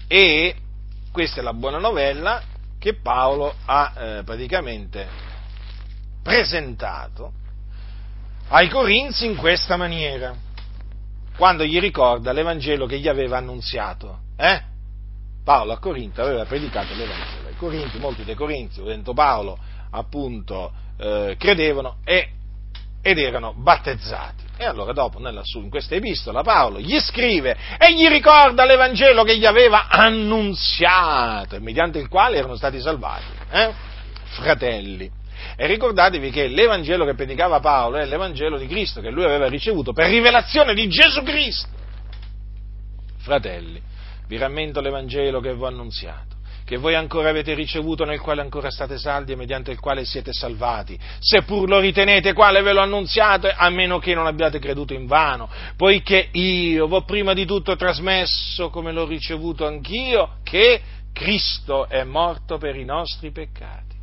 E 0.08 0.56
questa 1.12 1.40
è 1.40 1.42
la 1.42 1.52
buona 1.52 1.76
novella 1.76 2.42
che 2.78 2.94
Paolo 2.94 3.54
ha 3.66 3.92
eh, 3.94 4.22
praticamente 4.24 5.06
presentato 6.22 7.32
ai 8.48 8.70
Corinzi 8.70 9.26
in 9.26 9.36
questa 9.36 9.76
maniera, 9.76 10.34
quando 11.36 11.64
gli 11.64 11.78
ricorda 11.80 12.32
l'Evangelo 12.32 12.86
che 12.86 12.98
gli 12.98 13.08
aveva 13.08 13.36
annunziato. 13.36 14.20
Eh? 14.36 14.62
Paolo 15.44 15.72
a 15.72 15.78
Corinto 15.78 16.22
aveva 16.22 16.46
predicato 16.46 16.94
l'Evangelo. 16.94 17.50
I 17.50 17.56
Corinti, 17.56 17.98
molti 17.98 18.24
dei 18.24 18.34
Corinzi, 18.34 18.82
dentro 18.82 19.12
Paolo, 19.12 19.58
appunto, 19.90 20.72
eh, 20.96 21.36
credevano 21.38 21.98
e, 22.04 22.30
ed 23.02 23.18
erano 23.18 23.52
battezzati. 23.52 24.45
E 24.58 24.64
allora 24.64 24.92
dopo, 24.92 25.18
nella, 25.18 25.42
in 25.54 25.68
questa 25.68 25.94
epistola, 25.96 26.42
Paolo 26.42 26.80
gli 26.80 26.98
scrive 27.00 27.56
e 27.78 27.94
gli 27.94 28.06
ricorda 28.08 28.64
l'Evangelo 28.64 29.22
che 29.22 29.36
gli 29.36 29.44
aveva 29.44 29.88
annunziato, 29.88 31.60
mediante 31.60 31.98
il 31.98 32.08
quale 32.08 32.38
erano 32.38 32.56
stati 32.56 32.80
salvati. 32.80 33.24
Eh? 33.50 33.72
Fratelli, 34.24 35.10
e 35.56 35.66
ricordatevi 35.66 36.30
che 36.30 36.46
l'Evangelo 36.46 37.04
che 37.04 37.14
predicava 37.14 37.60
Paolo 37.60 37.96
è 37.98 38.06
l'Evangelo 38.06 38.56
di 38.56 38.66
Cristo 38.66 39.00
che 39.00 39.10
lui 39.10 39.24
aveva 39.24 39.46
ricevuto 39.46 39.92
per 39.92 40.08
rivelazione 40.08 40.74
di 40.74 40.88
Gesù 40.88 41.22
Cristo. 41.22 41.68
Fratelli, 43.18 43.80
vi 44.26 44.38
rammento 44.38 44.80
l'Evangelo 44.80 45.40
che 45.40 45.54
vi 45.54 45.62
ho 45.62 45.66
annunziato 45.66 46.35
che 46.66 46.78
voi 46.78 46.96
ancora 46.96 47.28
avete 47.28 47.54
ricevuto, 47.54 48.04
nel 48.04 48.18
quale 48.18 48.40
ancora 48.40 48.72
state 48.72 48.98
saldi 48.98 49.30
e 49.30 49.36
mediante 49.36 49.70
il 49.70 49.78
quale 49.78 50.04
siete 50.04 50.32
salvati, 50.32 50.98
seppur 51.20 51.68
lo 51.68 51.78
ritenete 51.78 52.32
quale 52.32 52.60
ve 52.60 52.72
l'ho 52.72 52.80
annunziato, 52.80 53.48
a 53.54 53.70
meno 53.70 54.00
che 54.00 54.14
non 54.14 54.26
abbiate 54.26 54.58
creduto 54.58 54.92
in 54.92 55.06
vano, 55.06 55.48
poiché 55.76 56.28
io 56.32 56.88
v'ho 56.88 57.02
prima 57.02 57.34
di 57.34 57.46
tutto 57.46 57.76
trasmesso, 57.76 58.68
come 58.68 58.90
l'ho 58.90 59.06
ricevuto 59.06 59.64
anch'io, 59.64 60.38
che 60.42 60.82
Cristo 61.12 61.88
è 61.88 62.02
morto 62.02 62.58
per 62.58 62.74
i 62.74 62.84
nostri 62.84 63.30
peccati. 63.30 63.94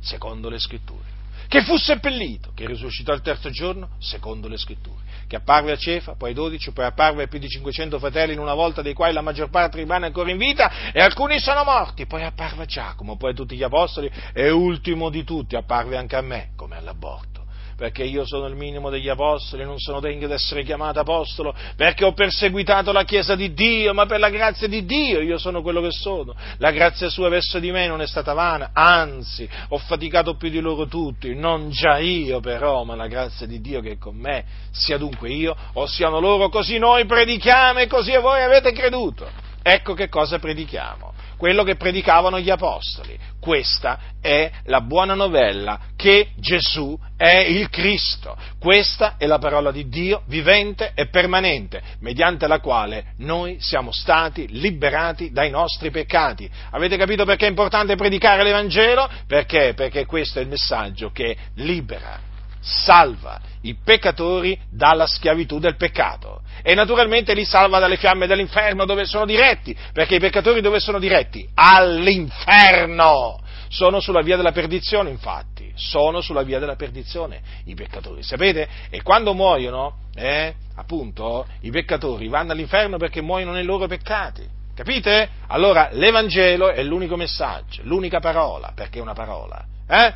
Secondo 0.00 0.48
le 0.48 0.58
scritture, 0.58 1.13
che 1.54 1.62
fu 1.62 1.76
seppellito, 1.76 2.50
che 2.52 2.66
risuscitò 2.66 3.12
il 3.12 3.20
terzo 3.20 3.48
giorno, 3.48 3.90
secondo 4.00 4.48
le 4.48 4.56
scritture, 4.56 4.98
che 5.28 5.36
apparve 5.36 5.70
a 5.70 5.76
Cefa, 5.76 6.16
poi 6.16 6.30
ai 6.30 6.34
dodici, 6.34 6.72
poi 6.72 6.84
apparve 6.84 7.22
a 7.22 7.26
più 7.28 7.38
di 7.38 7.48
500 7.48 7.96
fratelli 8.00 8.32
in 8.32 8.40
una 8.40 8.54
volta, 8.54 8.82
dei 8.82 8.92
quali 8.92 9.12
la 9.12 9.20
maggior 9.20 9.50
parte 9.50 9.76
rimane 9.76 10.06
ancora 10.06 10.32
in 10.32 10.36
vita, 10.36 10.90
e 10.90 11.00
alcuni 11.00 11.38
sono 11.38 11.62
morti, 11.62 12.06
poi 12.06 12.24
apparve 12.24 12.64
a 12.64 12.66
Giacomo, 12.66 13.16
poi 13.16 13.30
a 13.30 13.34
tutti 13.34 13.54
gli 13.54 13.62
apostoli, 13.62 14.10
e 14.32 14.50
ultimo 14.50 15.10
di 15.10 15.22
tutti 15.22 15.54
apparve 15.54 15.96
anche 15.96 16.16
a 16.16 16.22
me, 16.22 16.50
come 16.56 16.76
all'aborto 16.76 17.43
perché 17.76 18.04
io 18.04 18.24
sono 18.26 18.46
il 18.46 18.54
minimo 18.54 18.90
degli 18.90 19.08
apostoli, 19.08 19.64
non 19.64 19.78
sono 19.78 20.00
degno 20.00 20.26
di 20.26 20.32
essere 20.32 20.62
chiamato 20.62 21.00
apostolo, 21.00 21.54
perché 21.76 22.04
ho 22.04 22.12
perseguitato 22.12 22.92
la 22.92 23.04
Chiesa 23.04 23.34
di 23.34 23.52
Dio, 23.52 23.92
ma 23.94 24.06
per 24.06 24.20
la 24.20 24.30
grazia 24.30 24.68
di 24.68 24.84
Dio 24.84 25.20
io 25.20 25.38
sono 25.38 25.62
quello 25.62 25.80
che 25.80 25.90
sono. 25.90 26.34
La 26.58 26.70
grazia 26.70 27.08
sua 27.08 27.28
verso 27.28 27.58
di 27.58 27.70
me 27.70 27.86
non 27.86 28.00
è 28.00 28.06
stata 28.06 28.32
vana, 28.32 28.70
anzi, 28.72 29.48
ho 29.68 29.78
faticato 29.78 30.36
più 30.36 30.48
di 30.48 30.60
loro 30.60 30.86
tutti, 30.86 31.34
non 31.34 31.70
già 31.70 31.98
io 31.98 32.40
però, 32.40 32.84
ma 32.84 32.94
la 32.94 33.06
grazia 33.06 33.46
di 33.46 33.60
Dio 33.60 33.80
che 33.80 33.92
è 33.92 33.98
con 33.98 34.16
me, 34.16 34.44
sia 34.70 34.98
dunque 34.98 35.30
io 35.30 35.56
o 35.74 35.86
siano 35.86 36.20
loro, 36.20 36.48
così 36.48 36.78
noi 36.78 37.04
predichiamo 37.06 37.80
e 37.80 37.86
così 37.86 38.16
voi 38.16 38.42
avete 38.42 38.72
creduto. 38.72 39.28
Ecco 39.62 39.94
che 39.94 40.08
cosa 40.08 40.38
predichiamo 40.38 41.13
quello 41.44 41.62
che 41.62 41.76
predicavano 41.76 42.40
gli 42.40 42.48
apostoli. 42.48 43.18
Questa 43.38 43.98
è 44.18 44.50
la 44.64 44.80
buona 44.80 45.12
novella 45.12 45.78
che 45.94 46.28
Gesù 46.36 46.98
è 47.18 47.36
il 47.36 47.68
Cristo. 47.68 48.34
Questa 48.58 49.16
è 49.18 49.26
la 49.26 49.36
parola 49.36 49.70
di 49.70 49.86
Dio 49.90 50.22
vivente 50.28 50.92
e 50.94 51.08
permanente, 51.08 51.82
mediante 51.98 52.46
la 52.46 52.60
quale 52.60 53.12
noi 53.18 53.58
siamo 53.60 53.92
stati 53.92 54.46
liberati 54.52 55.32
dai 55.32 55.50
nostri 55.50 55.90
peccati. 55.90 56.50
Avete 56.70 56.96
capito 56.96 57.26
perché 57.26 57.44
è 57.44 57.50
importante 57.50 57.94
predicare 57.94 58.42
l'Evangelo? 58.42 59.06
Perché? 59.26 59.74
Perché 59.74 60.06
questo 60.06 60.38
è 60.38 60.42
il 60.42 60.48
messaggio 60.48 61.10
che 61.10 61.36
libera 61.56 62.32
salva 62.64 63.40
i 63.62 63.76
peccatori 63.82 64.58
dalla 64.70 65.06
schiavitù 65.06 65.58
del 65.58 65.76
peccato 65.76 66.40
e 66.62 66.74
naturalmente 66.74 67.34
li 67.34 67.44
salva 67.44 67.78
dalle 67.78 67.96
fiamme 67.96 68.26
dell'inferno 68.26 68.86
dove 68.86 69.04
sono 69.04 69.26
diretti, 69.26 69.76
perché 69.92 70.16
i 70.16 70.20
peccatori 70.20 70.62
dove 70.62 70.80
sono 70.80 70.98
diretti? 70.98 71.46
All'inferno! 71.54 73.38
Sono 73.68 74.00
sulla 74.00 74.22
via 74.22 74.36
della 74.36 74.52
perdizione, 74.52 75.10
infatti, 75.10 75.70
sono 75.74 76.20
sulla 76.20 76.42
via 76.42 76.58
della 76.58 76.76
perdizione 76.76 77.42
i 77.64 77.74
peccatori, 77.74 78.22
sapete? 78.22 78.68
E 78.88 79.02
quando 79.02 79.34
muoiono, 79.34 79.96
eh, 80.14 80.54
appunto, 80.76 81.46
i 81.62 81.70
peccatori 81.70 82.28
vanno 82.28 82.52
all'inferno 82.52 82.96
perché 82.98 83.20
muoiono 83.20 83.52
nei 83.52 83.64
loro 83.64 83.86
peccati. 83.86 84.46
Capite? 84.74 85.28
Allora 85.48 85.88
l'Evangelo 85.92 86.70
è 86.70 86.82
l'unico 86.82 87.16
messaggio, 87.16 87.82
l'unica 87.84 88.20
parola, 88.20 88.72
perché 88.74 88.98
è 88.98 89.02
una 89.02 89.12
parola, 89.12 89.64
eh? 89.88 90.14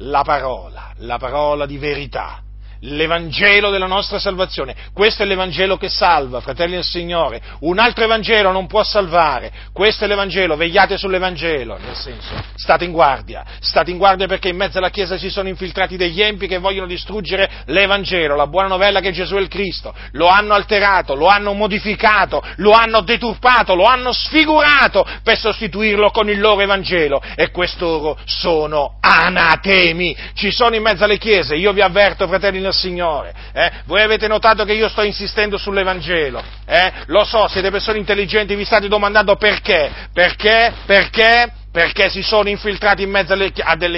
La 0.00 0.22
parola, 0.22 0.92
la 0.96 1.16
parola 1.18 1.64
di 1.64 1.78
verità, 1.78 2.42
l'Evangelo 2.80 3.70
della 3.70 3.86
nostra 3.86 4.18
salvazione. 4.18 4.74
Questo 4.92 5.22
è 5.22 5.26
l'Evangelo 5.26 5.76
che 5.76 5.88
salva, 5.88 6.40
fratelli 6.40 6.74
del 6.74 6.84
Signore. 6.84 7.40
Un 7.60 7.78
altro 7.78 8.04
Evangelo 8.04 8.52
non 8.52 8.66
può 8.66 8.82
salvare. 8.82 9.52
Questo 9.72 10.04
è 10.04 10.06
l'Evangelo, 10.06 10.56
vegliate 10.56 10.98
sull'Evangelo, 10.98 11.78
nel 11.78 11.94
senso, 11.96 12.34
state 12.54 12.84
in 12.84 12.92
guardia. 12.92 13.44
State 13.60 13.90
in 13.90 13.96
guardia 13.96 14.26
perché 14.26 14.48
in 14.48 14.56
mezzo 14.56 14.78
alla 14.78 14.90
Chiesa 14.90 15.16
si 15.16 15.30
sono 15.30 15.48
infiltrati 15.48 15.96
degli 15.96 16.20
empi 16.20 16.46
che 16.46 16.58
vogliono 16.58 16.86
distruggere 16.86 17.50
l'Evangelo, 17.66 18.36
la 18.36 18.46
buona 18.46 18.68
novella 18.68 19.00
che 19.00 19.12
Gesù 19.12 19.36
è 19.36 19.40
il 19.40 19.48
Cristo. 19.48 19.94
Lo 20.12 20.28
hanno 20.28 20.54
alterato, 20.54 21.14
lo 21.14 21.26
hanno 21.26 21.52
modificato, 21.52 22.42
lo 22.56 22.72
hanno 22.72 23.00
deturpato, 23.00 23.74
lo 23.74 23.84
hanno 23.84 24.12
sfigurato 24.12 25.06
per 25.22 25.38
sostituirlo 25.38 26.10
con 26.10 26.28
il 26.28 26.40
loro 26.40 26.60
Evangelo. 26.60 27.22
E 27.34 27.50
quest'oro 27.50 28.18
sono 28.24 28.98
anatemi. 29.00 30.16
Ci 30.34 30.50
sono 30.50 30.74
in 30.74 30.82
mezzo 30.82 31.04
alle 31.04 31.18
Chiese, 31.18 31.54
io 31.56 31.72
vi 31.72 31.80
avverto, 31.80 32.26
fratelli 32.26 32.60
del 32.66 32.74
Signore. 32.74 33.34
Eh? 33.52 33.70
Voi 33.84 34.00
avete 34.00 34.28
notato 34.28 34.64
che 34.64 34.72
io 34.72 34.88
sto 34.88 35.02
insistendo 35.02 35.58
sull'Evangelo. 35.58 36.42
Eh? 36.66 36.92
Lo 37.06 37.24
so, 37.24 37.48
siete 37.48 37.70
persone 37.70 37.98
intelligenti, 37.98 38.54
vi 38.54 38.64
state 38.64 38.88
domandando 38.88 39.36
perché. 39.36 39.90
Perché? 40.12 40.72
Perché? 40.84 41.52
perché 41.76 42.08
si 42.08 42.22
sono 42.22 42.48
infiltrati 42.48 43.02
in 43.02 43.10
mezzo 43.10 43.34
alle, 43.34 43.52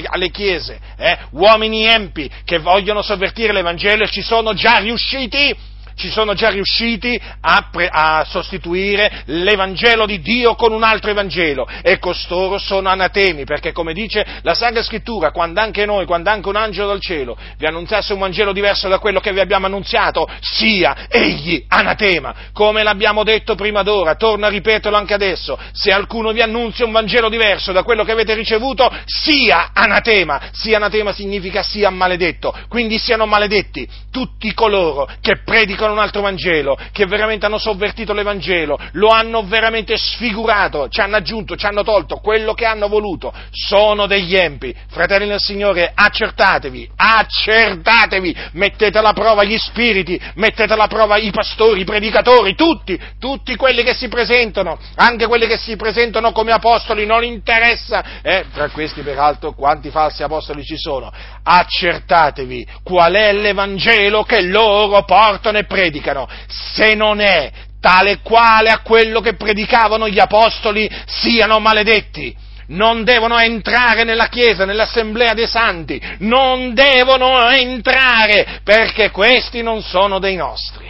alle 0.04 0.30
chiese, 0.30 0.80
eh? 0.96 1.16
uomini 1.30 1.86
empi 1.86 2.28
che 2.44 2.58
vogliono 2.58 3.02
sovvertire 3.02 3.52
l'Evangelo 3.52 4.02
e 4.02 4.08
ci 4.08 4.20
sono 4.20 4.52
già 4.52 4.78
riusciti 4.78 5.54
ci 5.98 6.10
sono 6.10 6.32
già 6.32 6.48
riusciti 6.48 7.20
a, 7.40 7.68
pre- 7.70 7.88
a, 7.90 8.24
sostituire 8.24 9.22
l'Evangelo 9.26 10.06
di 10.06 10.20
Dio 10.20 10.54
con 10.54 10.72
un 10.72 10.84
altro 10.84 11.10
Evangelo. 11.10 11.68
E 11.82 11.98
costoro 11.98 12.58
sono 12.58 12.88
anatemi 12.88 13.44
perché 13.44 13.72
come 13.72 13.92
dice 13.92 14.24
la 14.42 14.54
Sacra 14.54 14.82
Scrittura, 14.82 15.32
quando 15.32 15.60
anche 15.60 15.84
noi, 15.84 16.06
quando 16.06 16.30
anche 16.30 16.48
un 16.48 16.56
angelo 16.56 16.88
dal 16.88 17.00
cielo 17.00 17.36
vi 17.58 17.66
annunziasse 17.66 18.12
un 18.12 18.20
Vangelo 18.20 18.52
diverso 18.52 18.88
da 18.88 18.98
quello 18.98 19.20
che 19.20 19.32
vi 19.32 19.40
abbiamo 19.40 19.66
annunziato, 19.66 20.28
sia 20.40 21.06
egli 21.08 21.64
anatema, 21.68 22.34
come 22.52 22.82
l'abbiamo 22.82 23.24
detto 23.24 23.56
prima 23.56 23.82
d'ora, 23.82 24.14
torno 24.14 24.46
a 24.46 24.48
ripeterlo 24.48 24.96
anche 24.96 25.14
adesso, 25.14 25.58
se 25.72 25.90
alcuno 25.90 26.32
vi 26.32 26.40
annunzia 26.40 26.84
un 26.84 26.92
Vangelo 26.92 27.28
diverso 27.28 27.72
da 27.72 27.82
quello 27.82 28.04
che 28.04 28.12
avete 28.12 28.34
ricevuto, 28.34 28.90
sia 29.04 29.70
anatema, 29.74 30.40
sia 30.52 30.76
anatema 30.76 31.12
significa 31.12 31.62
sia 31.62 31.90
maledetto, 31.90 32.56
quindi 32.68 32.98
siano 32.98 33.26
maledetti 33.26 33.88
tutti 34.10 34.54
coloro 34.54 35.08
che 35.20 35.42
predicano 35.44 35.87
predicano 35.88 35.92
un 35.92 35.98
altro 35.98 36.20
Vangelo, 36.20 36.78
che 36.92 37.06
veramente 37.06 37.46
hanno 37.46 37.58
sovvertito 37.58 38.12
l'Evangelo, 38.12 38.78
lo 38.92 39.08
hanno 39.08 39.42
veramente 39.42 39.96
sfigurato, 39.96 40.88
ci 40.88 41.00
hanno 41.00 41.16
aggiunto, 41.16 41.56
ci 41.56 41.66
hanno 41.66 41.82
tolto 41.82 42.16
quello 42.16 42.54
che 42.54 42.64
hanno 42.64 42.88
voluto, 42.88 43.32
sono 43.50 44.06
degli 44.06 44.36
empi. 44.36 44.74
Fratelli 44.88 45.26
del 45.26 45.40
Signore, 45.40 45.90
accertatevi, 45.94 46.90
accertatevi, 46.96 48.36
mettete 48.52 48.98
alla 48.98 49.12
prova 49.12 49.44
gli 49.44 49.56
spiriti, 49.58 50.20
mettete 50.34 50.72
alla 50.72 50.86
prova 50.86 51.16
i 51.16 51.30
pastori, 51.30 51.80
i 51.80 51.84
predicatori, 51.84 52.54
tutti, 52.54 52.98
tutti 53.18 53.56
quelli 53.56 53.82
che 53.82 53.94
si 53.94 54.08
presentano, 54.08 54.78
anche 54.96 55.26
quelli 55.26 55.46
che 55.46 55.56
si 55.56 55.76
presentano 55.76 56.32
come 56.32 56.52
apostoli, 56.52 57.06
non 57.06 57.24
interessa, 57.24 58.20
eh, 58.22 58.44
tra 58.52 58.68
questi 58.70 59.02
peraltro 59.02 59.52
quanti 59.52 59.90
falsi 59.90 60.22
apostoli 60.22 60.64
ci 60.64 60.76
sono, 60.76 61.10
accertatevi 61.42 62.66
qual 62.82 63.14
è 63.14 63.32
l'Evangelo 63.32 64.22
che 64.24 64.42
loro 64.42 65.04
portano 65.04 65.58
e 65.58 65.64
predicano 65.64 65.77
predicano, 65.78 66.28
se 66.48 66.94
non 66.94 67.20
è 67.20 67.50
tale 67.80 68.18
quale 68.22 68.70
a 68.70 68.80
quello 68.80 69.20
che 69.20 69.34
predicavano 69.34 70.08
gli 70.08 70.18
apostoli, 70.18 70.90
siano 71.06 71.60
maledetti. 71.60 72.46
non 72.70 73.02
devono 73.02 73.38
entrare 73.38 74.04
nella 74.04 74.28
Chiesa, 74.28 74.66
nell'assemblea 74.66 75.32
dei 75.32 75.46
santi, 75.46 75.98
non 76.18 76.74
devono 76.74 77.48
entrare 77.48 78.60
perché 78.62 79.10
questi 79.10 79.62
non 79.62 79.80
sono 79.80 80.18
dei 80.18 80.36
nostri. 80.36 80.87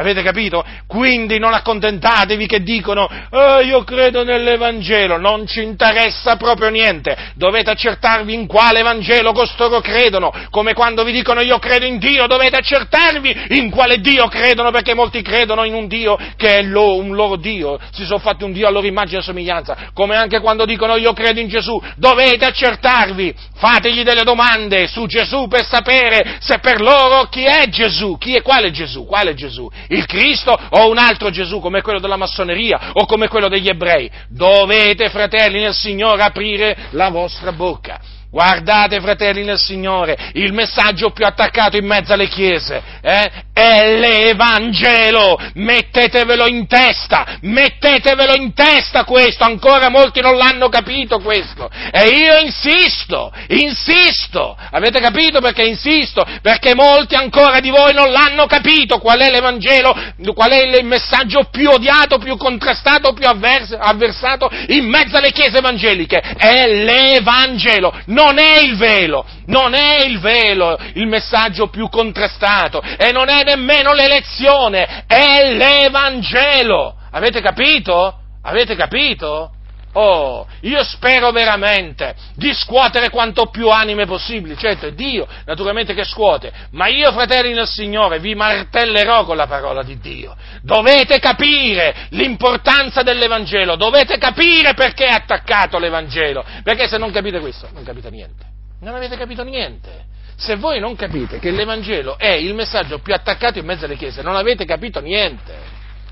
Avete 0.00 0.22
capito? 0.22 0.64
Quindi 0.86 1.38
non 1.38 1.52
accontentatevi 1.52 2.46
che 2.46 2.62
dicono, 2.62 3.06
oh, 3.30 3.60
io 3.60 3.84
credo 3.84 4.24
nell'Evangelo, 4.24 5.18
non 5.18 5.46
ci 5.46 5.62
interessa 5.62 6.36
proprio 6.36 6.70
niente, 6.70 7.14
dovete 7.34 7.68
accertarvi 7.68 8.32
in 8.32 8.46
quale 8.46 8.80
Vangelo 8.80 9.32
costoro 9.32 9.80
credono, 9.82 10.32
come 10.48 10.72
quando 10.72 11.04
vi 11.04 11.12
dicono 11.12 11.42
io 11.42 11.58
credo 11.58 11.84
in 11.84 11.98
Dio, 11.98 12.26
dovete 12.26 12.56
accertarvi 12.56 13.48
in 13.50 13.68
quale 13.68 14.00
Dio 14.00 14.26
credono, 14.28 14.70
perché 14.70 14.94
molti 14.94 15.20
credono 15.20 15.64
in 15.64 15.74
un 15.74 15.86
Dio 15.86 16.16
che 16.36 16.60
è 16.60 16.62
lo, 16.62 16.96
un 16.96 17.14
loro 17.14 17.36
Dio, 17.36 17.78
si 17.92 18.06
sono 18.06 18.20
fatti 18.20 18.42
un 18.42 18.52
Dio 18.52 18.68
a 18.68 18.70
loro 18.70 18.86
immagine 18.86 19.18
e 19.18 19.22
somiglianza, 19.22 19.90
come 19.92 20.16
anche 20.16 20.40
quando 20.40 20.64
dicono 20.64 20.96
io 20.96 21.12
credo 21.12 21.40
in 21.40 21.48
Gesù, 21.48 21.78
dovete 21.96 22.46
accertarvi, 22.46 23.34
fategli 23.56 24.02
delle 24.02 24.24
domande 24.24 24.86
su 24.86 25.04
Gesù 25.04 25.46
per 25.46 25.66
sapere 25.66 26.38
se 26.40 26.58
per 26.58 26.80
loro 26.80 27.24
chi 27.24 27.44
è 27.44 27.68
Gesù, 27.68 28.16
chi 28.16 28.34
è 28.34 28.40
quale 28.40 28.70
Gesù, 28.70 29.04
quale 29.04 29.34
Gesù 29.34 29.70
il 29.90 30.06
Cristo 30.06 30.52
o 30.52 30.88
un 30.88 30.98
altro 30.98 31.30
Gesù 31.30 31.60
come 31.60 31.82
quello 31.82 32.00
della 32.00 32.16
massoneria 32.16 32.90
o 32.94 33.06
come 33.06 33.28
quello 33.28 33.48
degli 33.48 33.68
ebrei. 33.68 34.10
Dovete, 34.28 35.10
fratelli 35.10 35.60
nel 35.60 35.74
Signore, 35.74 36.22
aprire 36.22 36.76
la 36.90 37.08
vostra 37.08 37.52
bocca. 37.52 38.00
Guardate, 38.30 39.00
fratelli 39.00 39.42
nel 39.42 39.58
Signore, 39.58 40.16
il 40.34 40.52
messaggio 40.52 41.10
più 41.10 41.26
attaccato 41.26 41.76
in 41.76 41.84
mezzo 41.84 42.12
alle 42.12 42.28
chiese 42.28 42.80
eh, 43.02 43.28
è 43.52 43.98
l'Evangelo. 43.98 45.36
Mettetevelo 45.54 46.46
in 46.46 46.68
testa, 46.68 47.38
mettetevelo 47.40 48.34
in 48.36 48.54
testa 48.54 49.02
questo. 49.02 49.42
Ancora 49.42 49.88
molti 49.88 50.20
non 50.20 50.36
l'hanno 50.36 50.68
capito 50.68 51.18
questo. 51.18 51.68
E 51.90 52.06
io 52.08 52.38
insisto, 52.38 53.32
insisto. 53.48 54.56
Avete 54.70 55.00
capito 55.00 55.40
perché 55.40 55.64
insisto? 55.64 56.24
Perché 56.40 56.76
molti 56.76 57.16
ancora 57.16 57.58
di 57.58 57.70
voi 57.70 57.92
non 57.92 58.12
l'hanno 58.12 58.46
capito 58.46 58.98
qual 58.98 59.18
è 59.18 59.28
l'Evangelo, 59.28 59.92
qual 60.34 60.50
è 60.50 60.78
il 60.78 60.84
messaggio 60.84 61.48
più 61.50 61.68
odiato, 61.68 62.18
più 62.18 62.36
contrastato, 62.36 63.12
più 63.12 63.26
avversato 63.26 64.48
in 64.68 64.88
mezzo 64.88 65.16
alle 65.16 65.32
chiese 65.32 65.58
evangeliche. 65.58 66.20
È 66.20 66.68
l'Evangelo 66.68 67.92
non 68.20 68.38
è 68.38 68.58
il 68.58 68.76
velo, 68.76 69.24
non 69.46 69.72
è 69.72 70.04
il 70.04 70.20
velo 70.20 70.78
il 70.94 71.06
messaggio 71.06 71.68
più 71.68 71.88
contrastato 71.88 72.82
e 72.82 73.12
non 73.12 73.30
è 73.30 73.42
nemmeno 73.44 73.94
l'elezione, 73.94 75.04
è 75.06 75.54
l'Evangelo. 75.54 76.96
Avete 77.12 77.40
capito? 77.40 78.18
Avete 78.42 78.76
capito? 78.76 79.52
Oh, 79.92 80.46
io 80.60 80.84
spero 80.84 81.32
veramente 81.32 82.14
di 82.36 82.54
scuotere 82.54 83.10
quanto 83.10 83.46
più 83.46 83.68
anime 83.70 84.06
possibili, 84.06 84.56
certo 84.56 84.86
è 84.86 84.92
Dio 84.92 85.26
naturalmente 85.46 85.94
che 85.94 86.04
scuote, 86.04 86.52
ma 86.72 86.86
io 86.86 87.10
fratelli 87.10 87.52
nel 87.52 87.66
Signore 87.66 88.20
vi 88.20 88.36
martellerò 88.36 89.24
con 89.24 89.36
la 89.36 89.48
parola 89.48 89.82
di 89.82 89.98
Dio. 89.98 90.36
Dovete 90.62 91.18
capire 91.18 92.06
l'importanza 92.10 93.02
dell'Evangelo, 93.02 93.74
dovete 93.74 94.16
capire 94.18 94.74
perché 94.74 95.06
è 95.06 95.12
attaccato 95.12 95.78
l'Evangelo, 95.78 96.44
perché 96.62 96.86
se 96.86 96.96
non 96.96 97.10
capite 97.10 97.40
questo 97.40 97.68
non 97.72 97.82
capite 97.82 98.10
niente, 98.10 98.44
non 98.82 98.94
avete 98.94 99.16
capito 99.16 99.42
niente. 99.42 100.04
Se 100.36 100.54
voi 100.54 100.78
non 100.78 100.94
capite 100.94 101.40
che 101.40 101.50
l'Evangelo 101.50 102.16
è 102.16 102.30
il 102.30 102.54
messaggio 102.54 103.00
più 103.00 103.12
attaccato 103.12 103.58
in 103.58 103.66
mezzo 103.66 103.86
alle 103.86 103.96
chiese, 103.96 104.22
non 104.22 104.36
avete 104.36 104.64
capito 104.64 105.00
niente, 105.00 105.52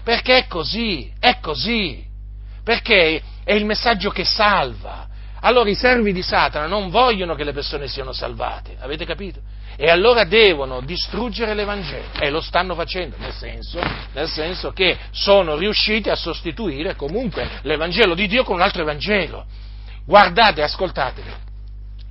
perché 0.02 0.36
è 0.36 0.46
così, 0.48 1.10
è 1.20 1.38
così, 1.40 2.07
perché 2.68 3.22
è 3.44 3.54
il 3.54 3.64
messaggio 3.64 4.10
che 4.10 4.26
salva. 4.26 5.06
Allora 5.40 5.70
i 5.70 5.74
servi 5.74 6.12
di 6.12 6.20
Satana 6.20 6.66
non 6.66 6.90
vogliono 6.90 7.34
che 7.34 7.42
le 7.42 7.54
persone 7.54 7.88
siano 7.88 8.12
salvate, 8.12 8.76
avete 8.78 9.06
capito? 9.06 9.40
E 9.74 9.88
allora 9.88 10.24
devono 10.24 10.82
distruggere 10.82 11.54
l'Evangelo 11.54 12.08
e 12.20 12.28
lo 12.28 12.42
stanno 12.42 12.74
facendo, 12.74 13.16
nel 13.20 13.32
senso, 13.32 13.80
nel 14.12 14.28
senso 14.28 14.72
che 14.72 14.98
sono 15.12 15.56
riusciti 15.56 16.10
a 16.10 16.14
sostituire 16.14 16.94
comunque 16.94 17.48
l'Evangelo 17.62 18.14
di 18.14 18.26
Dio 18.26 18.44
con 18.44 18.56
un 18.56 18.60
altro 18.60 18.82
Evangelo. 18.82 19.46
Guardate, 20.04 20.60
ascoltatevi, 20.60 21.30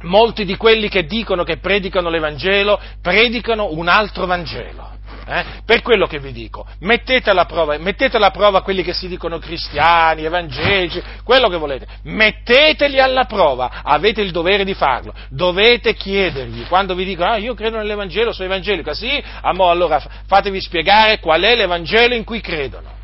molti 0.05 0.43
di 0.43 0.57
quelli 0.57 0.89
che 0.89 1.05
dicono 1.05 1.43
che 1.43 1.57
predicano 1.57 2.09
l'Evangelo 2.09 2.81
predicano 2.99 3.73
un 3.73 3.87
altro 3.87 4.25
Vangelo. 4.25 4.96
Eh? 5.29 5.43
Per 5.65 5.81
quello 5.81 6.07
che 6.07 6.19
vi 6.19 6.31
dico, 6.31 6.65
mettete 6.79 7.29
alla, 7.29 7.43
prova, 7.43 7.77
mettete 7.77 8.15
alla 8.15 8.31
prova 8.31 8.61
quelli 8.61 8.81
che 8.81 8.93
si 8.93 9.09
dicono 9.09 9.39
cristiani, 9.39 10.23
evangelici, 10.23 11.03
quello 11.25 11.49
che 11.49 11.57
volete, 11.57 11.85
metteteli 12.03 12.97
alla 13.01 13.25
prova, 13.25 13.81
avete 13.83 14.21
il 14.21 14.31
dovere 14.31 14.63
di 14.63 14.73
farlo, 14.73 15.13
dovete 15.27 15.95
chiedergli, 15.95 16.65
quando 16.67 16.95
vi 16.95 17.03
dicono, 17.03 17.31
ah 17.31 17.37
io 17.37 17.55
credo 17.55 17.75
nell'Evangelo, 17.75 18.31
sono 18.31 18.47
evangelico, 18.47 18.93
sì, 18.93 19.21
allora 19.41 20.01
fatevi 20.25 20.61
spiegare 20.61 21.19
qual 21.19 21.41
è 21.41 21.55
l'Evangelo 21.55 22.15
in 22.15 22.23
cui 22.23 22.39
credono. 22.39 22.95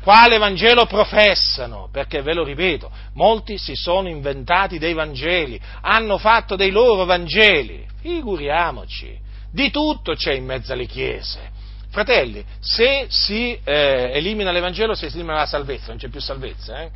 Quale 0.00 0.36
Vangelo 0.36 0.84
professano, 0.84 1.88
perché 1.90 2.20
ve 2.20 2.34
lo 2.34 2.44
ripeto, 2.44 2.90
molti 3.14 3.56
si 3.56 3.74
sono 3.74 4.06
inventati 4.06 4.78
dei 4.78 4.92
Vangeli, 4.92 5.58
hanno 5.80 6.18
fatto 6.18 6.56
dei 6.56 6.70
loro 6.70 7.06
Vangeli, 7.06 7.86
figuriamoci, 8.02 9.18
di 9.50 9.70
tutto 9.70 10.14
c'è 10.14 10.34
in 10.34 10.44
mezzo 10.44 10.72
alle 10.72 10.84
chiese, 10.84 11.52
Fratelli, 11.94 12.44
se 12.58 13.06
si 13.08 13.56
eh, 13.62 14.10
elimina 14.14 14.50
l'Evangelo, 14.50 14.96
se 14.96 15.08
si 15.08 15.14
elimina 15.14 15.36
la 15.36 15.46
salvezza, 15.46 15.90
non 15.90 15.98
c'è 15.98 16.08
più 16.08 16.18
salvezza, 16.18 16.82
eh? 16.82 16.90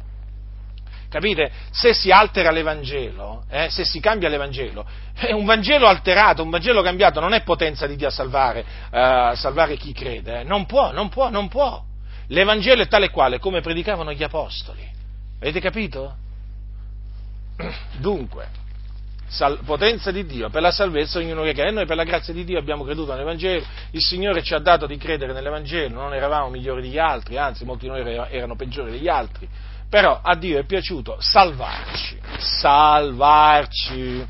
Capite? 1.09 1.53
Se 1.71 1.95
si 1.95 2.11
altera 2.11 2.51
l'Evangelo, 2.51 3.45
eh, 3.49 3.71
se 3.71 3.85
si 3.85 4.01
cambia 4.01 4.29
l'Evangelo, 4.29 4.85
eh, 5.15 5.33
un 5.33 5.45
Vangelo 5.45 5.87
alterato, 5.87 6.43
un 6.43 6.51
Vangelo 6.51 6.83
cambiato 6.83 7.21
non 7.21 7.33
è 7.33 7.45
potenza 7.45 7.87
di 7.87 7.95
Dio 7.95 8.09
a 8.09 8.11
salvare, 8.11 8.65
eh, 8.91 9.33
salvare 9.37 9.77
chi 9.77 9.93
crede, 9.93 10.41
eh. 10.41 10.43
non 10.43 10.67
può, 10.67 10.91
non 10.91 11.09
può, 11.11 11.31
non 11.31 11.47
può. 11.47 11.81
L'Evangelo 12.27 12.83
è 12.83 12.89
tale 12.89 13.11
quale 13.11 13.39
come 13.39 13.61
predicavano 13.61 14.13
gli 14.13 14.25
Apostoli. 14.25 14.85
Avete 15.41 15.61
capito? 15.61 16.17
Dunque, 17.99 18.49
sal- 19.29 19.61
potenza 19.65 20.11
di 20.11 20.27
Dio 20.27 20.49
per 20.51 20.63
la 20.63 20.71
salvezza 20.71 21.19
ognuno 21.19 21.43
che 21.43 21.53
crede. 21.53 21.71
Noi 21.71 21.87
per 21.87 21.97
la 21.97 22.05
grazia 22.05 22.33
di 22.33 22.45
Dio 22.45 22.59
abbiamo 22.59 22.85
creduto 22.85 23.13
nell'Evangelo, 23.13 23.65
il 23.93 24.03
Signore 24.03 24.43
ci 24.43 24.55
ha 24.55 24.59
dato 24.59 24.87
di 24.87 24.97
credere 24.97 25.33
nell'Evangelo, 25.33 26.01
non 26.01 26.15
eravamo 26.15 26.49
migliori 26.49 26.83
degli 26.83 26.99
altri, 26.99 27.39
anzi 27.39 27.65
molti 27.65 27.89
di 27.89 27.91
noi 27.91 28.27
erano 28.31 28.57
peggiori 28.57 28.91
degli 28.91 29.09
altri, 29.09 29.49
però 29.89 30.21
a 30.23 30.35
Dio 30.35 30.59
è 30.59 30.65
piaciuto 30.65 31.17
salvarci, 31.21 32.19
salvarci. 32.39 34.27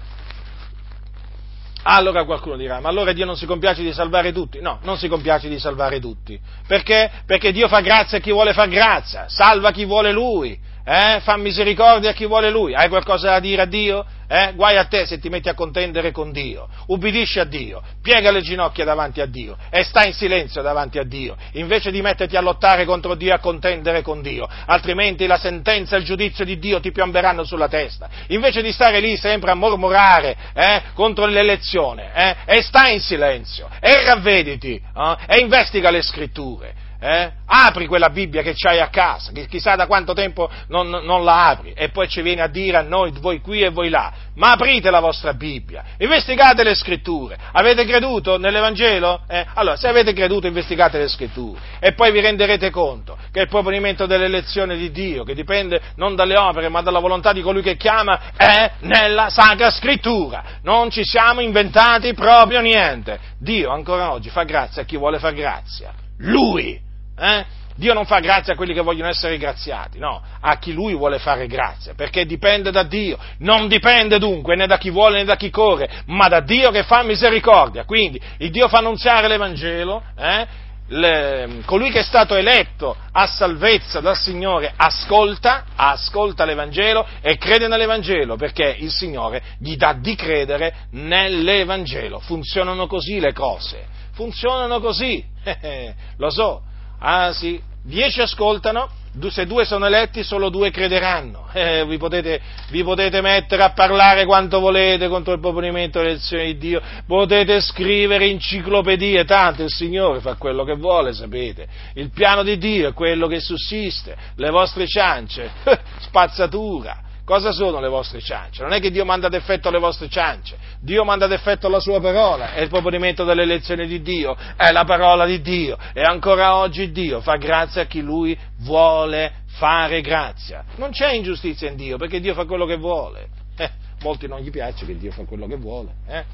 Allora 1.90 2.24
qualcuno 2.24 2.56
dirà, 2.56 2.80
ma 2.80 2.88
allora 2.88 3.12
Dio 3.12 3.24
non 3.24 3.36
si 3.36 3.46
compiace 3.46 3.82
di 3.82 3.92
salvare 3.92 4.32
tutti? 4.32 4.60
No, 4.60 4.78
non 4.82 4.98
si 4.98 5.08
compiace 5.08 5.48
di 5.48 5.58
salvare 5.58 6.00
tutti. 6.00 6.38
Perché? 6.66 7.10
Perché 7.24 7.50
Dio 7.50 7.66
fa 7.66 7.80
grazia 7.80 8.18
a 8.18 8.20
chi 8.20 8.30
vuole 8.30 8.52
far 8.52 8.68
grazia, 8.68 9.26
salva 9.28 9.70
chi 9.70 9.86
vuole 9.86 10.12
Lui, 10.12 10.58
eh? 10.88 11.20
fa 11.20 11.36
misericordia 11.36 12.10
a 12.10 12.12
chi 12.14 12.24
vuole 12.24 12.48
Lui. 12.50 12.74
Hai 12.74 12.88
qualcosa 12.88 13.30
da 13.30 13.40
dire 13.40 13.62
a 13.62 13.66
Dio? 13.66 14.06
Eh? 14.26 14.52
Guai 14.54 14.76
a 14.76 14.84
te 14.84 15.04
se 15.06 15.18
ti 15.18 15.28
metti 15.28 15.50
a 15.50 15.54
contendere 15.54 16.12
con 16.12 16.32
Dio. 16.32 16.66
Ubbidisci 16.86 17.38
a 17.38 17.44
Dio, 17.44 17.82
piega 18.02 18.30
le 18.30 18.40
ginocchia 18.40 18.84
davanti 18.84 19.20
a 19.20 19.26
Dio 19.26 19.56
e 19.70 19.82
sta 19.82 20.06
in 20.06 20.14
silenzio 20.14 20.62
davanti 20.62 20.98
a 20.98 21.04
Dio, 21.04 21.36
invece 21.52 21.90
di 21.90 22.00
metterti 22.00 22.36
a 22.36 22.40
lottare 22.40 22.86
contro 22.86 23.14
Dio 23.14 23.30
e 23.30 23.34
a 23.34 23.38
contendere 23.38 24.00
con 24.00 24.22
Dio. 24.22 24.48
Altrimenti 24.66 25.26
la 25.26 25.38
sentenza 25.38 25.96
e 25.96 25.98
il 25.98 26.04
giudizio 26.04 26.44
di 26.44 26.58
Dio 26.58 26.80
ti 26.80 26.90
piomberanno 26.90 27.44
sulla 27.44 27.68
testa. 27.68 28.08
Invece 28.28 28.62
di 28.62 28.72
stare 28.72 29.00
lì 29.00 29.16
sempre 29.16 29.50
a 29.50 29.54
mormorare 29.54 30.36
eh, 30.54 30.82
contro 30.94 31.26
l'elezione, 31.26 32.10
eh, 32.14 32.36
e 32.46 32.62
sta 32.62 32.88
in 32.88 33.00
silenzio, 33.00 33.68
e 33.80 34.04
ravvediti, 34.04 34.74
eh, 34.74 35.16
e 35.26 35.38
investiga 35.40 35.90
le 35.90 36.00
scritture 36.02 36.86
eh? 37.00 37.30
Apri 37.46 37.86
quella 37.86 38.10
Bibbia 38.10 38.42
che 38.42 38.54
c'hai 38.54 38.80
a 38.80 38.88
casa, 38.88 39.30
che 39.32 39.46
chissà 39.46 39.76
da 39.76 39.86
quanto 39.86 40.12
tempo 40.12 40.50
non, 40.68 40.88
non, 40.88 41.24
la 41.24 41.48
apri, 41.48 41.72
e 41.72 41.90
poi 41.90 42.08
ci 42.08 42.20
vieni 42.20 42.40
a 42.40 42.48
dire 42.48 42.76
a 42.76 42.82
noi, 42.82 43.12
voi 43.20 43.40
qui 43.40 43.62
e 43.62 43.70
voi 43.70 43.88
là. 43.88 44.12
Ma 44.34 44.52
aprite 44.52 44.90
la 44.90 45.00
vostra 45.00 45.32
Bibbia, 45.32 45.84
investigate 45.98 46.62
le 46.62 46.74
scritture. 46.74 47.38
Avete 47.52 47.84
creduto 47.84 48.36
nell'Evangelo? 48.36 49.22
Eh? 49.28 49.46
Allora, 49.54 49.76
se 49.76 49.88
avete 49.88 50.12
creduto, 50.12 50.46
investigate 50.46 50.98
le 50.98 51.08
scritture. 51.08 51.60
E 51.78 51.92
poi 51.92 52.10
vi 52.10 52.20
renderete 52.20 52.70
conto 52.70 53.16
che 53.30 53.40
il 53.40 53.48
proponimento 53.48 54.06
dell'elezione 54.06 54.76
di 54.76 54.90
Dio, 54.90 55.24
che 55.24 55.34
dipende 55.34 55.80
non 55.96 56.16
dalle 56.16 56.36
opere, 56.36 56.68
ma 56.68 56.82
dalla 56.82 57.00
volontà 57.00 57.32
di 57.32 57.42
colui 57.42 57.62
che 57.62 57.76
chiama, 57.76 58.32
è 58.36 58.72
nella 58.80 59.30
Sacra 59.30 59.70
Scrittura. 59.70 60.42
Non 60.62 60.90
ci 60.90 61.04
siamo 61.04 61.40
inventati 61.40 62.12
proprio 62.12 62.60
niente. 62.60 63.18
Dio 63.38 63.70
ancora 63.70 64.12
oggi 64.12 64.30
fa 64.30 64.42
grazia 64.42 64.82
a 64.82 64.84
chi 64.84 64.96
vuole 64.96 65.18
far 65.18 65.32
grazia. 65.32 65.92
Lui 66.18 66.86
eh? 67.18 67.56
Dio 67.78 67.94
non 67.94 68.06
fa 68.06 68.18
grazia 68.18 68.54
a 68.54 68.56
quelli 68.56 68.74
che 68.74 68.80
vogliono 68.80 69.08
essere 69.08 69.38
graziati, 69.38 70.00
no, 70.00 70.20
a 70.40 70.58
chi 70.58 70.72
lui 70.72 70.96
vuole 70.96 71.20
fare 71.20 71.46
grazia, 71.46 71.94
perché 71.94 72.26
dipende 72.26 72.72
da 72.72 72.82
Dio, 72.82 73.16
non 73.38 73.68
dipende 73.68 74.18
dunque 74.18 74.56
né 74.56 74.66
da 74.66 74.78
chi 74.78 74.90
vuole 74.90 75.18
né 75.18 75.24
da 75.24 75.36
chi 75.36 75.48
corre, 75.48 76.02
ma 76.06 76.26
da 76.26 76.40
Dio 76.40 76.72
che 76.72 76.82
fa 76.82 77.04
misericordia. 77.04 77.84
Quindi 77.84 78.20
il 78.38 78.50
Dio 78.50 78.66
fa 78.66 78.78
annunziare 78.78 79.28
l'Evangelo, 79.28 80.02
eh? 80.18 80.46
le, 80.88 81.62
colui 81.66 81.90
che 81.90 82.00
è 82.00 82.02
stato 82.02 82.34
eletto 82.34 82.96
a 83.12 83.26
salvezza 83.26 84.00
dal 84.00 84.16
Signore 84.16 84.72
ascolta, 84.74 85.66
ascolta 85.76 86.44
l'Evangelo 86.44 87.06
e 87.20 87.36
crede 87.36 87.68
nell'Evangelo 87.68 88.36
perché 88.36 88.74
il 88.76 88.90
Signore 88.90 89.40
gli 89.60 89.76
dà 89.76 89.92
di 89.92 90.16
credere 90.16 90.74
nell'Evangelo. 90.92 92.18
Funzionano 92.18 92.88
così 92.88 93.20
le 93.20 93.32
cose, 93.32 93.86
funzionano 94.14 94.80
così, 94.80 95.24
lo 96.16 96.30
so, 96.30 96.62
ah 96.98 97.32
sì, 97.32 97.60
dieci 97.82 98.20
ascoltano, 98.20 98.88
se 99.30 99.46
due 99.46 99.64
sono 99.64 99.86
eletti, 99.86 100.22
solo 100.22 100.48
due 100.48 100.70
crederanno. 100.70 101.46
Eh, 101.58 101.84
vi, 101.86 101.96
potete, 101.96 102.40
vi, 102.70 102.84
potete, 102.84 103.20
mettere 103.20 103.62
a 103.64 103.72
parlare 103.72 104.26
quanto 104.26 104.60
volete 104.60 105.08
contro 105.08 105.32
il 105.32 105.40
proponimento 105.40 105.98
dell'elezione 105.98 106.44
di 106.44 106.58
Dio, 106.58 106.80
potete 107.04 107.60
scrivere 107.60 108.26
enciclopedie, 108.26 109.24
tanto 109.24 109.62
il 109.62 109.70
Signore 109.70 110.20
fa 110.20 110.34
quello 110.34 110.62
che 110.62 110.74
vuole, 110.74 111.14
sapete. 111.14 111.66
Il 111.94 112.10
piano 112.10 112.44
di 112.44 112.58
Dio 112.58 112.90
è 112.90 112.92
quello 112.92 113.26
che 113.26 113.40
sussiste, 113.40 114.14
le 114.36 114.50
vostre 114.50 114.86
ciance, 114.86 115.50
spazzatura. 115.98 117.07
Cosa 117.28 117.52
sono 117.52 117.78
le 117.78 117.88
vostre 117.88 118.22
ciance? 118.22 118.62
Non 118.62 118.72
è 118.72 118.80
che 118.80 118.90
Dio 118.90 119.04
manda 119.04 119.26
ad 119.26 119.34
effetto 119.34 119.68
le 119.68 119.78
vostre 119.78 120.08
ciance, 120.08 120.56
Dio 120.80 121.04
manda 121.04 121.26
ad 121.26 121.32
effetto 121.32 121.68
la 121.68 121.78
sua 121.78 122.00
parola, 122.00 122.54
è 122.54 122.62
il 122.62 122.70
proponimento 122.70 123.24
dell'elezione 123.24 123.86
di 123.86 124.00
Dio, 124.00 124.34
è 124.56 124.72
la 124.72 124.84
parola 124.86 125.26
di 125.26 125.42
Dio 125.42 125.76
e 125.92 126.00
ancora 126.00 126.56
oggi 126.56 126.90
Dio 126.90 127.20
fa 127.20 127.36
grazia 127.36 127.82
a 127.82 127.84
chi 127.84 128.00
lui 128.00 128.34
vuole 128.60 129.42
fare 129.44 130.00
grazia. 130.00 130.64
Non 130.76 130.90
c'è 130.92 131.12
ingiustizia 131.12 131.68
in 131.68 131.76
Dio 131.76 131.98
perché 131.98 132.18
Dio 132.18 132.32
fa 132.32 132.46
quello 132.46 132.64
che 132.64 132.76
vuole. 132.76 133.28
Eh, 133.58 133.70
molti 134.00 134.26
non 134.26 134.40
gli 134.40 134.50
piace 134.50 134.86
che 134.86 134.96
Dio 134.96 135.12
fa 135.12 135.24
quello 135.24 135.46
che 135.46 135.56
vuole. 135.56 135.96
Eh? 136.06 136.24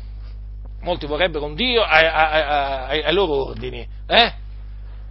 Molti 0.82 1.06
vorrebbero 1.06 1.44
un 1.44 1.56
Dio 1.56 1.82
ai, 1.82 2.06
ai, 2.06 2.42
ai, 2.42 3.02
ai 3.02 3.12
loro 3.12 3.46
ordini. 3.46 3.84
Eh? 4.06 4.32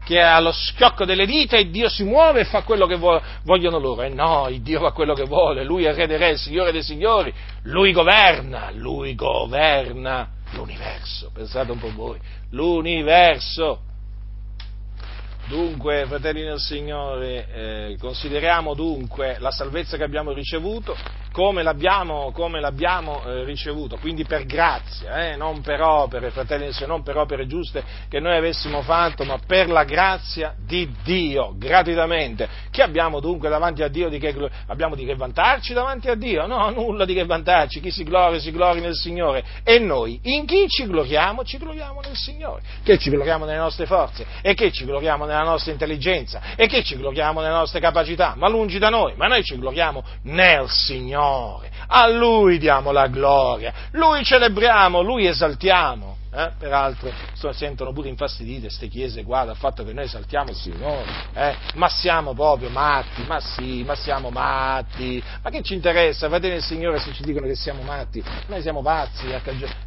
Che 0.04 0.20
allo 0.20 0.52
schiocco 0.52 1.06
delle 1.06 1.26
dita 1.26 1.58
e 1.58 1.70
Dio 1.70 1.90
si 1.90 2.04
muove 2.04 2.42
e 2.42 2.46
fa 2.46 2.64
quello 2.64 2.86
che 2.86 2.98
vogliono 2.98 3.80
loro. 3.80 4.02
E 4.02 4.10
no, 4.10 4.48
il 4.50 4.62
Dio 4.62 4.80
fa 4.80 4.92
quello 4.92 5.14
che 5.14 5.24
vuole, 5.24 5.64
Lui 5.64 5.86
è 5.86 5.90
il 5.90 5.96
Re 5.96 6.08
dei 6.08 6.18
Re, 6.18 6.30
il 6.32 6.38
Signore 6.38 6.72
dei 6.72 6.84
Signori, 6.84 7.34
Lui 7.64 7.92
governa, 7.92 8.70
Lui 8.74 9.16
governa 9.16 10.28
l'universo. 10.52 11.32
Pensate 11.34 11.72
un 11.72 11.80
po' 11.80 11.92
voi, 11.94 12.20
l'universo. 12.52 13.80
Dunque, 15.46 16.06
fratelli 16.08 16.42
del 16.42 16.60
Signore, 16.60 17.48
eh, 17.54 17.98
consideriamo 18.00 18.74
dunque 18.74 19.36
la 19.40 19.52
salvezza 19.52 19.98
che 19.98 20.04
abbiamo 20.04 20.32
ricevuto 20.32 20.96
come 21.34 21.64
l'abbiamo, 21.64 22.32
come 22.32 22.60
l'abbiamo 22.62 23.24
eh, 23.26 23.44
ricevuto, 23.44 23.98
quindi 23.98 24.24
per 24.24 24.46
grazia, 24.46 25.32
eh, 25.32 25.36
non 25.36 25.62
per 25.62 25.82
opere, 25.82 26.30
fratelli 26.30 26.66
del 26.66 26.74
Signore, 26.74 26.94
non 26.94 27.04
per 27.04 27.18
opere 27.18 27.48
giuste 27.48 27.84
che 28.08 28.20
noi 28.20 28.38
avessimo 28.38 28.84
fatto, 28.84 29.26
ma 29.26 29.40
per 29.46 29.68
la 29.68 29.84
grazia 29.84 30.54
di 30.64 30.90
Dio, 31.04 31.56
gratuitamente. 31.58 32.48
Che 32.70 32.84
abbiamo 32.84 33.20
dunque 33.20 33.50
davanti 33.50 33.82
a 33.82 33.88
Dio? 33.88 34.10
Di 34.10 34.20
che, 34.20 34.34
abbiamo 34.68 34.96
di 34.96 35.06
che 35.06 35.16
vantarci 35.16 35.74
davanti 35.74 36.08
a 36.08 36.16
Dio? 36.16 36.46
No, 36.46 36.70
nulla 36.70 37.04
di 37.04 37.16
che 37.16 37.26
vantarci, 37.26 37.82
chi 37.82 37.90
si 37.90 38.04
gloria, 38.04 38.40
si 38.40 38.52
gloria 38.52 38.82
nel 38.82 38.96
Signore. 38.96 39.44
E 39.64 39.80
noi, 39.80 40.20
in 40.24 40.46
chi 40.46 40.68
ci 40.70 40.86
gloriamo? 40.86 41.44
Ci 41.44 41.58
gloriamo 41.58 42.00
nel 42.02 42.16
Signore. 42.16 42.62
Che 42.84 42.98
ci 43.00 43.10
gloriamo 43.10 43.46
nelle 43.46 43.58
nostre 43.58 43.88
forze, 43.88 44.24
e 44.42 44.54
che 44.54 44.72
ci 44.72 44.86
gloriamo 44.86 45.26
nella 45.34 45.50
nostra 45.50 45.72
intelligenza, 45.72 46.42
e 46.56 46.68
che 46.68 46.84
ci 46.84 46.96
gloriamo 46.96 47.42
nelle 47.42 47.54
nostre 47.54 47.80
capacità, 47.80 48.34
ma 48.38 48.48
lungi 48.48 48.80
da 48.80 48.90
noi, 48.90 49.14
ma 49.16 49.28
noi 49.28 49.44
ci 49.44 49.58
gloriamo 49.58 50.04
nel 50.24 50.70
Signore. 50.70 51.72
A 51.88 52.08
Lui 52.08 52.58
diamo 52.58 52.92
la 52.92 53.08
gloria, 53.08 53.74
Lui 53.92 54.24
celebriamo, 54.24 55.02
Lui 55.02 55.28
esaltiamo. 55.28 56.18
Eh? 56.36 56.52
Peraltro 56.58 57.12
sentono 57.52 57.94
pure 57.94 58.10
infastidite 58.10 58.62
queste 58.62 58.88
chiese 58.88 59.24
qua 59.24 59.44
dal 59.44 59.56
fatto 59.56 59.84
che 59.84 59.94
noi 59.94 60.06
esaltiamo 60.06 60.50
il 60.50 60.56
Signore, 60.56 61.06
eh? 61.34 61.56
ma 61.76 61.88
siamo 61.90 62.34
proprio 62.34 62.70
matti, 62.70 63.24
ma 63.28 63.40
sì, 63.40 63.84
ma 63.84 63.94
siamo 63.96 64.30
matti, 64.30 65.22
ma 65.44 65.50
che 65.52 65.62
ci 65.62 65.76
interessa, 65.76 66.30
fratelli 66.30 66.54
del 66.54 66.64
Signore, 66.64 67.00
se 67.00 67.14
ci 67.14 67.22
dicono 67.22 67.46
che 67.46 67.56
siamo 67.56 67.84
matti, 67.84 68.24
noi 68.48 68.62
siamo 68.62 68.82
pazzi 68.82 69.28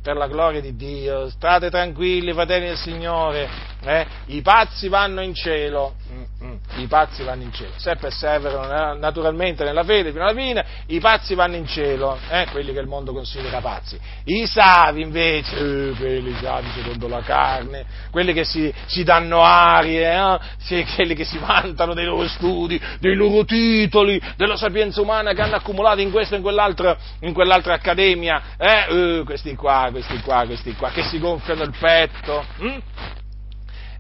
per 0.03 0.17
la 0.17 0.29
gloria 0.29 0.61
di 0.61 0.77
Dio, 0.77 1.29
state 1.31 1.69
tranquilli, 1.69 2.33
fratelli 2.33 2.67
del 2.67 2.77
Signore, 2.77 3.49
eh? 3.83 4.07
i 4.27 4.41
pazzi 4.43 4.89
vanno 4.89 5.23
in 5.23 5.35
cielo, 5.35 5.95
Mm-mm. 6.13 6.59
i 6.77 6.87
pazzi 6.87 7.25
vanno 7.25 7.43
in 7.43 7.53
cielo, 7.53 7.73
se 7.77 7.97
perseverano 7.97 8.95
naturalmente 8.99 9.65
nella 9.65 9.83
fede 9.83 10.13
fino 10.13 10.23
alla 10.23 10.39
fine, 10.39 10.65
i 10.87 11.01
pazzi 11.01 11.35
vanno 11.35 11.57
in 11.57 11.67
cielo, 11.67 12.17
eh? 12.29 12.47
quelli 12.53 12.73
che 12.73 12.79
il 12.79 12.87
mondo 12.87 13.13
considera 13.13 13.61
pazzi. 13.61 13.99
I 14.25 14.47
savi 14.47 15.03
invece, 15.03 15.57
eh, 15.57 15.95
quelli 15.97 16.35
savi 16.41 16.69
secondo 16.75 17.09
la 17.09 17.21
carne, 17.21 17.85
quelli 18.11 18.33
che 18.33 18.45
si, 18.45 18.73
si 18.87 19.03
danno 19.03 19.43
arie, 19.43 20.13
eh? 20.13 20.85
quelli 20.95 21.15
che 21.15 21.25
si 21.25 21.39
vantano 21.39 21.95
dei 21.95 22.05
loro 22.05 22.27
studi, 22.29 22.81
dei 23.01 23.15
loro 23.15 23.45
titoli, 23.45 24.21
della 24.37 24.57
sapienza 24.57 25.01
umana 25.01 25.33
che 25.33 25.43
hanno 25.43 25.57
accumulato 25.57 26.01
in 26.01 26.11
questa 26.11 26.35
e 26.35 26.39
in 26.39 26.43
quell'altra, 26.43 26.97
in 27.21 27.33
quell'altra 27.33 27.75
accademia, 27.75 28.43
eh? 28.59 28.87
Eh, 28.89 29.23
questi 29.25 29.55
qua, 29.55 29.89
questi 29.91 30.21
qua, 30.21 30.45
questi 30.47 30.75
qua, 30.75 30.91
che 30.91 31.03
si 31.03 31.19
gonfiano 31.19 31.63
il 31.63 31.75
petto. 31.79 32.45
Hm? 32.59 32.79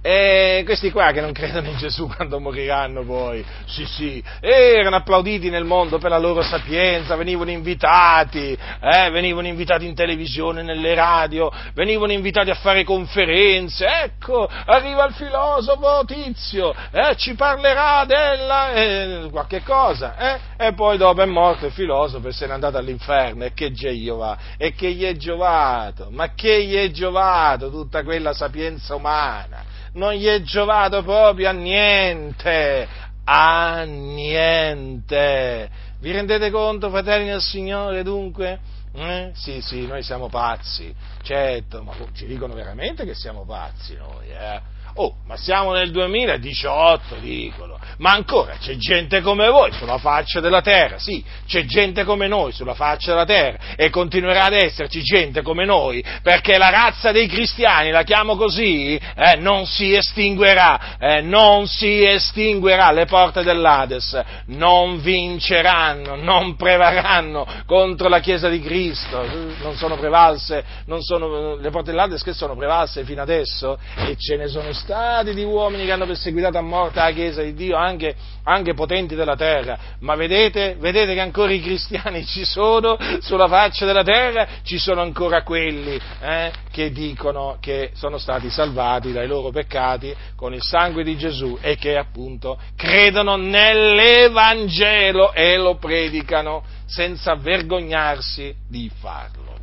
E 0.02 0.62
questi 0.64 0.90
qua 0.90 1.10
che 1.10 1.20
non 1.20 1.32
credono 1.32 1.68
in 1.68 1.76
Gesù 1.76 2.06
quando 2.06 2.38
moriranno 2.38 3.04
poi, 3.04 3.44
sì 3.66 3.84
sì, 3.86 4.22
erano 4.40 4.96
applauditi 4.96 5.50
nel 5.50 5.64
mondo 5.64 5.98
per 5.98 6.10
la 6.10 6.18
loro 6.18 6.42
sapienza, 6.42 7.16
venivano 7.16 7.50
invitati, 7.50 8.56
eh, 8.80 9.10
venivano 9.10 9.48
invitati 9.48 9.86
in 9.86 9.94
televisione, 9.94 10.62
nelle 10.62 10.94
radio, 10.94 11.50
venivano 11.74 12.12
invitati 12.12 12.50
a 12.50 12.54
fare 12.54 12.84
conferenze, 12.84 13.86
ecco, 13.86 14.48
arriva 14.66 15.06
il 15.06 15.14
filosofo 15.14 16.04
Tizio, 16.06 16.74
eh, 16.92 17.16
ci 17.16 17.34
parlerà 17.34 18.04
della 18.04 18.72
eh, 18.74 19.28
qualche 19.30 19.62
cosa, 19.62 20.16
eh, 20.16 20.40
e 20.68 20.72
poi 20.74 20.98
dopo 20.98 21.22
è 21.22 21.26
morto 21.26 21.66
il 21.66 21.72
filosofo 21.72 22.28
e 22.28 22.32
se 22.32 22.46
n'è 22.46 22.52
andato 22.52 22.76
all'inferno, 22.76 23.44
e 23.44 23.52
che 23.52 23.70
gli 23.70 24.10
va, 24.10 24.36
e 24.56 24.72
che 24.74 24.92
gli 24.92 25.04
è 25.04 25.16
giovato, 25.16 26.08
ma 26.10 26.32
che 26.34 26.64
gli 26.64 26.76
è 26.76 26.90
giovato 26.90 27.70
tutta 27.70 28.04
quella 28.04 28.32
sapienza 28.32 28.94
umana? 28.94 29.74
Non 29.96 30.12
gli 30.12 30.26
è 30.26 30.40
giovato 30.42 31.02
proprio 31.02 31.48
a 31.48 31.52
niente, 31.52 32.88
a 33.24 33.82
niente. 33.84 35.70
Vi 35.98 36.12
rendete 36.12 36.50
conto, 36.50 36.90
fratelli 36.90 37.26
del 37.26 37.40
Signore, 37.40 38.02
dunque? 38.02 38.60
Eh? 38.92 39.32
Sì, 39.34 39.60
sì, 39.60 39.86
noi 39.86 40.02
siamo 40.02 40.28
pazzi, 40.28 40.94
certo, 41.22 41.82
ma 41.82 41.92
ci 42.14 42.26
dicono 42.26 42.54
veramente 42.54 43.04
che 43.04 43.14
siamo 43.14 43.44
pazzi 43.44 43.94
noi, 43.94 44.28
eh? 44.28 44.60
Oh, 44.98 45.16
ma 45.26 45.36
siamo 45.36 45.72
nel 45.72 45.90
2018, 45.90 47.16
dicono. 47.20 47.76
Ma 47.98 48.12
ancora 48.12 48.56
c'è 48.60 48.76
gente 48.76 49.22
come 49.22 49.48
voi 49.48 49.72
sulla 49.72 49.98
faccia 49.98 50.40
della 50.40 50.60
terra, 50.60 50.98
sì, 50.98 51.24
c'è 51.46 51.64
gente 51.64 52.04
come 52.04 52.28
noi 52.28 52.52
sulla 52.52 52.74
faccia 52.74 53.12
della 53.12 53.24
terra 53.24 53.58
e 53.74 53.88
continuerà 53.88 54.44
ad 54.44 54.52
esserci 54.52 55.02
gente 55.02 55.40
come 55.40 55.64
noi 55.64 56.04
perché 56.22 56.58
la 56.58 56.68
razza 56.68 57.10
dei 57.10 57.26
cristiani, 57.26 57.90
la 57.90 58.02
chiamo 58.02 58.36
così, 58.36 58.96
eh, 58.96 59.36
non 59.36 59.64
si 59.64 59.94
estinguerà, 59.94 60.98
eh, 60.98 61.20
non 61.22 61.66
si 61.66 62.04
estinguerà, 62.04 62.90
le 62.90 63.06
porte 63.06 63.42
dell'Ades 63.42 64.20
non 64.46 65.00
vinceranno, 65.00 66.16
non 66.16 66.54
prevarranno 66.56 67.46
contro 67.64 68.08
la 68.08 68.20
Chiesa 68.20 68.50
di 68.50 68.60
Cristo, 68.60 69.24
non 69.62 69.74
sono 69.76 69.96
prevalse, 69.96 70.64
non 70.86 71.02
sono, 71.02 71.56
le 71.56 71.70
porte 71.70 71.92
dell'Ades 71.92 72.22
che 72.22 72.34
sono 72.34 72.56
prevalse 72.56 73.04
fino 73.04 73.22
adesso? 73.22 73.78
E 73.96 74.16
ce 74.18 74.36
ne 74.36 74.48
sono 74.48 74.68
stati 74.86 75.34
di 75.34 75.42
uomini 75.42 75.84
che 75.84 75.90
hanno 75.90 76.06
perseguitato 76.06 76.58
a 76.58 76.62
morte 76.62 77.00
la 77.00 77.10
Chiesa 77.10 77.42
di 77.42 77.54
Dio, 77.54 77.76
anche, 77.76 78.14
anche 78.44 78.72
potenti 78.72 79.16
della 79.16 79.34
terra, 79.34 79.76
ma 79.98 80.14
vedete, 80.14 80.76
vedete 80.78 81.12
che 81.12 81.20
ancora 81.20 81.50
i 81.52 81.60
cristiani 81.60 82.24
ci 82.24 82.44
sono 82.44 82.96
sulla 83.18 83.48
faccia 83.48 83.84
della 83.84 84.04
terra, 84.04 84.46
ci 84.62 84.78
sono 84.78 85.00
ancora 85.02 85.42
quelli 85.42 86.00
eh, 86.20 86.52
che 86.70 86.92
dicono 86.92 87.56
che 87.60 87.90
sono 87.94 88.16
stati 88.16 88.48
salvati 88.48 89.10
dai 89.10 89.26
loro 89.26 89.50
peccati 89.50 90.14
con 90.36 90.54
il 90.54 90.62
sangue 90.62 91.02
di 91.02 91.16
Gesù 91.16 91.58
e 91.60 91.74
che 91.74 91.96
appunto 91.96 92.56
credono 92.76 93.34
nell'Evangelo 93.34 95.32
e 95.32 95.56
lo 95.56 95.74
predicano 95.78 96.62
senza 96.86 97.34
vergognarsi 97.34 98.54
di 98.68 98.88
farlo. 99.00 99.54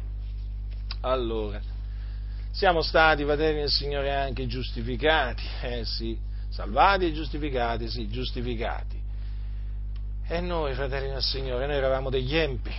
Allora, 0.99 1.71
siamo 2.53 2.83
stati, 2.83 3.23
fratelli 3.23 3.61
del 3.61 3.69
Signore, 3.69 4.13
anche 4.13 4.45
giustificati, 4.45 5.43
eh 5.61 5.85
sì, 5.85 6.15
salvati 6.49 7.07
e 7.07 7.11
giustificati, 7.11 7.89
sì, 7.89 8.07
giustificati. 8.07 9.01
E 10.27 10.39
noi, 10.39 10.75
fratelli 10.75 11.09
del 11.09 11.23
Signore, 11.23 11.65
noi 11.65 11.75
eravamo 11.75 12.11
degli 12.11 12.35
empi, 12.35 12.71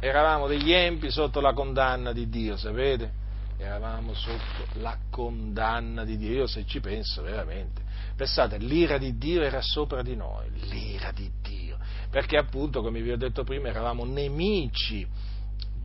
eravamo 0.00 0.46
degli 0.46 0.72
empi 0.72 1.10
sotto 1.10 1.42
la 1.42 1.52
condanna 1.52 2.12
di 2.12 2.30
Dio, 2.30 2.56
sapete? 2.56 3.22
Eravamo 3.58 4.14
sotto 4.14 4.80
la 4.80 4.96
condanna 5.10 6.02
di 6.04 6.16
Dio, 6.16 6.32
io 6.32 6.46
se 6.46 6.64
ci 6.64 6.80
penso 6.80 7.20
veramente. 7.20 7.82
Pensate, 8.16 8.56
l'ira 8.56 8.96
di 8.96 9.18
Dio 9.18 9.42
era 9.42 9.60
sopra 9.60 10.00
di 10.00 10.16
noi, 10.16 10.48
l'ira 10.70 11.12
di 11.12 11.30
Dio, 11.42 11.76
perché 12.08 12.38
appunto, 12.38 12.80
come 12.80 13.02
vi 13.02 13.10
ho 13.10 13.18
detto 13.18 13.44
prima, 13.44 13.68
eravamo 13.68 14.06
nemici 14.06 15.06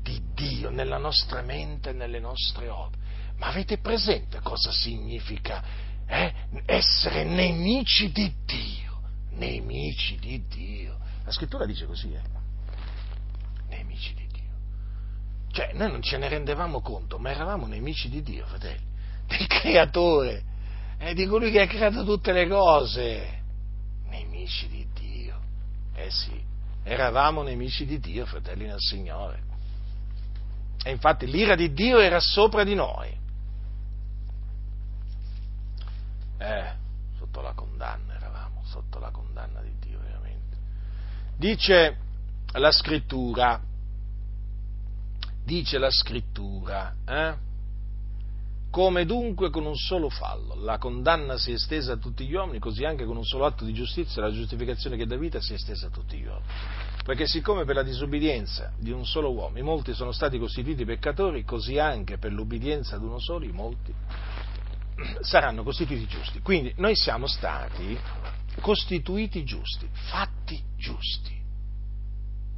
di 0.01 0.21
Dio 0.33 0.69
nella 0.69 0.97
nostra 0.97 1.41
mente 1.41 1.89
e 1.89 1.93
nelle 1.93 2.19
nostre 2.19 2.69
opere. 2.69 2.98
Ma 3.39 3.47
avete 3.47 3.77
presente 3.77 4.39
cosa 4.41 4.71
significa 4.71 5.63
eh, 6.05 6.33
essere 6.65 7.23
nemici 7.23 8.11
di 8.11 8.33
Dio, 8.45 9.01
nemici 9.31 10.17
di 10.19 10.45
Dio. 10.47 10.97
La 11.23 11.31
scrittura 11.31 11.65
dice 11.65 11.85
così, 11.85 12.11
eh? 12.11 12.21
Nemici 13.69 14.13
di 14.13 14.27
Dio. 14.27 14.39
Cioè, 15.51 15.71
noi 15.73 15.89
non 15.89 16.01
ce 16.01 16.17
ne 16.17 16.27
rendevamo 16.27 16.81
conto, 16.81 17.17
ma 17.17 17.29
eravamo 17.31 17.65
nemici 17.65 18.09
di 18.09 18.21
Dio, 18.21 18.45
fratelli, 18.45 18.85
del 19.25 19.47
creatore, 19.47 20.43
eh, 20.97 21.13
di 21.13 21.25
colui 21.25 21.51
che 21.51 21.61
ha 21.61 21.67
creato 21.67 22.03
tutte 22.03 22.33
le 22.33 22.47
cose. 22.47 23.41
Nemici 24.09 24.67
di 24.67 24.85
Dio. 24.93 25.39
Eh 25.95 26.11
sì, 26.11 26.43
eravamo 26.83 27.41
nemici 27.41 27.85
di 27.85 27.99
Dio, 27.99 28.25
fratelli 28.25 28.65
nel 28.65 28.79
Signore. 28.79 29.43
E 30.83 30.91
infatti 30.91 31.25
l'ira 31.25 31.55
di 31.55 31.71
Dio 31.71 31.99
era 31.99 32.19
sopra 32.19 32.65
di 32.65 32.75
noi. 32.75 33.15
Eh, 36.39 36.71
sotto 37.17 37.41
la 37.41 37.51
condanna 37.51 38.15
eravamo, 38.15 38.63
sotto 38.63 38.97
la 38.97 39.11
condanna 39.11 39.61
di 39.61 39.73
Dio 39.77 39.99
veramente. 39.99 40.57
Dice 41.35 41.97
la 42.53 42.71
scrittura, 42.71 43.61
dice 45.43 45.77
la 45.77 45.91
scrittura, 45.91 46.95
eh? 47.05 47.47
Come 48.71 49.03
dunque 49.05 49.49
con 49.49 49.65
un 49.65 49.75
solo 49.75 50.09
fallo 50.09 50.53
la 50.53 50.77
condanna 50.77 51.37
si 51.37 51.49
è 51.49 51.55
estesa 51.55 51.93
a 51.93 51.97
tutti 51.97 52.25
gli 52.25 52.35
uomini, 52.35 52.59
così 52.59 52.85
anche 52.85 53.03
con 53.03 53.17
un 53.17 53.25
solo 53.25 53.45
atto 53.45 53.65
di 53.65 53.73
giustizia 53.73 54.21
la 54.21 54.31
giustificazione 54.31 54.95
che 54.95 55.07
dà 55.07 55.17
vita 55.17 55.41
si 55.41 55.53
è 55.53 55.55
estesa 55.55 55.87
a 55.87 55.89
tutti 55.89 56.17
gli 56.17 56.25
uomini. 56.25 56.45
Perché 57.03 57.25
siccome 57.27 57.65
per 57.65 57.75
la 57.75 57.83
disobbedienza 57.83 58.71
di 58.77 58.91
un 58.91 59.05
solo 59.05 59.33
uomo 59.33 59.57
i 59.57 59.63
molti 59.63 59.93
sono 59.93 60.11
stati 60.11 60.37
costituiti 60.37 60.85
peccatori, 60.85 61.43
così 61.43 61.79
anche 61.79 62.17
per 62.17 62.31
l'ubbidienza 62.31 62.95
ad 62.95 63.03
uno 63.03 63.19
solo 63.19 63.43
i 63.43 63.51
molti 63.51 63.93
saranno 65.21 65.63
costituiti 65.63 66.07
giusti. 66.07 66.39
Quindi 66.41 66.73
noi 66.77 66.95
siamo 66.95 67.27
stati 67.27 67.97
costituiti 68.61 69.43
giusti, 69.43 69.87
fatti 69.91 70.61
giusti. 70.77 71.37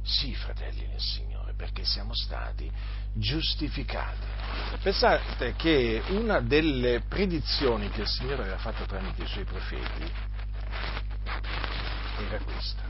Sì, 0.02 0.34
fratelli 0.34 0.86
nel 0.86 1.00
Signore, 1.00 1.54
perché 1.54 1.84
siamo 1.84 2.14
stati 2.14 2.70
giustificati. 3.14 4.26
Pensate 4.82 5.54
che 5.54 6.02
una 6.08 6.40
delle 6.40 7.02
predizioni 7.08 7.88
che 7.90 8.02
il 8.02 8.08
Signore 8.08 8.42
aveva 8.42 8.58
fatto 8.58 8.84
tramite 8.84 9.22
i 9.22 9.26
suoi 9.26 9.44
profeti 9.44 10.10
era 12.18 12.38
questa. 12.38 12.82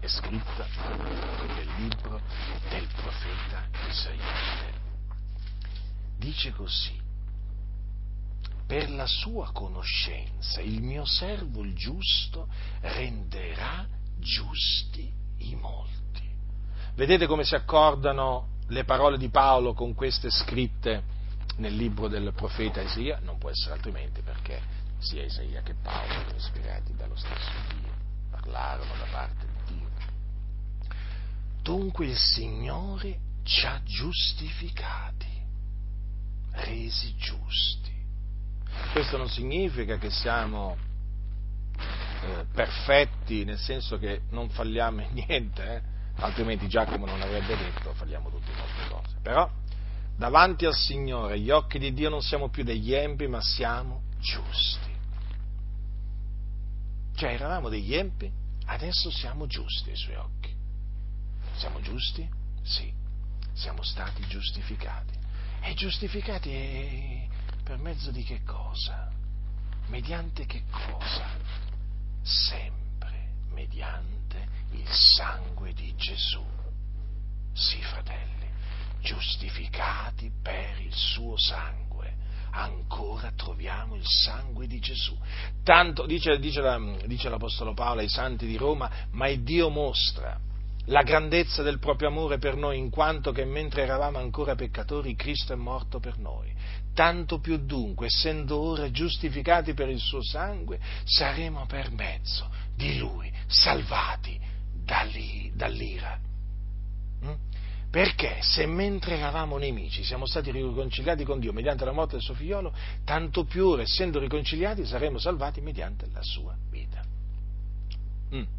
È 0.00 0.06
scritta 0.06 0.66
nel 1.54 1.68
libro 1.76 2.20
del 2.68 2.86
profeta 2.94 3.66
Isaia. 3.88 4.76
Dice 6.16 6.52
così, 6.52 6.97
per 8.68 8.90
la 8.90 9.06
sua 9.06 9.50
conoscenza 9.50 10.60
il 10.60 10.82
mio 10.82 11.06
servo 11.06 11.62
il 11.62 11.74
giusto 11.74 12.48
renderà 12.80 13.88
giusti 14.18 15.10
i 15.38 15.54
molti. 15.54 16.28
Vedete 16.94 17.26
come 17.26 17.44
si 17.44 17.54
accordano 17.54 18.56
le 18.66 18.84
parole 18.84 19.16
di 19.16 19.30
Paolo 19.30 19.72
con 19.72 19.94
queste 19.94 20.28
scritte 20.30 21.02
nel 21.56 21.74
libro 21.74 22.08
del 22.08 22.34
profeta 22.36 22.82
Isaia? 22.82 23.18
Non 23.22 23.38
può 23.38 23.48
essere 23.48 23.72
altrimenti 23.72 24.20
perché 24.20 24.60
sia 24.98 25.24
Isaia 25.24 25.62
che 25.62 25.74
Paolo 25.82 26.12
sono 26.12 26.36
ispirati 26.36 26.94
dallo 26.94 27.16
stesso 27.16 27.50
Dio, 27.68 27.92
parlarono 28.28 28.92
da 28.98 29.06
parte 29.10 29.46
di 29.46 29.74
Dio. 29.76 29.88
Dunque 31.62 32.04
il 32.04 32.18
Signore 32.18 33.18
ci 33.44 33.64
ha 33.64 33.80
giustificati, 33.82 35.42
resi 36.50 37.16
giusti. 37.16 37.87
Questo 38.92 39.16
non 39.16 39.28
significa 39.28 39.98
che 39.98 40.10
siamo 40.10 40.76
eh, 42.22 42.44
perfetti, 42.52 43.44
nel 43.44 43.58
senso 43.58 43.98
che 43.98 44.22
non 44.30 44.48
falliamo 44.48 45.02
in 45.02 45.12
niente, 45.12 45.62
eh? 45.62 45.82
altrimenti 46.16 46.66
Giacomo 46.66 47.06
non 47.06 47.20
avrebbe 47.20 47.56
detto 47.56 47.92
falliamo 47.94 48.28
tutte 48.30 48.50
molte 48.56 48.88
cose. 48.88 49.16
Però 49.22 49.48
davanti 50.16 50.66
al 50.66 50.74
Signore, 50.74 51.34
agli 51.34 51.50
occhi 51.50 51.78
di 51.78 51.92
Dio 51.92 52.08
non 52.08 52.22
siamo 52.22 52.48
più 52.48 52.64
degli 52.64 52.92
empi, 52.92 53.28
ma 53.28 53.40
siamo 53.40 54.02
giusti. 54.18 54.96
Cioè 57.14 57.32
eravamo 57.32 57.68
degli 57.68 57.94
empi, 57.94 58.30
adesso 58.66 59.10
siamo 59.10 59.46
giusti 59.46 59.90
ai 59.90 59.96
suoi 59.96 60.16
occhi. 60.16 60.56
Siamo 61.56 61.80
giusti? 61.80 62.28
Sì, 62.62 62.92
siamo 63.52 63.82
stati 63.82 64.26
giustificati. 64.26 65.16
E 65.60 65.74
giustificati 65.74 67.27
per 67.68 67.76
mezzo 67.76 68.10
di 68.10 68.24
che 68.24 68.40
cosa? 68.44 69.10
Mediante 69.88 70.46
che 70.46 70.62
cosa? 70.70 71.26
Sempre 72.22 73.34
mediante 73.50 74.48
il 74.70 74.88
sangue 74.88 75.74
di 75.74 75.94
Gesù. 75.94 76.42
Sì, 77.52 77.82
fratelli, 77.82 78.48
giustificati 79.02 80.32
per 80.40 80.80
il 80.80 80.94
suo 80.94 81.36
sangue. 81.36 82.16
Ancora 82.52 83.32
troviamo 83.36 83.96
il 83.96 84.06
sangue 84.06 84.66
di 84.66 84.78
Gesù. 84.78 85.14
Tanto, 85.62 86.06
dice, 86.06 86.38
dice, 86.38 86.62
la, 86.62 86.80
dice 87.04 87.28
l'Apostolo 87.28 87.74
Paolo 87.74 88.00
ai 88.00 88.08
santi 88.08 88.46
di 88.46 88.56
Roma, 88.56 88.90
ma 89.10 89.28
il 89.28 89.42
Dio 89.42 89.68
mostra 89.68 90.40
la 90.88 91.02
grandezza 91.02 91.62
del 91.62 91.78
proprio 91.78 92.08
amore 92.08 92.38
per 92.38 92.56
noi, 92.56 92.78
in 92.78 92.90
quanto 92.90 93.32
che 93.32 93.44
mentre 93.44 93.82
eravamo 93.82 94.18
ancora 94.18 94.54
peccatori, 94.54 95.14
Cristo 95.14 95.52
è 95.52 95.56
morto 95.56 96.00
per 96.00 96.18
noi. 96.18 96.52
Tanto 96.94 97.38
più 97.38 97.58
dunque, 97.58 98.06
essendo 98.06 98.58
ora 98.58 98.90
giustificati 98.90 99.74
per 99.74 99.88
il 99.88 100.00
suo 100.00 100.22
sangue, 100.22 100.78
saremo 101.04 101.66
per 101.66 101.90
mezzo 101.90 102.48
di 102.74 102.98
Lui 102.98 103.30
salvati 103.46 104.38
dall'ira. 105.54 106.18
Mm? 107.24 107.32
Perché 107.90 108.38
se 108.40 108.66
mentre 108.66 109.16
eravamo 109.16 109.56
nemici 109.56 110.02
siamo 110.04 110.26
stati 110.26 110.50
riconciliati 110.50 111.24
con 111.24 111.38
Dio 111.38 111.52
mediante 111.52 111.84
la 111.84 111.92
morte 111.92 112.12
del 112.12 112.22
suo 112.22 112.34
figliolo, 112.34 112.74
tanto 113.04 113.44
più 113.44 113.66
ora, 113.66 113.82
essendo 113.82 114.18
riconciliati, 114.18 114.84
saremo 114.84 115.18
salvati 115.18 115.60
mediante 115.60 116.06
la 116.12 116.22
sua 116.22 116.56
vita. 116.70 117.02
Mm. 118.34 118.57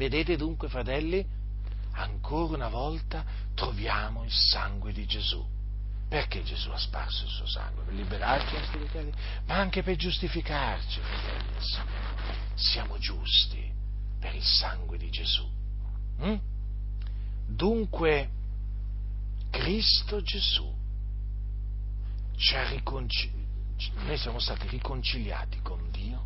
Vedete 0.00 0.38
dunque, 0.38 0.70
fratelli, 0.70 1.22
ancora 1.92 2.54
una 2.54 2.70
volta 2.70 3.22
troviamo 3.52 4.24
il 4.24 4.32
sangue 4.32 4.94
di 4.94 5.04
Gesù. 5.04 5.46
Perché 6.08 6.42
Gesù 6.42 6.70
ha 6.70 6.78
sparso 6.78 7.24
il 7.24 7.30
suo 7.30 7.46
sangue? 7.46 7.84
Per 7.84 7.92
liberarci 7.92 8.56
ma 9.44 9.56
anche 9.56 9.82
per 9.82 9.96
giustificarci, 9.96 11.00
fratelli. 11.00 11.52
Siamo 12.54 12.96
giusti 12.96 13.70
per 14.18 14.34
il 14.34 14.42
sangue 14.42 14.96
di 14.96 15.10
Gesù. 15.10 15.46
Mm? 16.22 16.36
Dunque, 17.46 18.30
Cristo 19.50 20.22
Gesù 20.22 20.74
ci 22.36 22.56
ha 22.56 22.66
riconciliati, 22.70 23.92
noi 24.06 24.16
siamo 24.16 24.38
stati 24.38 24.66
riconciliati 24.66 25.60
con 25.60 25.90
Dio 25.90 26.24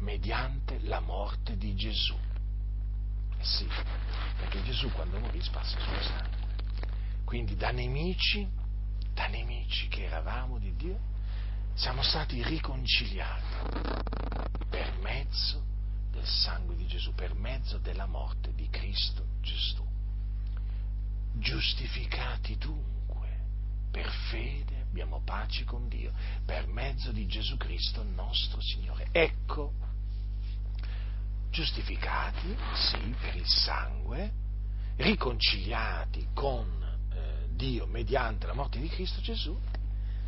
mediante 0.00 0.80
la 0.82 1.00
morte 1.00 1.56
di 1.56 1.74
Gesù. 1.74 2.21
Sì, 3.42 3.66
perché 4.38 4.62
Gesù 4.62 4.90
quando 4.92 5.18
morì 5.18 5.42
sparse 5.42 5.76
il 5.76 5.82
suo 5.82 6.02
sangue. 6.02 6.40
Quindi 7.24 7.56
da 7.56 7.70
nemici, 7.70 8.48
da 9.12 9.26
nemici 9.26 9.88
che 9.88 10.04
eravamo 10.04 10.58
di 10.58 10.74
Dio, 10.76 10.98
siamo 11.74 12.02
stati 12.02 12.42
riconciliati 12.42 13.56
per 14.68 14.96
mezzo 15.00 15.62
del 16.10 16.26
sangue 16.26 16.76
di 16.76 16.86
Gesù, 16.86 17.14
per 17.14 17.34
mezzo 17.34 17.78
della 17.78 18.06
morte 18.06 18.54
di 18.54 18.68
Cristo 18.68 19.26
Gesù. 19.40 19.84
Giustificati 21.34 22.56
dunque, 22.58 23.28
per 23.90 24.08
fede 24.30 24.82
abbiamo 24.82 25.20
pace 25.24 25.64
con 25.64 25.88
Dio, 25.88 26.12
per 26.44 26.66
mezzo 26.68 27.10
di 27.10 27.26
Gesù 27.26 27.56
Cristo 27.56 28.02
nostro 28.02 28.60
Signore. 28.60 29.08
Ecco, 29.10 29.72
giustificati, 31.52 32.56
sì, 32.72 33.14
per 33.20 33.36
il 33.36 33.46
sangue, 33.46 34.32
riconciliati 34.96 36.28
con 36.34 36.66
eh, 37.12 37.48
Dio 37.50 37.86
mediante 37.86 38.46
la 38.46 38.54
morte 38.54 38.80
di 38.80 38.88
Cristo 38.88 39.20
Gesù, 39.20 39.56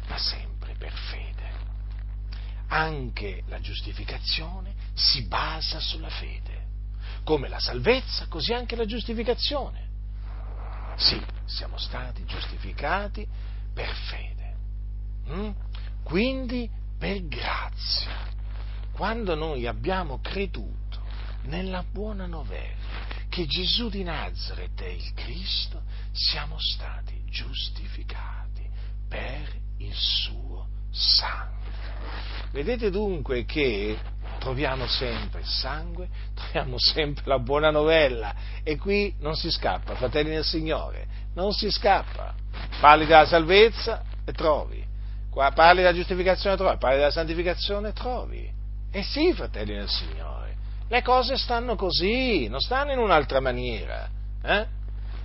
ma 0.06 0.18
sempre 0.18 0.74
per 0.76 0.92
fede. 0.92 1.52
Anche 2.68 3.42
la 3.46 3.58
giustificazione 3.58 4.74
si 4.92 5.22
basa 5.26 5.80
sulla 5.80 6.10
fede. 6.10 6.62
Come 7.24 7.48
la 7.48 7.58
salvezza, 7.58 8.26
così 8.28 8.52
anche 8.52 8.76
la 8.76 8.84
giustificazione. 8.84 9.88
Sì, 10.96 11.20
siamo 11.46 11.78
stati 11.78 12.24
giustificati 12.26 13.26
per 13.72 13.92
fede. 13.94 14.56
Mm? 15.30 15.50
Quindi 16.02 16.68
per 16.98 17.26
grazia. 17.26 18.32
Quando 18.92 19.34
noi 19.34 19.66
abbiamo 19.66 20.20
creduto 20.20 20.83
nella 21.44 21.84
buona 21.90 22.26
novella 22.26 23.12
che 23.28 23.46
Gesù 23.46 23.88
di 23.88 24.02
Nazareth 24.02 24.80
è 24.80 24.88
il 24.88 25.12
Cristo, 25.14 25.82
siamo 26.12 26.56
stati 26.58 27.22
giustificati 27.26 28.68
per 29.08 29.52
il 29.78 29.94
suo 29.94 30.68
sangue. 30.90 31.72
Vedete 32.52 32.90
dunque 32.90 33.44
che 33.44 33.98
troviamo 34.38 34.86
sempre 34.86 35.40
il 35.40 35.46
sangue, 35.46 36.08
troviamo 36.34 36.78
sempre 36.78 37.24
la 37.26 37.38
buona 37.38 37.70
novella 37.70 38.34
e 38.62 38.76
qui 38.76 39.14
non 39.18 39.34
si 39.34 39.50
scappa, 39.50 39.96
fratelli 39.96 40.30
del 40.30 40.44
Signore, 40.44 41.06
non 41.34 41.52
si 41.52 41.70
scappa. 41.70 42.34
Parli 42.80 43.06
della 43.06 43.26
salvezza 43.26 44.04
e 44.24 44.32
trovi, 44.32 44.84
Qua 45.34 45.50
parli 45.50 45.82
della 45.82 45.92
giustificazione 45.92 46.54
e 46.54 46.58
trovi, 46.58 46.78
parli 46.78 46.98
della 46.98 47.10
santificazione 47.10 47.88
e 47.88 47.92
trovi. 47.92 48.48
E 48.92 49.02
sì, 49.02 49.32
fratelli 49.32 49.74
del 49.74 49.88
Signore, 49.88 50.33
le 50.88 51.02
cose 51.02 51.36
stanno 51.36 51.76
così, 51.76 52.48
non 52.48 52.60
stanno 52.60 52.92
in 52.92 52.98
un'altra 52.98 53.40
maniera. 53.40 54.08
Eh? 54.42 54.66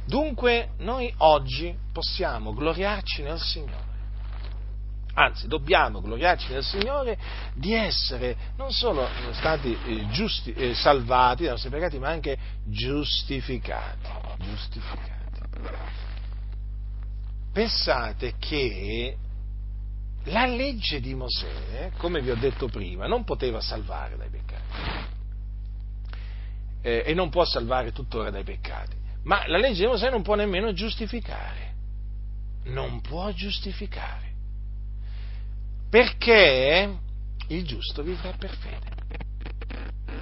Dunque 0.05 0.69
noi 0.77 1.13
oggi 1.17 1.75
possiamo 1.91 2.53
gloriarci 2.53 3.21
nel 3.21 3.39
Signore 3.39 3.87
anzi 5.19 5.47
dobbiamo 5.47 6.01
gloriarci 6.01 6.53
nel 6.53 6.63
Signore 6.63 7.17
di 7.53 7.73
essere 7.73 8.35
non 8.55 8.71
solo 8.71 9.07
stati 9.33 9.77
eh, 9.85 10.07
giusti, 10.09 10.53
eh, 10.53 10.73
salvati 10.73 11.43
dai 11.43 11.51
nostri 11.51 11.69
peccati, 11.69 11.99
ma 11.99 12.09
anche 12.09 12.37
giustificati. 12.65 14.07
giustificati. 14.39 15.17
Pensate 17.51 18.35
che 18.39 19.17
la 20.25 20.45
legge 20.45 21.01
di 21.01 21.13
Mosè, 21.15 21.91
come 21.97 22.21
vi 22.21 22.29
ho 22.29 22.35
detto 22.35 22.67
prima, 22.67 23.07
non 23.07 23.23
poteva 23.23 23.59
salvare 23.59 24.15
dai 24.15 24.29
peccati 24.29 25.08
eh, 26.81 27.03
e 27.05 27.13
non 27.13 27.29
può 27.29 27.45
salvare 27.45 27.91
tuttora 27.91 28.29
dai 28.29 28.43
peccati, 28.43 28.95
ma 29.23 29.47
la 29.47 29.57
legge 29.57 29.81
di 29.81 29.87
Mosè 29.87 30.09
non 30.09 30.21
può 30.21 30.35
nemmeno 30.35 30.73
giustificare, 30.73 31.73
non 32.65 33.01
può 33.01 33.31
giustificare 33.31 34.29
perché 35.89 36.97
il 37.47 37.65
giusto 37.65 38.03
vivrà 38.03 38.31
per 38.37 38.55
fede. 38.55 38.97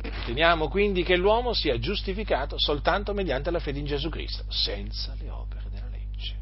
Riteniamo 0.02 0.70
quindi 0.70 1.04
che 1.04 1.18
l'uomo 1.18 1.54
sia 1.54 1.78
giustificato 1.78 2.58
soltanto 2.58 3.14
mediante 3.14 3.52
la 3.52 3.60
fede 3.60 3.80
in 3.80 3.86
Gesù 3.86 4.10
Cristo, 4.10 4.46
senza 4.48 5.14
le 5.20 5.30
opere 5.30 5.66
della 5.70 5.88
legge. 5.90 6.36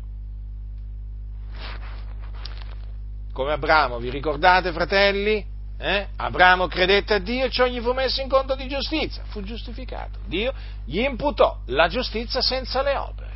Come 3.33 3.51
Abramo, 3.51 3.97
vi 3.99 4.09
ricordate 4.09 4.71
fratelli? 4.71 5.53
Eh? 5.77 6.07
Abramo 6.15 6.67
credette 6.67 7.15
a 7.15 7.19
Dio 7.19 7.45
e 7.45 7.49
ciò 7.49 7.65
gli 7.65 7.81
fu 7.81 7.91
messo 7.91 8.21
in 8.21 8.29
conto 8.29 8.55
di 8.55 8.67
giustizia, 8.67 9.23
fu 9.25 9.41
giustificato. 9.43 10.19
Dio 10.25 10.53
gli 10.85 10.99
imputò 10.99 11.59
la 11.67 11.87
giustizia 11.87 12.41
senza 12.41 12.81
le 12.81 12.95
opere. 12.95 13.33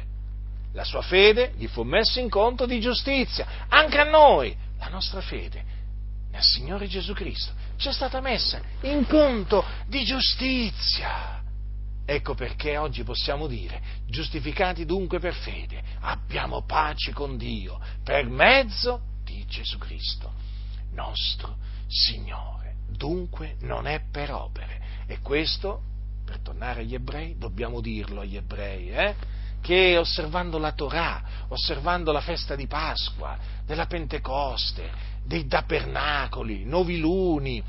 La 0.74 0.84
sua 0.84 1.02
fede 1.02 1.54
gli 1.58 1.68
fu 1.68 1.84
messa 1.84 2.20
in 2.20 2.30
conto 2.30 2.66
di 2.66 2.80
giustizia. 2.80 3.46
Anche 3.68 4.00
a 4.00 4.10
noi 4.10 4.56
la 4.78 4.88
nostra 4.88 5.20
fede 5.20 5.78
nel 6.32 6.44
Signore 6.44 6.88
Gesù 6.88 7.14
Cristo 7.14 7.52
ci 7.76 7.90
è 7.90 7.92
stata 7.92 8.22
messa 8.22 8.62
in 8.82 9.06
conto 9.06 9.66
di 9.88 10.06
giustizia. 10.06 11.42
Ecco 12.06 12.34
perché 12.34 12.78
oggi 12.78 13.04
possiamo 13.04 13.48
dire, 13.48 13.82
giustificati 14.08 14.86
dunque 14.86 15.20
per 15.20 15.34
fede, 15.34 15.84
abbiamo 16.02 16.64
pace 16.66 17.12
con 17.12 17.38
Dio 17.38 17.80
per 18.04 18.26
mezzo 18.28 19.02
di 19.24 19.46
Gesù 19.46 19.78
Cristo, 19.78 20.32
nostro 20.94 21.68
Signore. 21.90 22.76
Dunque 22.88 23.56
non 23.62 23.88
è 23.88 24.02
per 24.12 24.32
opere. 24.32 24.80
E 25.08 25.20
questo, 25.20 25.82
per 26.24 26.40
tornare 26.40 26.82
agli 26.82 26.94
ebrei, 26.94 27.36
dobbiamo 27.38 27.82
dirlo 27.82 28.22
agli 28.22 28.38
ebrei, 28.38 28.92
eh? 28.92 29.16
che 29.62 29.98
osservando 29.98 30.58
la 30.58 30.72
Torah, 30.72 31.24
osservando 31.50 32.12
la 32.12 32.22
festa 32.22 32.56
di 32.56 32.68
Pasqua, 32.68 33.38
della 33.66 33.88
Pentecoste, 33.88 35.18
dei 35.26 35.48
tabernacoli, 35.48 36.64
noviluni, 36.66 37.62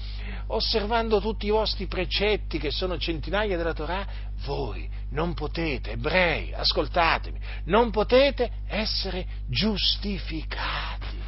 osservando 0.49 1.21
tutti 1.21 1.47
i 1.47 1.51
vostri 1.51 1.87
precetti 1.87 2.59
che 2.59 2.71
sono 2.71 2.97
centinaia 2.99 3.57
della 3.57 3.75
Torah, 3.75 4.07
voi 4.45 4.89
non 5.11 5.35
potete, 5.35 5.93
ebrei, 5.93 6.53
ascoltatemi, 6.55 7.39
non 7.65 7.91
potete 7.91 8.51
essere 8.67 9.27
giustificati. 9.47 11.20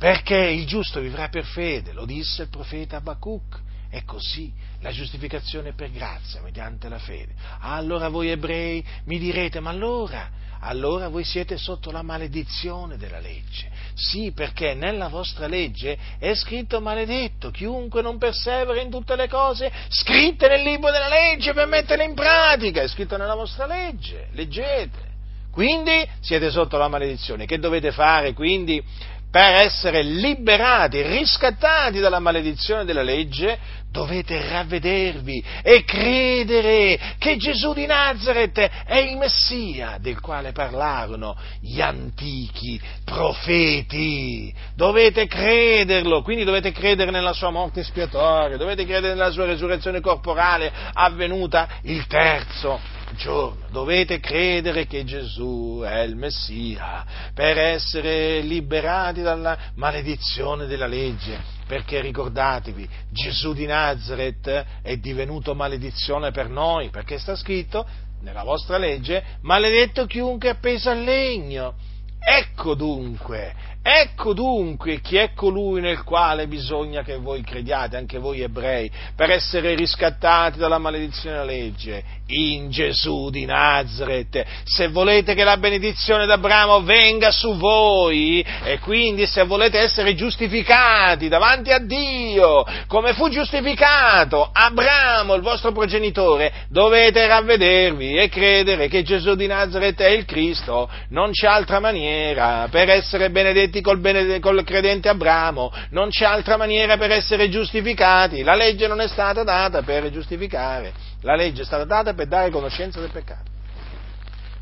Perché 0.00 0.34
il 0.34 0.64
giusto 0.64 0.98
vivrà 0.98 1.28
per 1.28 1.44
fede, 1.44 1.92
lo 1.92 2.06
disse 2.06 2.44
il 2.44 2.48
profeta 2.48 2.96
Abacuc. 2.96 3.60
È 3.90 4.02
così, 4.04 4.50
la 4.80 4.92
giustificazione 4.92 5.74
per 5.74 5.90
grazia, 5.90 6.40
mediante 6.40 6.88
la 6.88 6.98
fede. 6.98 7.34
Allora 7.58 8.08
voi 8.08 8.30
ebrei 8.30 8.82
mi 9.04 9.18
direte, 9.18 9.60
ma 9.60 9.68
allora, 9.68 10.30
allora 10.60 11.08
voi 11.08 11.24
siete 11.24 11.58
sotto 11.58 11.90
la 11.90 12.00
maledizione 12.00 12.96
della 12.96 13.18
legge. 13.18 13.68
Sì, 13.92 14.32
perché 14.32 14.72
nella 14.72 15.08
vostra 15.08 15.46
legge 15.46 15.98
è 16.18 16.32
scritto 16.34 16.80
maledetto 16.80 17.50
chiunque 17.50 18.00
non 18.00 18.16
persevera 18.16 18.80
in 18.80 18.88
tutte 18.88 19.16
le 19.16 19.28
cose 19.28 19.70
scritte 19.88 20.48
nel 20.48 20.62
libro 20.62 20.90
della 20.90 21.08
legge 21.08 21.52
per 21.52 21.66
metterle 21.66 22.04
in 22.04 22.14
pratica. 22.14 22.80
È 22.80 22.88
scritto 22.88 23.18
nella 23.18 23.34
vostra 23.34 23.66
legge, 23.66 24.28
leggete. 24.32 25.08
Quindi 25.52 26.08
siete 26.20 26.50
sotto 26.50 26.78
la 26.78 26.88
maledizione. 26.88 27.44
Che 27.44 27.58
dovete 27.58 27.92
fare 27.92 28.32
quindi 28.32 28.82
per 29.30 29.62
essere 29.62 30.02
liberati, 30.02 31.02
riscattati 31.02 32.00
dalla 32.00 32.18
maledizione 32.18 32.84
della 32.84 33.02
legge, 33.02 33.58
dovete 33.90 34.48
ravvedervi 34.48 35.44
e 35.62 35.84
credere 35.84 36.98
che 37.18 37.36
Gesù 37.36 37.72
di 37.72 37.86
Nazareth 37.86 38.58
è 38.84 38.96
il 38.96 39.16
Messia 39.16 39.98
del 40.00 40.20
quale 40.20 40.52
parlarono 40.52 41.36
gli 41.60 41.80
antichi 41.80 42.80
profeti. 43.04 44.52
Dovete 44.74 45.26
crederlo, 45.26 46.22
quindi 46.22 46.44
dovete 46.44 46.72
credere 46.72 47.10
nella 47.10 47.32
sua 47.32 47.50
morte 47.50 47.80
espiatoria, 47.80 48.56
dovete 48.56 48.84
credere 48.84 49.14
nella 49.14 49.30
sua 49.30 49.46
resurrezione 49.46 50.00
corporale 50.00 50.72
avvenuta 50.92 51.68
il 51.82 52.06
terzo 52.06 52.98
giorno. 53.14 53.66
Dovete 53.70 54.20
credere 54.20 54.86
che 54.86 55.04
Gesù 55.04 55.82
è 55.84 56.00
il 56.00 56.16
Messia 56.16 57.04
per 57.34 57.58
essere 57.58 58.40
liberati 58.40 59.22
dalla 59.22 59.56
maledizione 59.74 60.66
della 60.66 60.86
legge. 60.86 61.58
Perché 61.66 62.00
ricordatevi, 62.00 62.88
Gesù 63.10 63.52
di 63.52 63.66
Nazareth 63.66 64.64
è 64.82 64.96
divenuto 64.96 65.54
maledizione 65.54 66.32
per 66.32 66.48
noi, 66.48 66.90
perché 66.90 67.18
sta 67.18 67.36
scritto 67.36 67.86
nella 68.22 68.42
vostra 68.42 68.76
legge, 68.76 69.22
maledetto 69.42 70.06
chiunque 70.06 70.48
è 70.48 70.52
appeso 70.52 70.90
al 70.90 71.02
legno. 71.02 71.74
Ecco 72.22 72.74
dunque, 72.74 73.54
ecco 73.82 74.34
dunque 74.34 75.00
chi 75.00 75.16
è 75.16 75.32
colui 75.34 75.80
nel 75.80 76.02
quale 76.02 76.46
bisogna 76.46 77.02
che 77.02 77.16
voi 77.16 77.42
crediate, 77.42 77.96
anche 77.96 78.18
voi 78.18 78.40
ebrei, 78.40 78.90
per 79.16 79.30
essere 79.30 79.74
riscattati 79.74 80.58
dalla 80.58 80.78
maledizione 80.78 81.36
della 81.36 81.50
legge, 81.50 82.04
in 82.26 82.70
Gesù 82.70 83.30
di 83.30 83.44
Nazareth. 83.44 84.44
Se 84.64 84.88
volete 84.88 85.34
che 85.34 85.44
la 85.44 85.56
benedizione 85.56 86.26
d'Abramo 86.26 86.82
venga 86.82 87.30
su 87.30 87.56
voi 87.56 88.44
e 88.64 88.78
quindi 88.78 89.26
se 89.26 89.44
volete 89.44 89.78
essere 89.78 90.14
giustificati 90.14 91.28
davanti 91.28 91.70
a 91.72 91.78
Dio, 91.78 92.64
come 92.86 93.14
fu 93.14 93.28
giustificato 93.28 94.48
Abramo, 94.52 95.34
il 95.34 95.42
vostro 95.42 95.72
progenitore, 95.72 96.52
dovete 96.68 97.26
ravvedervi 97.26 98.16
e 98.16 98.28
credere 98.28 98.88
che 98.88 99.02
Gesù 99.02 99.34
di 99.34 99.46
Nazareth 99.46 100.00
è 100.00 100.10
il 100.10 100.24
Cristo. 100.24 100.88
Non 101.08 101.30
c'è 101.30 101.46
altra 101.46 101.80
maniera 101.80 102.68
per 102.70 102.88
essere 102.90 103.30
benedetti 103.30 103.69
col, 103.80 103.98
bened- 103.98 104.40
col 104.40 104.64
credente 104.64 105.08
Abramo, 105.08 105.72
non 105.90 106.08
c'è 106.08 106.24
altra 106.24 106.56
maniera 106.56 106.96
per 106.96 107.12
essere 107.12 107.48
giustificati. 107.48 108.42
La 108.42 108.56
legge 108.56 108.88
non 108.88 109.00
è 109.00 109.06
stata 109.06 109.44
data 109.44 109.82
per 109.82 110.10
giustificare, 110.10 110.92
la 111.22 111.36
legge 111.36 111.62
è 111.62 111.64
stata 111.64 111.84
data 111.84 112.12
per 112.12 112.26
dare 112.26 112.50
conoscenza 112.50 112.98
del 112.98 113.10
peccato. 113.10 113.49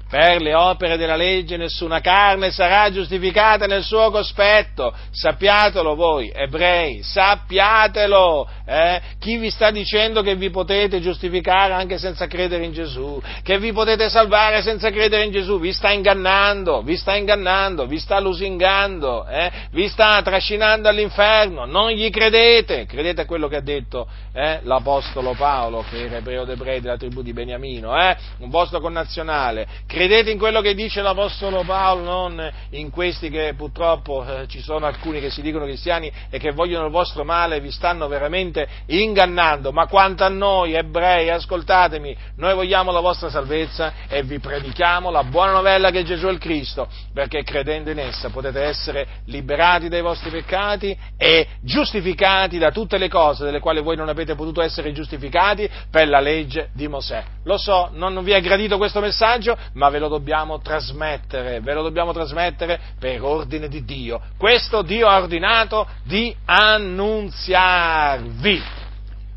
Per 0.08 0.40
le 0.40 0.54
opere 0.54 0.96
della 0.96 1.16
legge 1.16 1.58
nessuna 1.58 2.00
carne 2.00 2.50
sarà 2.50 2.90
giustificata 2.90 3.66
nel 3.66 3.82
suo 3.82 4.10
cospetto. 4.10 4.94
Sappiatelo 5.10 5.94
voi, 5.94 6.32
ebrei, 6.34 7.02
sappiatelo. 7.02 8.48
Eh? 8.64 9.00
Chi 9.18 9.36
vi 9.36 9.50
sta 9.50 9.70
dicendo 9.70 10.22
che 10.22 10.34
vi 10.34 10.48
potete 10.48 11.02
giustificare 11.02 11.74
anche 11.74 11.98
senza 11.98 12.26
credere 12.26 12.64
in 12.64 12.72
Gesù, 12.72 13.20
che 13.42 13.58
vi 13.58 13.70
potete 13.72 14.08
salvare 14.08 14.62
senza 14.62 14.90
credere 14.90 15.24
in 15.24 15.30
Gesù, 15.30 15.60
vi 15.60 15.74
sta 15.74 15.90
ingannando, 15.90 16.80
vi 16.80 16.96
sta 16.96 17.14
ingannando, 17.14 17.86
vi 17.86 17.98
sta 17.98 18.18
lusingando, 18.18 19.26
eh? 19.26 19.50
vi 19.72 19.88
sta 19.88 20.22
trascinando 20.22 20.88
all'inferno. 20.88 21.66
Non 21.66 21.90
gli 21.90 22.08
credete. 22.08 22.86
Credete 22.86 23.20
a 23.20 23.26
quello 23.26 23.46
che 23.46 23.56
ha 23.56 23.62
detto 23.62 24.08
eh? 24.38 24.60
l'Apostolo 24.62 25.34
Paolo, 25.34 25.84
che 25.88 26.04
era 26.04 26.16
ebreo 26.16 26.44
d'ebrei 26.44 26.80
della 26.80 26.96
tribù 26.96 27.22
di 27.22 27.32
Beniamino, 27.32 28.00
eh? 28.00 28.16
un 28.38 28.50
vostro 28.50 28.80
connazionale 28.80 29.66
Credete 29.86 30.30
in 30.30 30.38
quello 30.38 30.60
che 30.60 30.74
dice 30.74 31.02
l'Apostolo 31.02 31.62
Paolo, 31.64 32.02
non 32.02 32.52
in 32.70 32.90
questi 32.90 33.30
che 33.30 33.54
purtroppo 33.56 34.24
eh, 34.24 34.46
ci 34.46 34.60
sono 34.60 34.86
alcuni 34.86 35.20
che 35.20 35.30
si 35.30 35.40
dicono 35.40 35.64
cristiani 35.64 36.12
e 36.30 36.38
che 36.38 36.52
vogliono 36.52 36.86
il 36.86 36.92
vostro 36.92 37.24
male, 37.24 37.60
vi 37.60 37.70
stanno 37.70 38.06
veramente 38.06 38.66
ingannando. 38.86 39.72
Ma 39.72 39.86
quanto 39.86 40.24
a 40.24 40.28
noi 40.28 40.74
ebrei, 40.74 41.30
ascoltatemi, 41.30 42.16
noi 42.36 42.54
vogliamo 42.54 42.92
la 42.92 43.00
vostra 43.00 43.30
salvezza 43.30 43.92
e 44.08 44.22
vi 44.22 44.38
predichiamo 44.38 45.10
la 45.10 45.24
buona 45.24 45.52
novella 45.52 45.90
che 45.90 46.04
Gesù 46.04 46.26
è 46.26 46.30
il 46.30 46.38
Cristo, 46.38 46.88
perché 47.12 47.42
credendo 47.42 47.90
in 47.90 47.98
essa 47.98 48.30
potete 48.30 48.62
essere 48.62 49.06
liberati 49.26 49.88
dai 49.88 50.02
vostri 50.02 50.30
peccati 50.30 50.96
e 51.16 51.46
giustificati 51.62 52.58
da 52.58 52.70
tutte 52.70 52.98
le 52.98 53.08
cose 53.08 53.44
delle 53.44 53.60
quali 53.60 53.80
voi 53.80 53.96
non 53.96 54.08
avete 54.08 54.27
potuto 54.34 54.60
essere 54.62 54.92
giustificati 54.92 55.68
per 55.90 56.08
la 56.08 56.20
legge 56.20 56.70
di 56.72 56.88
Mosè. 56.88 57.22
Lo 57.44 57.56
so, 57.58 57.90
non 57.92 58.22
vi 58.22 58.32
è 58.32 58.40
gradito 58.40 58.76
questo 58.76 59.00
messaggio, 59.00 59.56
ma 59.74 59.88
ve 59.88 59.98
lo 59.98 60.08
dobbiamo 60.08 60.60
trasmettere, 60.60 61.60
ve 61.60 61.74
lo 61.74 61.82
dobbiamo 61.82 62.12
trasmettere 62.12 62.80
per 62.98 63.22
ordine 63.22 63.68
di 63.68 63.84
Dio. 63.84 64.20
Questo 64.36 64.82
Dio 64.82 65.06
ha 65.08 65.18
ordinato 65.18 65.86
di 66.04 66.34
annunziarvi. 66.44 67.76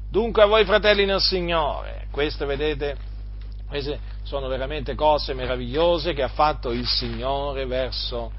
Dunque 0.10 0.44
a 0.44 0.46
voi 0.46 0.66
fratelli 0.66 1.06
nel 1.06 1.22
Signore, 1.22 2.08
queste 2.12 2.46
vedete, 2.46 2.98
queste 3.68 4.00
sono 4.24 4.48
veramente 4.48 4.96
cose 4.96 5.34
meravigliose 5.34 6.14
che 6.14 6.24
ha 6.24 6.28
fatto 6.28 6.72
il 6.72 6.86
Signore 6.88 7.66
verso, 7.66 8.32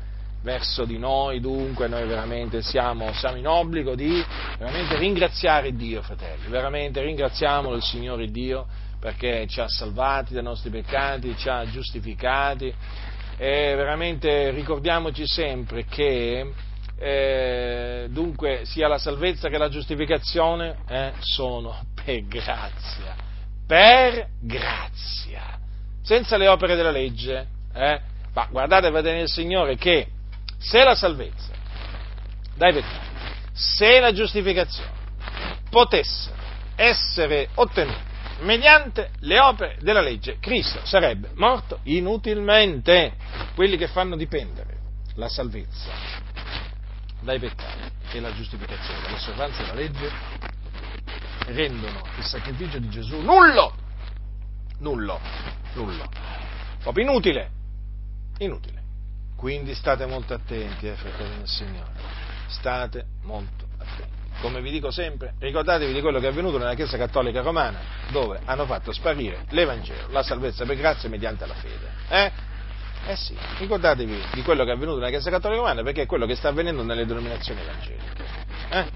verso 0.43 0.85
di 0.85 0.99
noi, 0.99 1.41
dunque 1.41 1.89
noi 1.89 2.07
veramente 2.07 2.63
siamo, 2.63 3.13
siamo, 3.15 3.37
in 3.37 3.47
obbligo 3.47 3.95
di 3.95 4.23
ringraziare 4.99 5.75
Dio, 5.75 6.03
fratelli, 6.03 6.49
veramente 6.49 7.01
ringraziamo 7.01 7.73
il 7.75 7.83
Signore 7.83 8.31
Dio 8.31 8.67
perché 8.99 9.47
ci 9.49 9.61
ha 9.61 9.69
salvati 9.69 10.35
dai 10.35 10.43
nostri 10.43 10.71
peccati, 10.71 11.37
ci 11.37 11.49
ha 11.49 11.69
giustificati 11.69 12.73
e 13.37 13.75
veramente 13.75 14.51
ricordiamoci 14.51 15.27
sempre 15.27 15.87
che 15.87 16.53
eh, 16.99 18.07
dunque 18.11 18.61
sia 18.65 18.87
la 18.87 18.99
salvezza 18.99 19.49
che 19.49 19.59
la 19.59 19.69
giustificazione 19.69 20.77
eh, 20.89 21.13
sono 21.19 21.85
per 22.05 22.25
grazia, 22.27 23.17
per 23.67 24.29
grazia, 24.41 25.59
senza 26.03 26.37
le 26.37 26.47
opere 26.47 26.77
della 26.77 26.93
legge. 26.93 27.47
Eh? 27.75 28.01
Ma 28.35 28.47
guardate, 28.51 28.91
vedete 28.91 29.17
nel 29.17 29.29
Signore 29.29 29.77
che 29.77 30.07
se 30.63 30.83
la 30.85 30.95
salvezza 30.95 31.53
dai 32.55 32.73
peccati, 32.73 33.07
se 33.53 34.01
la 34.01 34.13
giustificazione 34.13 34.91
potessero 35.69 36.37
essere 36.77 37.49
ottenute 37.55 38.11
mediante 38.43 39.11
le 39.21 39.39
opere 39.39 39.77
della 39.81 40.01
legge, 40.01 40.39
Cristo 40.39 40.81
sarebbe 40.85 41.31
morto 41.35 41.81
inutilmente. 41.85 43.15
Quelli 43.55 43.77
che 43.77 43.87
fanno 43.87 44.17
dipendere 44.17 44.79
la 45.15 45.29
salvezza 45.29 45.91
dai 47.21 47.39
peccati 47.39 47.91
e 48.13 48.21
la 48.21 48.35
giustificazione 48.35 49.01
dall'osservanza 49.03 49.63
della 49.63 49.75
legge 49.75 50.11
rendono 51.47 52.03
il 52.17 52.25
sacrificio 52.25 52.79
di 52.79 52.89
Gesù 52.89 53.21
nullo, 53.21 53.75
nullo, 54.79 55.21
nullo, 55.75 56.09
proprio 56.83 57.05
inutile, 57.05 57.51
inutile. 58.39 58.82
Quindi 59.43 59.75
state 59.75 60.07
molto 60.07 60.35
attenti, 60.35 60.87
eh, 60.87 60.95
fratelli 60.95 61.39
del 61.39 61.49
Signore, 61.49 61.91
state 62.47 63.07
molto 63.25 63.67
attenti 63.77 64.23
come 64.41 64.61
vi 64.61 64.71
dico 64.73 64.91
sempre, 64.91 65.35
ricordatevi 65.39 65.93
di 65.93 66.01
quello 66.01 66.19
che 66.19 66.27
è 66.27 66.31
avvenuto 66.31 66.59
nella 66.59 66.75
Chiesa 66.75 66.97
Cattolica 66.97 67.43
Romana, 67.43 67.81
dove 68.11 68.41
hanno 68.45 68.67
fatto 68.67 68.93
sparire 68.93 69.47
l'Evangelo, 69.51 70.11
la 70.11 70.23
salvezza 70.25 70.65
per 70.65 70.77
grazia 70.77 71.09
mediante 71.09 71.47
la 71.47 71.55
fede. 71.55 71.93
Eh? 72.09 72.33
Eh 73.07 73.17
sì, 73.17 73.37
ricordatevi 73.59 74.23
di 74.33 74.43
quello 74.43 74.65
che 74.65 74.71
è 74.71 74.75
avvenuto 74.75 74.99
nella 74.99 75.11
Chiesa 75.11 75.29
Cattolica 75.29 75.61
Romana 75.61 75.83
perché 75.83 76.03
è 76.03 76.07
quello 76.07 76.25
che 76.25 76.37
sta 76.37 76.49
avvenendo 76.49 76.83
nelle 76.85 77.05
denominazioni 77.05 77.61
evangeliche. 77.61 78.25
Eh? 78.71 78.87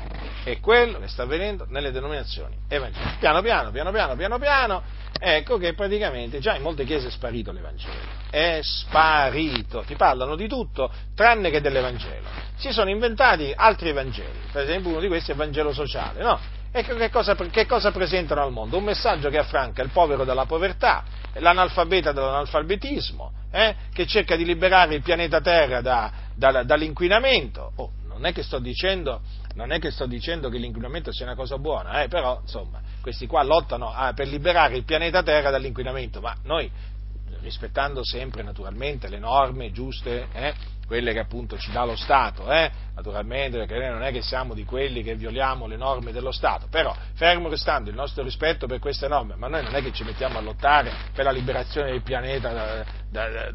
È 0.44 0.60
quello 0.60 1.00
che 1.00 1.08
sta 1.08 1.24
avvenendo 1.24 1.66
nelle 1.68 1.90
denominazioni 1.90 2.56
evangeliche. 2.68 3.16
Piano 3.18 3.42
piano, 3.42 3.72
piano 3.72 3.90
piano, 3.90 4.14
piano 4.14 4.38
piano, 4.38 4.82
ecco 5.18 5.58
che 5.58 5.74
praticamente 5.74 6.38
già 6.38 6.54
in 6.54 6.62
molte 6.62 6.84
chiese 6.84 7.08
è 7.08 7.10
sparito 7.10 7.50
l'Evangelo. 7.50 7.94
È 8.30 8.60
sparito. 8.62 9.82
Ti 9.84 9.96
parlano 9.96 10.36
di 10.36 10.46
tutto 10.46 10.88
tranne 11.16 11.50
che 11.50 11.60
dell'Evangelo. 11.60 12.28
Si 12.56 12.70
sono 12.70 12.90
inventati 12.90 13.52
altri 13.54 13.88
Evangeli. 13.88 14.38
Per 14.52 14.62
esempio 14.62 14.90
uno 14.90 15.00
di 15.00 15.08
questi 15.08 15.30
è 15.30 15.34
il 15.34 15.40
Vangelo 15.40 15.72
sociale, 15.72 16.22
no? 16.22 16.38
E 16.76 16.82
che 16.82 17.08
cosa, 17.08 17.34
che 17.34 17.64
cosa, 17.64 17.90
presentano 17.90 18.42
al 18.42 18.52
mondo? 18.52 18.76
Un 18.76 18.84
messaggio 18.84 19.30
che 19.30 19.38
affranca 19.38 19.82
il 19.82 19.88
povero 19.88 20.24
dalla 20.24 20.44
povertà, 20.44 21.04
l'analfabeta 21.32 22.12
dall'analfabetismo, 22.12 23.32
eh? 23.50 23.74
che 23.94 24.06
cerca 24.06 24.36
di 24.36 24.44
liberare 24.44 24.94
il 24.96 25.00
pianeta 25.00 25.40
Terra 25.40 25.80
da, 25.80 26.12
da, 26.34 26.64
dall'inquinamento. 26.64 27.72
Oh, 27.76 27.92
non, 28.08 28.26
è 28.26 28.34
dicendo, 28.60 29.22
non 29.54 29.72
è 29.72 29.78
che 29.78 29.90
sto 29.90 30.04
dicendo 30.04 30.50
che 30.50 30.58
l'inquinamento 30.58 31.10
sia 31.14 31.24
una 31.24 31.34
cosa 31.34 31.56
buona, 31.56 32.02
eh? 32.02 32.08
però 32.08 32.40
insomma, 32.42 32.82
questi 33.00 33.26
qua 33.26 33.42
lottano 33.42 33.90
a, 33.90 34.12
per 34.12 34.28
liberare 34.28 34.76
il 34.76 34.84
pianeta 34.84 35.22
Terra 35.22 35.48
dall'inquinamento, 35.48 36.20
ma 36.20 36.36
noi, 36.42 36.70
rispettando 37.40 38.04
sempre 38.04 38.42
naturalmente 38.42 39.08
le 39.08 39.18
norme 39.18 39.72
giuste, 39.72 40.26
eh? 40.30 40.54
Quelle 40.86 41.12
che 41.12 41.18
appunto 41.18 41.58
ci 41.58 41.70
dà 41.72 41.84
lo 41.84 41.96
Stato, 41.96 42.50
eh? 42.50 42.70
naturalmente 42.94 43.58
perché 43.58 43.76
noi 43.78 43.90
non 43.90 44.02
è 44.02 44.12
che 44.12 44.22
siamo 44.22 44.54
di 44.54 44.64
quelli 44.64 45.02
che 45.02 45.16
violiamo 45.16 45.66
le 45.66 45.76
norme 45.76 46.12
dello 46.12 46.30
Stato, 46.32 46.66
però 46.70 46.94
fermo 47.14 47.48
restando 47.48 47.90
il 47.90 47.96
nostro 47.96 48.22
rispetto 48.22 48.66
per 48.66 48.78
queste 48.78 49.08
norme, 49.08 49.34
ma 49.36 49.48
noi 49.48 49.64
non 49.64 49.74
è 49.74 49.82
che 49.82 49.92
ci 49.92 50.04
mettiamo 50.04 50.38
a 50.38 50.40
lottare 50.40 50.92
per 51.12 51.24
la 51.24 51.32
liberazione 51.32 51.90
del 51.90 52.02
pianeta 52.02 52.84
da, 53.10 53.50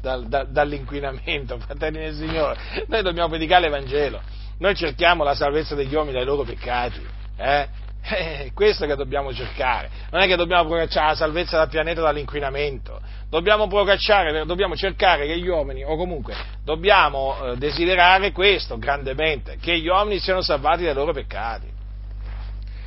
da, 0.00 0.18
da, 0.18 0.44
dall'inquinamento, 0.44 1.58
fratelli 1.64 1.98
del 1.98 2.14
Signore, 2.14 2.58
noi 2.88 3.02
dobbiamo 3.02 3.28
predicare 3.28 3.62
l'Evangelo, 3.62 4.22
noi 4.58 4.74
cerchiamo 4.74 5.22
la 5.24 5.34
salvezza 5.34 5.74
degli 5.74 5.94
uomini 5.94 6.14
dai 6.14 6.24
loro 6.24 6.42
peccati, 6.42 7.06
eh? 7.36 7.68
È 8.08 8.52
questo 8.54 8.86
che 8.86 8.94
dobbiamo 8.94 9.34
cercare, 9.34 9.90
non 10.12 10.20
è 10.20 10.28
che 10.28 10.36
dobbiamo 10.36 10.68
procacciare 10.68 11.08
la 11.08 11.14
salvezza 11.16 11.56
dal 11.56 11.68
pianeta 11.68 12.02
dall'inquinamento, 12.02 13.00
dobbiamo 13.28 13.66
procacciare, 13.66 14.44
dobbiamo 14.46 14.76
cercare 14.76 15.26
che 15.26 15.36
gli 15.36 15.48
uomini, 15.48 15.82
o 15.82 15.96
comunque 15.96 16.36
dobbiamo 16.62 17.36
eh, 17.36 17.56
desiderare 17.56 18.30
questo 18.30 18.78
grandemente, 18.78 19.56
che 19.60 19.76
gli 19.80 19.88
uomini 19.88 20.20
siano 20.20 20.40
salvati 20.40 20.84
dai 20.84 20.94
loro 20.94 21.12
peccati. 21.12 21.74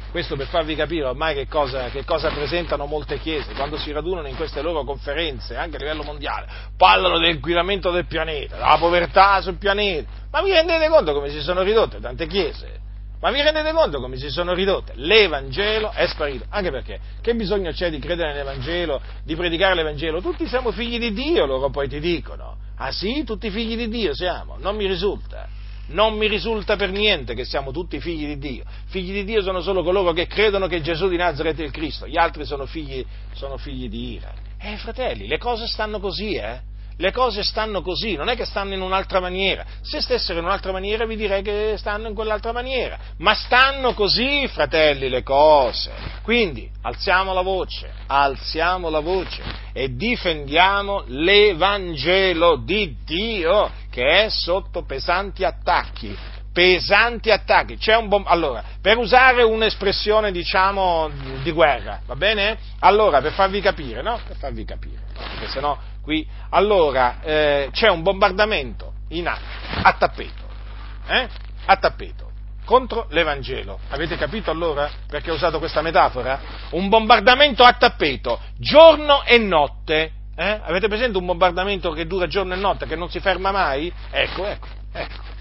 Questo 0.10 0.38
per 0.38 0.48
farvi 0.48 0.74
capire 0.74 1.04
ormai 1.04 1.36
che 1.36 1.48
cosa, 1.48 1.90
che 1.90 2.06
cosa, 2.06 2.30
presentano 2.30 2.86
molte 2.86 3.20
chiese 3.20 3.52
quando 3.54 3.78
si 3.78 3.92
radunano 3.92 4.28
in 4.30 4.38
queste 4.38 4.62
loro 4.62 4.86
conferenze, 4.86 5.58
anche 5.58 5.76
a 5.76 5.80
livello 5.80 6.04
mondiale, 6.04 6.48
parlano 6.78 7.20
dell'inquinamento 7.20 7.92
del 7.92 8.06
pianeta, 8.06 8.56
della 8.56 8.78
povertà 8.80 9.42
sul 9.42 9.58
pianeta. 9.58 10.10
Ma 10.32 10.42
vi 10.42 10.52
rendete 10.52 10.88
conto 10.88 11.12
come 11.12 11.30
si 11.30 11.42
sono 11.42 11.62
ridotte 11.62 12.00
tante 12.00 12.26
chiese? 12.26 12.88
Ma 13.22 13.32
vi 13.32 13.42
rendete 13.42 13.74
conto 13.74 14.00
come 14.00 14.18
si 14.18 14.30
sono 14.30 14.54
ridotte? 14.54 14.94
L'Evangelo 14.96 15.92
è 15.92 16.08
sparito. 16.08 16.46
Anche 16.50 16.72
perché 16.72 17.00
che 17.22 17.36
bisogno 17.36 17.72
c'è 17.72 17.90
di 17.90 18.00
credere 18.00 18.32
nell'Evangelo, 18.32 19.02
di 19.24 19.36
predicare 19.36 19.76
l'Evangelo? 19.76 20.22
Tutti 20.22 20.48
siamo 20.48 20.72
figli 20.72 20.98
di 20.98 21.12
Dio, 21.12 21.46
loro 21.46 21.70
poi 21.70 21.90
ti 21.90 22.00
dicono. 22.00 22.58
Ah 22.78 22.92
sì? 22.94 23.26
Tutti 23.26 23.50
figli 23.50 23.76
di 23.76 23.90
Dio 23.90 24.16
siamo? 24.16 24.56
Non 24.60 24.78
mi 24.78 24.88
risulta. 24.88 25.48
Non 25.88 26.16
mi 26.18 26.28
risulta 26.28 26.78
per 26.78 26.92
niente 26.92 27.34
che 27.34 27.44
siamo 27.44 27.72
tutti 27.72 28.00
figli 28.00 28.26
di 28.26 28.38
Dio. 28.38 28.64
Figli 28.86 29.12
di 29.12 29.26
Dio 29.26 29.42
sono 29.42 29.60
solo 29.60 29.84
coloro 29.84 30.14
che 30.14 30.28
credono 30.28 30.68
che 30.68 30.82
Gesù 30.82 31.10
di 31.10 31.18
Nazareth 31.18 31.60
è 31.60 31.64
il 31.64 31.72
Cristo. 31.72 32.08
Gli 32.08 32.18
altri 32.18 32.46
sono 32.46 32.66
figli, 32.68 33.06
sono 33.34 33.58
figli 33.58 33.90
di 33.90 34.14
ira. 34.14 34.32
Eh, 34.62 34.78
fratelli, 34.78 35.28
le 35.28 35.38
cose 35.38 35.68
stanno 35.68 36.00
così, 36.00 36.36
eh? 36.36 36.62
Le 37.00 37.12
cose 37.14 37.43
stanno 37.43 37.82
così, 37.82 38.16
non 38.16 38.28
è 38.28 38.36
che 38.36 38.43
stanno 38.43 38.74
in 38.74 38.82
un'altra 38.82 39.22
maniera. 39.22 39.66
Se 39.82 40.02
stessero 40.02 40.39
in 40.39 40.45
un'altra 40.45 40.74
maniera 40.74 41.06
vi 41.06 41.16
direi 41.16 41.41
che 41.41 41.76
stanno 41.78 42.10
in 42.10 42.14
quell'altra 42.14 42.52
maniera, 42.52 42.97
ma 43.18 43.34
stanno 43.34 43.93
così, 43.93 44.47
fratelli, 44.50 45.08
le 45.08 45.24
cose. 45.24 45.91
Quindi 46.24 46.70
alziamo 46.82 47.34
la 47.34 47.41
voce, 47.41 47.89
alziamo 48.06 48.89
la 48.89 49.00
voce 49.00 49.41
e 49.72 49.95
difendiamo 49.95 51.06
l'Evangelo 51.08 52.58
di 52.58 52.97
Dio 53.06 53.72
che 53.89 54.26
è 54.26 54.30
sotto 54.30 54.84
pesanti 54.84 55.45
attacchi 55.45 56.16
pesanti 56.52 57.32
attacchi. 57.32 57.78
Bom- 58.08 58.26
allora, 58.28 58.64
per 58.82 58.97
usare 58.97 59.43
un'espressione, 59.43 60.32
diciamo, 60.32 61.10
di 61.43 61.52
guerra, 61.52 62.02
va 62.06 62.16
bene? 62.16 62.58
Allora, 62.80 63.22
per 63.22 63.34
farvi 63.34 63.62
capire, 63.62 64.02
no? 64.02 64.20
Per 64.26 64.36
farvi 64.38 64.66
capire, 64.66 65.02
no? 65.14 65.22
perché 65.22 65.47
sennò 65.47 65.78
qui. 66.02 66.28
Allora, 66.50 67.22
eh, 67.22 67.70
c'è 67.72 67.89
un 67.89 68.02
bombardamento 68.02 68.93
in 69.10 69.28
atto, 69.28 69.41
a 69.84 69.93
tappeto, 69.93 70.43
eh? 71.08 71.28
a 71.66 71.78
tappeto, 71.78 72.32
contro 72.66 73.08
l'Evangelo. 73.10 73.80
Avete 73.89 74.18
capito 74.18 74.52
allora 74.52 74.89
perché 75.08 75.32
ho 75.32 75.36
usato 75.36 75.60
questa 75.60 75.82
metafora? 75.82 76.39
Un 76.72 76.89
bombardamento 76.89 77.64
a 77.64 77.74
tappeto, 77.74 78.39
giorno 78.58 79.24
e 79.24 79.38
notte. 79.38 80.12
Eh? 80.36 80.60
Avete 80.64 80.88
presente 80.88 81.18
un 81.18 81.26
bombardamento 81.26 81.91
che 81.91 82.08
dura 82.08 82.26
giorno 82.28 82.54
e 82.54 82.58
notte, 82.58 82.86
che 82.86 82.95
non 82.95 83.10
si 83.10 83.20
ferma 83.20 83.52
mai? 83.52 83.91
Ecco, 84.10 84.45
ecco, 84.45 84.68
ecco. 84.93 85.38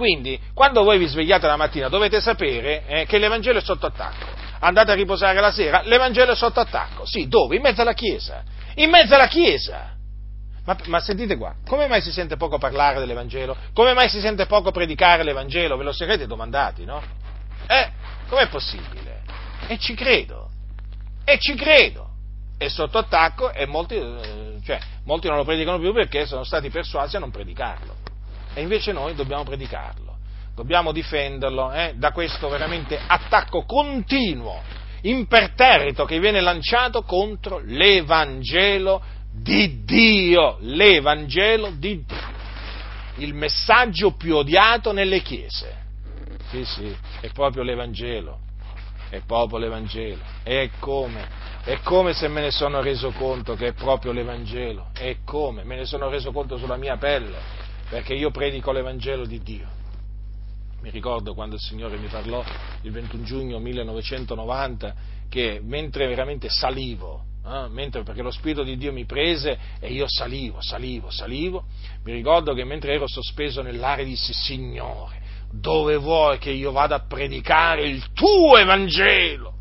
Quindi, 0.00 0.40
quando 0.54 0.82
voi 0.82 0.96
vi 0.96 1.06
svegliate 1.06 1.46
la 1.46 1.56
mattina 1.56 1.90
dovete 1.90 2.22
sapere 2.22 2.86
eh, 2.86 3.04
che 3.04 3.18
l'Evangelo 3.18 3.58
è 3.58 3.60
sotto 3.60 3.84
attacco. 3.84 4.28
andate 4.60 4.92
a 4.92 4.94
riposare 4.94 5.38
la 5.38 5.52
sera, 5.52 5.82
l'Evangelo 5.84 6.32
è 6.32 6.34
sotto 6.34 6.58
attacco. 6.58 7.04
Sì, 7.04 7.28
dove? 7.28 7.56
In 7.56 7.60
mezzo 7.60 7.82
alla 7.82 7.92
Chiesa. 7.92 8.42
In 8.76 8.88
mezzo 8.88 9.14
alla 9.14 9.26
Chiesa. 9.26 9.94
Ma, 10.64 10.74
ma, 10.86 11.00
sentite 11.00 11.36
qua, 11.36 11.54
come 11.66 11.86
mai 11.86 12.00
si 12.00 12.12
sente 12.12 12.38
poco 12.38 12.56
parlare 12.56 12.98
dell'Evangelo? 12.98 13.54
Come 13.74 13.92
mai 13.92 14.08
si 14.08 14.20
sente 14.20 14.46
poco 14.46 14.70
predicare 14.70 15.22
l'Evangelo? 15.22 15.76
Ve 15.76 15.84
lo 15.84 15.92
sarete 15.92 16.26
domandati, 16.26 16.86
no? 16.86 17.02
Eh, 17.66 17.90
com'è 18.26 18.48
possibile? 18.48 19.20
E 19.66 19.76
ci 19.76 19.92
credo, 19.92 20.48
e 21.26 21.38
ci 21.38 21.54
credo. 21.56 22.08
È 22.56 22.68
sotto 22.68 22.96
attacco 22.96 23.52
e 23.52 23.66
molti, 23.66 23.96
eh, 23.96 24.60
cioè, 24.64 24.78
molti 25.04 25.28
non 25.28 25.36
lo 25.36 25.44
predicano 25.44 25.78
più 25.78 25.92
perché 25.92 26.24
sono 26.24 26.44
stati 26.44 26.70
persuasi 26.70 27.16
a 27.16 27.18
non 27.18 27.30
predicarlo. 27.30 28.08
E 28.54 28.62
invece 28.62 28.92
noi 28.92 29.14
dobbiamo 29.14 29.44
predicarlo, 29.44 30.16
dobbiamo 30.54 30.92
difenderlo 30.92 31.72
eh, 31.72 31.94
da 31.96 32.12
questo 32.12 32.48
veramente 32.48 32.98
attacco 33.06 33.64
continuo, 33.64 34.60
imperterrito 35.02 36.04
che 36.04 36.18
viene 36.18 36.40
lanciato 36.40 37.02
contro 37.02 37.60
l'Evangelo 37.64 39.02
di 39.32 39.84
Dio, 39.84 40.56
l'Evangelo 40.60 41.70
di 41.76 42.04
Dio, 42.04 42.16
il 43.16 43.34
messaggio 43.34 44.12
più 44.12 44.36
odiato 44.36 44.92
nelle 44.92 45.20
chiese. 45.22 45.78
Sì, 46.50 46.64
sì, 46.64 46.96
è 47.20 47.28
proprio 47.28 47.62
l'Evangelo, 47.62 48.40
è 49.08 49.20
proprio 49.24 49.58
l'Evangelo. 49.58 50.22
E 50.42 50.70
come? 50.80 51.38
È 51.62 51.78
come 51.82 52.12
se 52.12 52.26
me 52.26 52.40
ne 52.40 52.50
sono 52.50 52.80
reso 52.80 53.12
conto 53.12 53.54
che 53.54 53.68
è 53.68 53.72
proprio 53.72 54.10
l'Evangelo. 54.12 54.88
È 54.92 55.18
come? 55.24 55.62
Me 55.62 55.76
ne 55.76 55.84
sono 55.84 56.08
reso 56.08 56.32
conto 56.32 56.56
sulla 56.56 56.76
mia 56.76 56.96
pelle, 56.96 57.38
perché 57.90 58.14
io 58.14 58.30
predico 58.30 58.72
l'Evangelo 58.72 59.26
di 59.26 59.42
Dio. 59.42 59.66
Mi 60.80 60.90
ricordo 60.90 61.34
quando 61.34 61.56
il 61.56 61.60
Signore 61.60 61.98
mi 61.98 62.06
parlò 62.06 62.42
il 62.82 62.90
21 62.90 63.24
giugno 63.24 63.58
1990 63.58 64.94
che 65.28 65.60
mentre 65.62 66.06
veramente 66.06 66.48
salivo 66.48 67.24
eh, 67.44 67.68
mentre, 67.68 68.02
perché 68.02 68.22
lo 68.22 68.30
Spirito 68.30 68.62
di 68.62 68.76
Dio 68.76 68.92
mi 68.92 69.04
prese 69.06 69.58
e 69.80 69.92
io 69.92 70.06
salivo, 70.08 70.60
salivo, 70.60 71.10
salivo, 71.10 71.64
mi 72.04 72.12
ricordo 72.12 72.52
che 72.54 72.64
mentre 72.64 72.94
ero 72.94 73.08
sospeso 73.08 73.62
nell'aria 73.62 74.04
dissi, 74.04 74.32
Signore, 74.32 75.20
dove 75.50 75.96
vuoi 75.96 76.38
che 76.38 76.50
io 76.50 76.70
vada 76.70 76.96
a 76.96 77.06
predicare 77.06 77.88
il 77.88 78.12
tuo 78.12 78.56
Evangelo? 78.56 79.54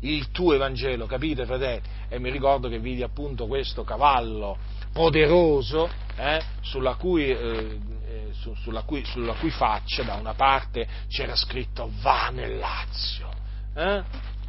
Il 0.00 0.30
tuo 0.30 0.54
Evangelo, 0.54 1.06
capite 1.06 1.46
fratelli? 1.46 1.82
E 2.08 2.18
mi 2.18 2.30
ricordo 2.30 2.68
che 2.68 2.78
vidi 2.78 3.02
appunto 3.02 3.46
questo 3.46 3.84
cavallo 3.84 4.58
poderoso 4.92 5.88
eh, 6.16 6.42
sulla, 6.60 6.94
cui, 6.94 7.28
eh, 7.28 7.78
eh 8.08 8.28
su, 8.32 8.54
sulla, 8.54 8.82
cui, 8.82 9.04
sulla, 9.04 9.34
cui, 9.34 9.50
faccia 9.50 10.02
da 10.02 10.14
una 10.14 10.34
parte 10.34 10.86
c'era 11.08 11.34
scritto 11.34 11.90
va 12.00 12.28
nel 12.30 12.56
Lazio. 12.56 13.28
Eh? 13.74 14.02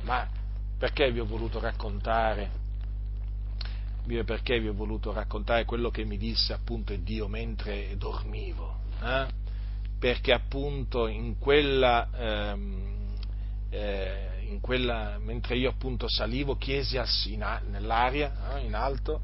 Ma 0.04 0.28
perché 0.78 1.12
vi 1.12 1.20
ho 1.20 1.26
voluto 1.26 1.60
raccontare 1.60 2.66
perché 4.24 4.60
vi 4.60 4.70
ho 4.70 4.74
voluto 4.74 5.12
raccontare 5.12 5.66
quello 5.66 5.90
che 5.90 6.06
mi 6.06 6.18
disse 6.18 6.54
appunto 6.54 6.96
Dio 6.96 7.28
mentre 7.28 7.98
dormivo, 7.98 8.80
eh? 9.04 9.28
perché 10.00 10.32
appunto 10.32 11.08
in 11.08 11.38
quella, 11.38 12.08
ehm, 12.16 13.16
eh, 13.70 14.37
quella, 14.62 15.18
mentre 15.20 15.58
io 15.58 15.70
appunto 15.70 16.08
salivo, 16.08 16.56
chiesi 16.56 16.98
al, 16.98 17.08
in, 17.26 17.46
nell'aria, 17.70 18.56
eh, 18.56 18.66
in 18.66 18.76
alto, 18.76 19.22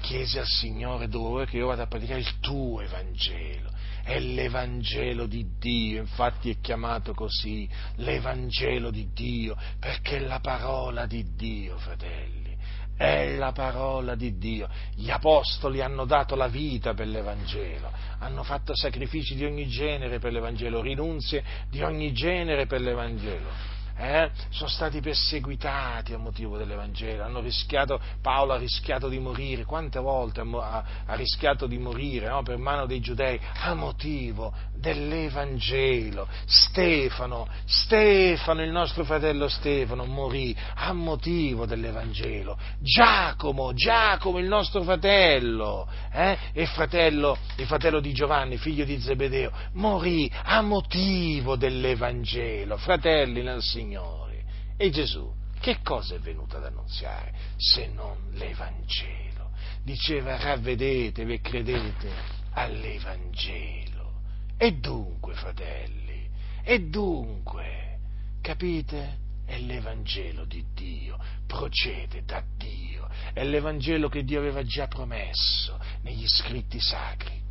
chiesi 0.00 0.38
al 0.38 0.46
Signore 0.46 1.08
dove 1.08 1.46
che 1.46 1.58
io 1.58 1.66
vado 1.66 1.82
a 1.82 1.86
predicare 1.86 2.20
il 2.20 2.40
tuo 2.40 2.80
Evangelo, 2.80 3.70
è 4.02 4.18
l'Evangelo 4.18 5.26
di 5.26 5.46
Dio, 5.58 6.00
infatti 6.00 6.50
è 6.50 6.60
chiamato 6.60 7.12
così, 7.14 7.68
l'Evangelo 7.96 8.90
di 8.90 9.08
Dio, 9.12 9.56
perché 9.78 10.16
è 10.16 10.20
la 10.20 10.40
parola 10.40 11.06
di 11.06 11.34
Dio, 11.34 11.76
fratelli. 11.78 12.48
È 12.96 13.34
la 13.36 13.52
parola 13.52 14.14
di 14.14 14.36
Dio. 14.36 14.68
Gli 14.94 15.08
apostoli 15.08 15.80
hanno 15.80 16.04
dato 16.04 16.34
la 16.34 16.48
vita 16.48 16.92
per 16.92 17.06
l'Evangelo, 17.06 17.90
hanno 18.18 18.42
fatto 18.42 18.76
sacrifici 18.76 19.34
di 19.34 19.44
ogni 19.46 19.68
genere 19.68 20.18
per 20.18 20.32
l'Evangelo, 20.32 20.82
rinunzie 20.82 21.42
di 21.70 21.82
ogni 21.82 22.12
genere 22.12 22.66
per 22.66 22.82
l'Evangelo 22.82 23.78
eh, 24.00 24.30
sono 24.48 24.70
stati 24.70 25.00
perseguitati 25.00 26.14
a 26.14 26.18
motivo 26.18 26.56
dell'Evangelo, 26.56 27.22
hanno 27.22 27.40
rischiato, 27.40 28.00
Paolo 28.22 28.54
ha 28.54 28.56
rischiato 28.56 29.10
di 29.10 29.18
morire, 29.18 29.64
quante 29.64 29.98
volte 29.98 30.40
ha, 30.40 30.84
ha 31.04 31.14
rischiato 31.14 31.66
di 31.66 31.76
morire 31.76 32.28
no, 32.28 32.42
per 32.42 32.56
mano 32.56 32.86
dei 32.86 33.00
giudei 33.00 33.38
a 33.60 33.74
motivo 33.74 34.54
dell'Evangelo. 34.74 36.26
Stefano, 36.46 37.46
Stefano, 37.66 38.62
il 38.62 38.70
nostro 38.70 39.04
fratello 39.04 39.48
Stefano 39.48 40.06
morì 40.06 40.56
a 40.76 40.94
motivo 40.94 41.66
dell'Evangelo. 41.66 42.56
Giacomo, 42.80 43.74
Giacomo, 43.74 44.38
il 44.38 44.48
nostro 44.48 44.82
fratello, 44.82 45.86
eh, 46.10 46.38
e 46.54 46.64
fratello, 46.64 47.36
il 47.56 47.66
fratello 47.66 48.00
di 48.00 48.14
Giovanni, 48.14 48.56
figlio 48.56 48.84
di 48.84 48.98
Zebedeo, 48.98 49.52
morì 49.74 50.30
a 50.44 50.62
motivo 50.62 51.56
dell'Evangelo. 51.56 52.78
Fratelli 52.78 53.42
nel 53.42 53.60
Signore 53.60 53.89
Signore. 53.90 54.44
E 54.76 54.90
Gesù 54.90 55.34
che 55.58 55.80
cosa 55.82 56.14
è 56.14 56.18
venuto 56.20 56.56
ad 56.56 56.64
annunziare 56.64 57.34
se 57.56 57.88
non 57.88 58.30
l'Evangelo? 58.32 59.50
Diceva 59.82 60.38
ravvedetevi 60.38 61.34
e 61.34 61.40
credete 61.40 62.10
all'Evangelo. 62.52 64.20
E 64.56 64.76
dunque, 64.76 65.34
fratelli, 65.34 66.30
e 66.62 66.88
dunque, 66.88 67.98
capite? 68.40 69.18
È 69.44 69.58
l'Evangelo 69.58 70.44
di 70.44 70.64
Dio, 70.72 71.18
procede 71.46 72.24
da 72.24 72.42
Dio, 72.56 73.08
è 73.32 73.42
l'Evangelo 73.42 74.08
che 74.08 74.22
Dio 74.22 74.38
aveva 74.38 74.62
già 74.62 74.86
promesso 74.86 75.78
negli 76.02 76.26
scritti 76.26 76.80
sacri, 76.80 77.42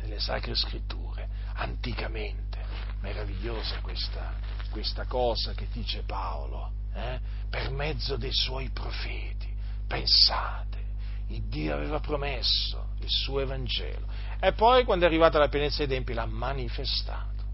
nelle 0.00 0.18
sacre 0.18 0.54
scritture, 0.54 1.28
anticamente. 1.54 2.56
Meravigliosa 3.00 3.78
questa, 3.80 4.34
questa 4.70 5.04
cosa 5.04 5.52
che 5.52 5.66
dice 5.72 6.02
Paolo, 6.02 6.70
eh? 6.94 7.20
per 7.48 7.70
mezzo 7.70 8.16
dei 8.16 8.32
suoi 8.32 8.70
profeti. 8.70 9.48
Pensate, 9.86 10.84
il 11.28 11.42
Dio 11.44 11.74
aveva 11.74 12.00
promesso 12.00 12.88
il 13.00 13.08
suo 13.08 13.40
Evangelo 13.40 14.06
e 14.40 14.52
poi 14.52 14.84
quando 14.84 15.04
è 15.04 15.08
arrivata 15.08 15.38
la 15.38 15.48
pienezza 15.48 15.78
dei 15.78 15.88
tempi 15.88 16.12
l'ha 16.12 16.26
manifestato, 16.26 17.44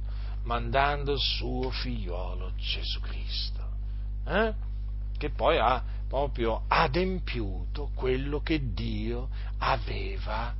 mandando 0.42 1.12
il 1.12 1.20
suo 1.20 1.70
figliolo 1.70 2.52
Gesù 2.56 3.00
Cristo, 3.00 3.62
eh? 4.26 4.52
che 5.16 5.30
poi 5.30 5.58
ha 5.58 5.82
proprio 6.08 6.64
adempiuto 6.68 7.90
quello 7.94 8.40
che 8.40 8.72
Dio 8.72 9.28
aveva 9.58 10.54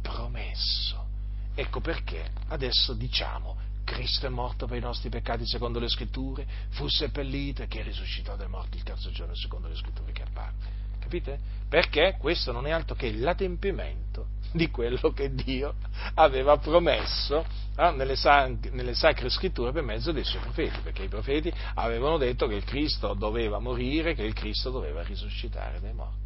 promesso. 0.00 1.06
Ecco 1.54 1.80
perché 1.80 2.30
adesso 2.48 2.94
diciamo 2.94 3.56
Cristo 3.84 4.26
è 4.26 4.28
morto 4.28 4.66
per 4.66 4.78
i 4.78 4.80
nostri 4.80 5.08
peccati 5.08 5.46
secondo 5.46 5.78
le 5.78 5.88
scritture, 5.88 6.46
fu 6.70 6.88
seppellito 6.88 7.62
e 7.62 7.66
che 7.66 7.82
risuscitò 7.82 8.36
dai 8.36 8.48
morti 8.48 8.76
il 8.76 8.82
terzo 8.82 9.10
giorno 9.10 9.34
secondo 9.34 9.68
le 9.68 9.74
scritture 9.74 10.12
che 10.12 10.22
apparve. 10.22 10.80
Capite? 10.98 11.38
Perché 11.68 12.16
questo 12.18 12.52
non 12.52 12.66
è 12.66 12.70
altro 12.70 12.94
che 12.94 13.12
l'adempimento 13.12 14.40
di 14.52 14.70
quello 14.70 15.12
che 15.12 15.34
Dio 15.34 15.74
aveva 16.14 16.58
promesso 16.58 17.44
eh, 17.76 17.90
nelle, 17.90 18.16
sac- 18.16 18.70
nelle, 18.70 18.94
sacre 18.94 19.28
scritture 19.28 19.72
per 19.72 19.82
mezzo 19.82 20.12
dei 20.12 20.24
suoi 20.24 20.42
profeti, 20.42 20.78
perché 20.80 21.02
i 21.04 21.08
profeti 21.08 21.52
avevano 21.74 22.18
detto 22.18 22.46
che 22.46 22.54
il 22.54 22.64
Cristo 22.64 23.14
doveva 23.14 23.58
morire, 23.58 24.14
che 24.14 24.22
il 24.22 24.34
Cristo 24.34 24.70
doveva 24.70 25.02
risuscitare 25.02 25.80
dai 25.80 25.92
morti. 25.92 26.21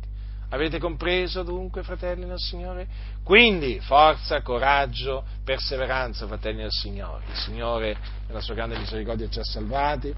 Avete 0.49 0.79
compreso 0.79 1.43
dunque, 1.43 1.83
fratelli 1.83 2.25
del 2.25 2.39
Signore? 2.39 2.87
Quindi 3.25 3.81
forza, 3.81 4.43
coraggio, 4.43 5.25
perseveranza, 5.43 6.27
fratelli 6.29 6.59
del 6.59 6.71
Signore. 6.71 7.25
Il 7.29 7.37
Signore, 7.37 7.97
nella 8.29 8.41
sua 8.41 8.55
grande 8.55 8.79
misericordia, 8.79 9.29
ci 9.29 9.41
ha 9.41 9.45
salvati, 9.45 10.15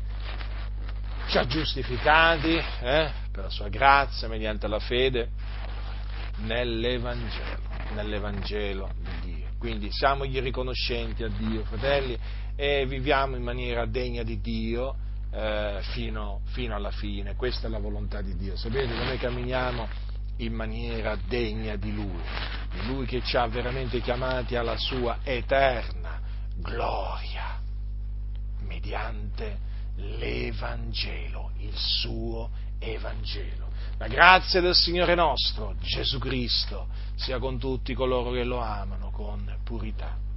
ci 1.28 1.38
ha 1.38 1.46
giustificati 1.46 2.54
eh, 2.56 3.10
per 3.32 3.44
la 3.44 3.50
sua 3.50 3.68
grazia, 3.68 4.28
mediante 4.28 4.68
la 4.68 4.78
fede, 4.78 5.30
nell'Evangelo, 6.40 7.58
nell'Evangelo 7.94 8.90
di 8.98 9.32
Dio. 9.32 9.46
Quindi 9.58 9.90
siamogli 9.90 10.40
riconoscenti 10.40 11.22
a 11.24 11.28
Dio, 11.28 11.64
fratelli, 11.64 12.18
e 12.54 12.84
viviamo 12.86 13.34
in 13.34 13.42
maniera 13.42 13.86
degna 13.86 14.22
di 14.22 14.40
Dio. 14.42 15.06
Eh, 15.30 15.80
fino, 15.92 16.40
fino 16.52 16.74
alla 16.74 16.90
fine, 16.90 17.34
questa 17.36 17.66
è 17.66 17.70
la 17.70 17.78
volontà 17.78 18.22
di 18.22 18.34
Dio. 18.36 18.56
Sapete 18.56 18.94
noi 18.94 19.18
camminiamo 19.18 20.06
in 20.38 20.52
maniera 20.52 21.16
degna 21.26 21.76
di 21.76 21.92
Lui, 21.92 22.20
di 22.72 22.86
Lui 22.86 23.06
che 23.06 23.22
ci 23.22 23.36
ha 23.36 23.46
veramente 23.46 24.00
chiamati 24.00 24.56
alla 24.56 24.76
sua 24.76 25.18
eterna 25.22 26.20
gloria, 26.56 27.60
mediante 28.60 29.58
l'Evangelo, 29.96 31.52
il 31.58 31.74
suo 31.74 32.50
Evangelo. 32.78 33.66
La 33.98 34.06
grazia 34.06 34.60
del 34.60 34.74
Signore 34.74 35.14
nostro, 35.14 35.74
Gesù 35.80 36.18
Cristo, 36.18 36.88
sia 37.16 37.38
con 37.38 37.58
tutti 37.58 37.94
coloro 37.94 38.30
che 38.30 38.44
lo 38.44 38.60
amano 38.60 39.10
con 39.10 39.56
purità. 39.64 40.27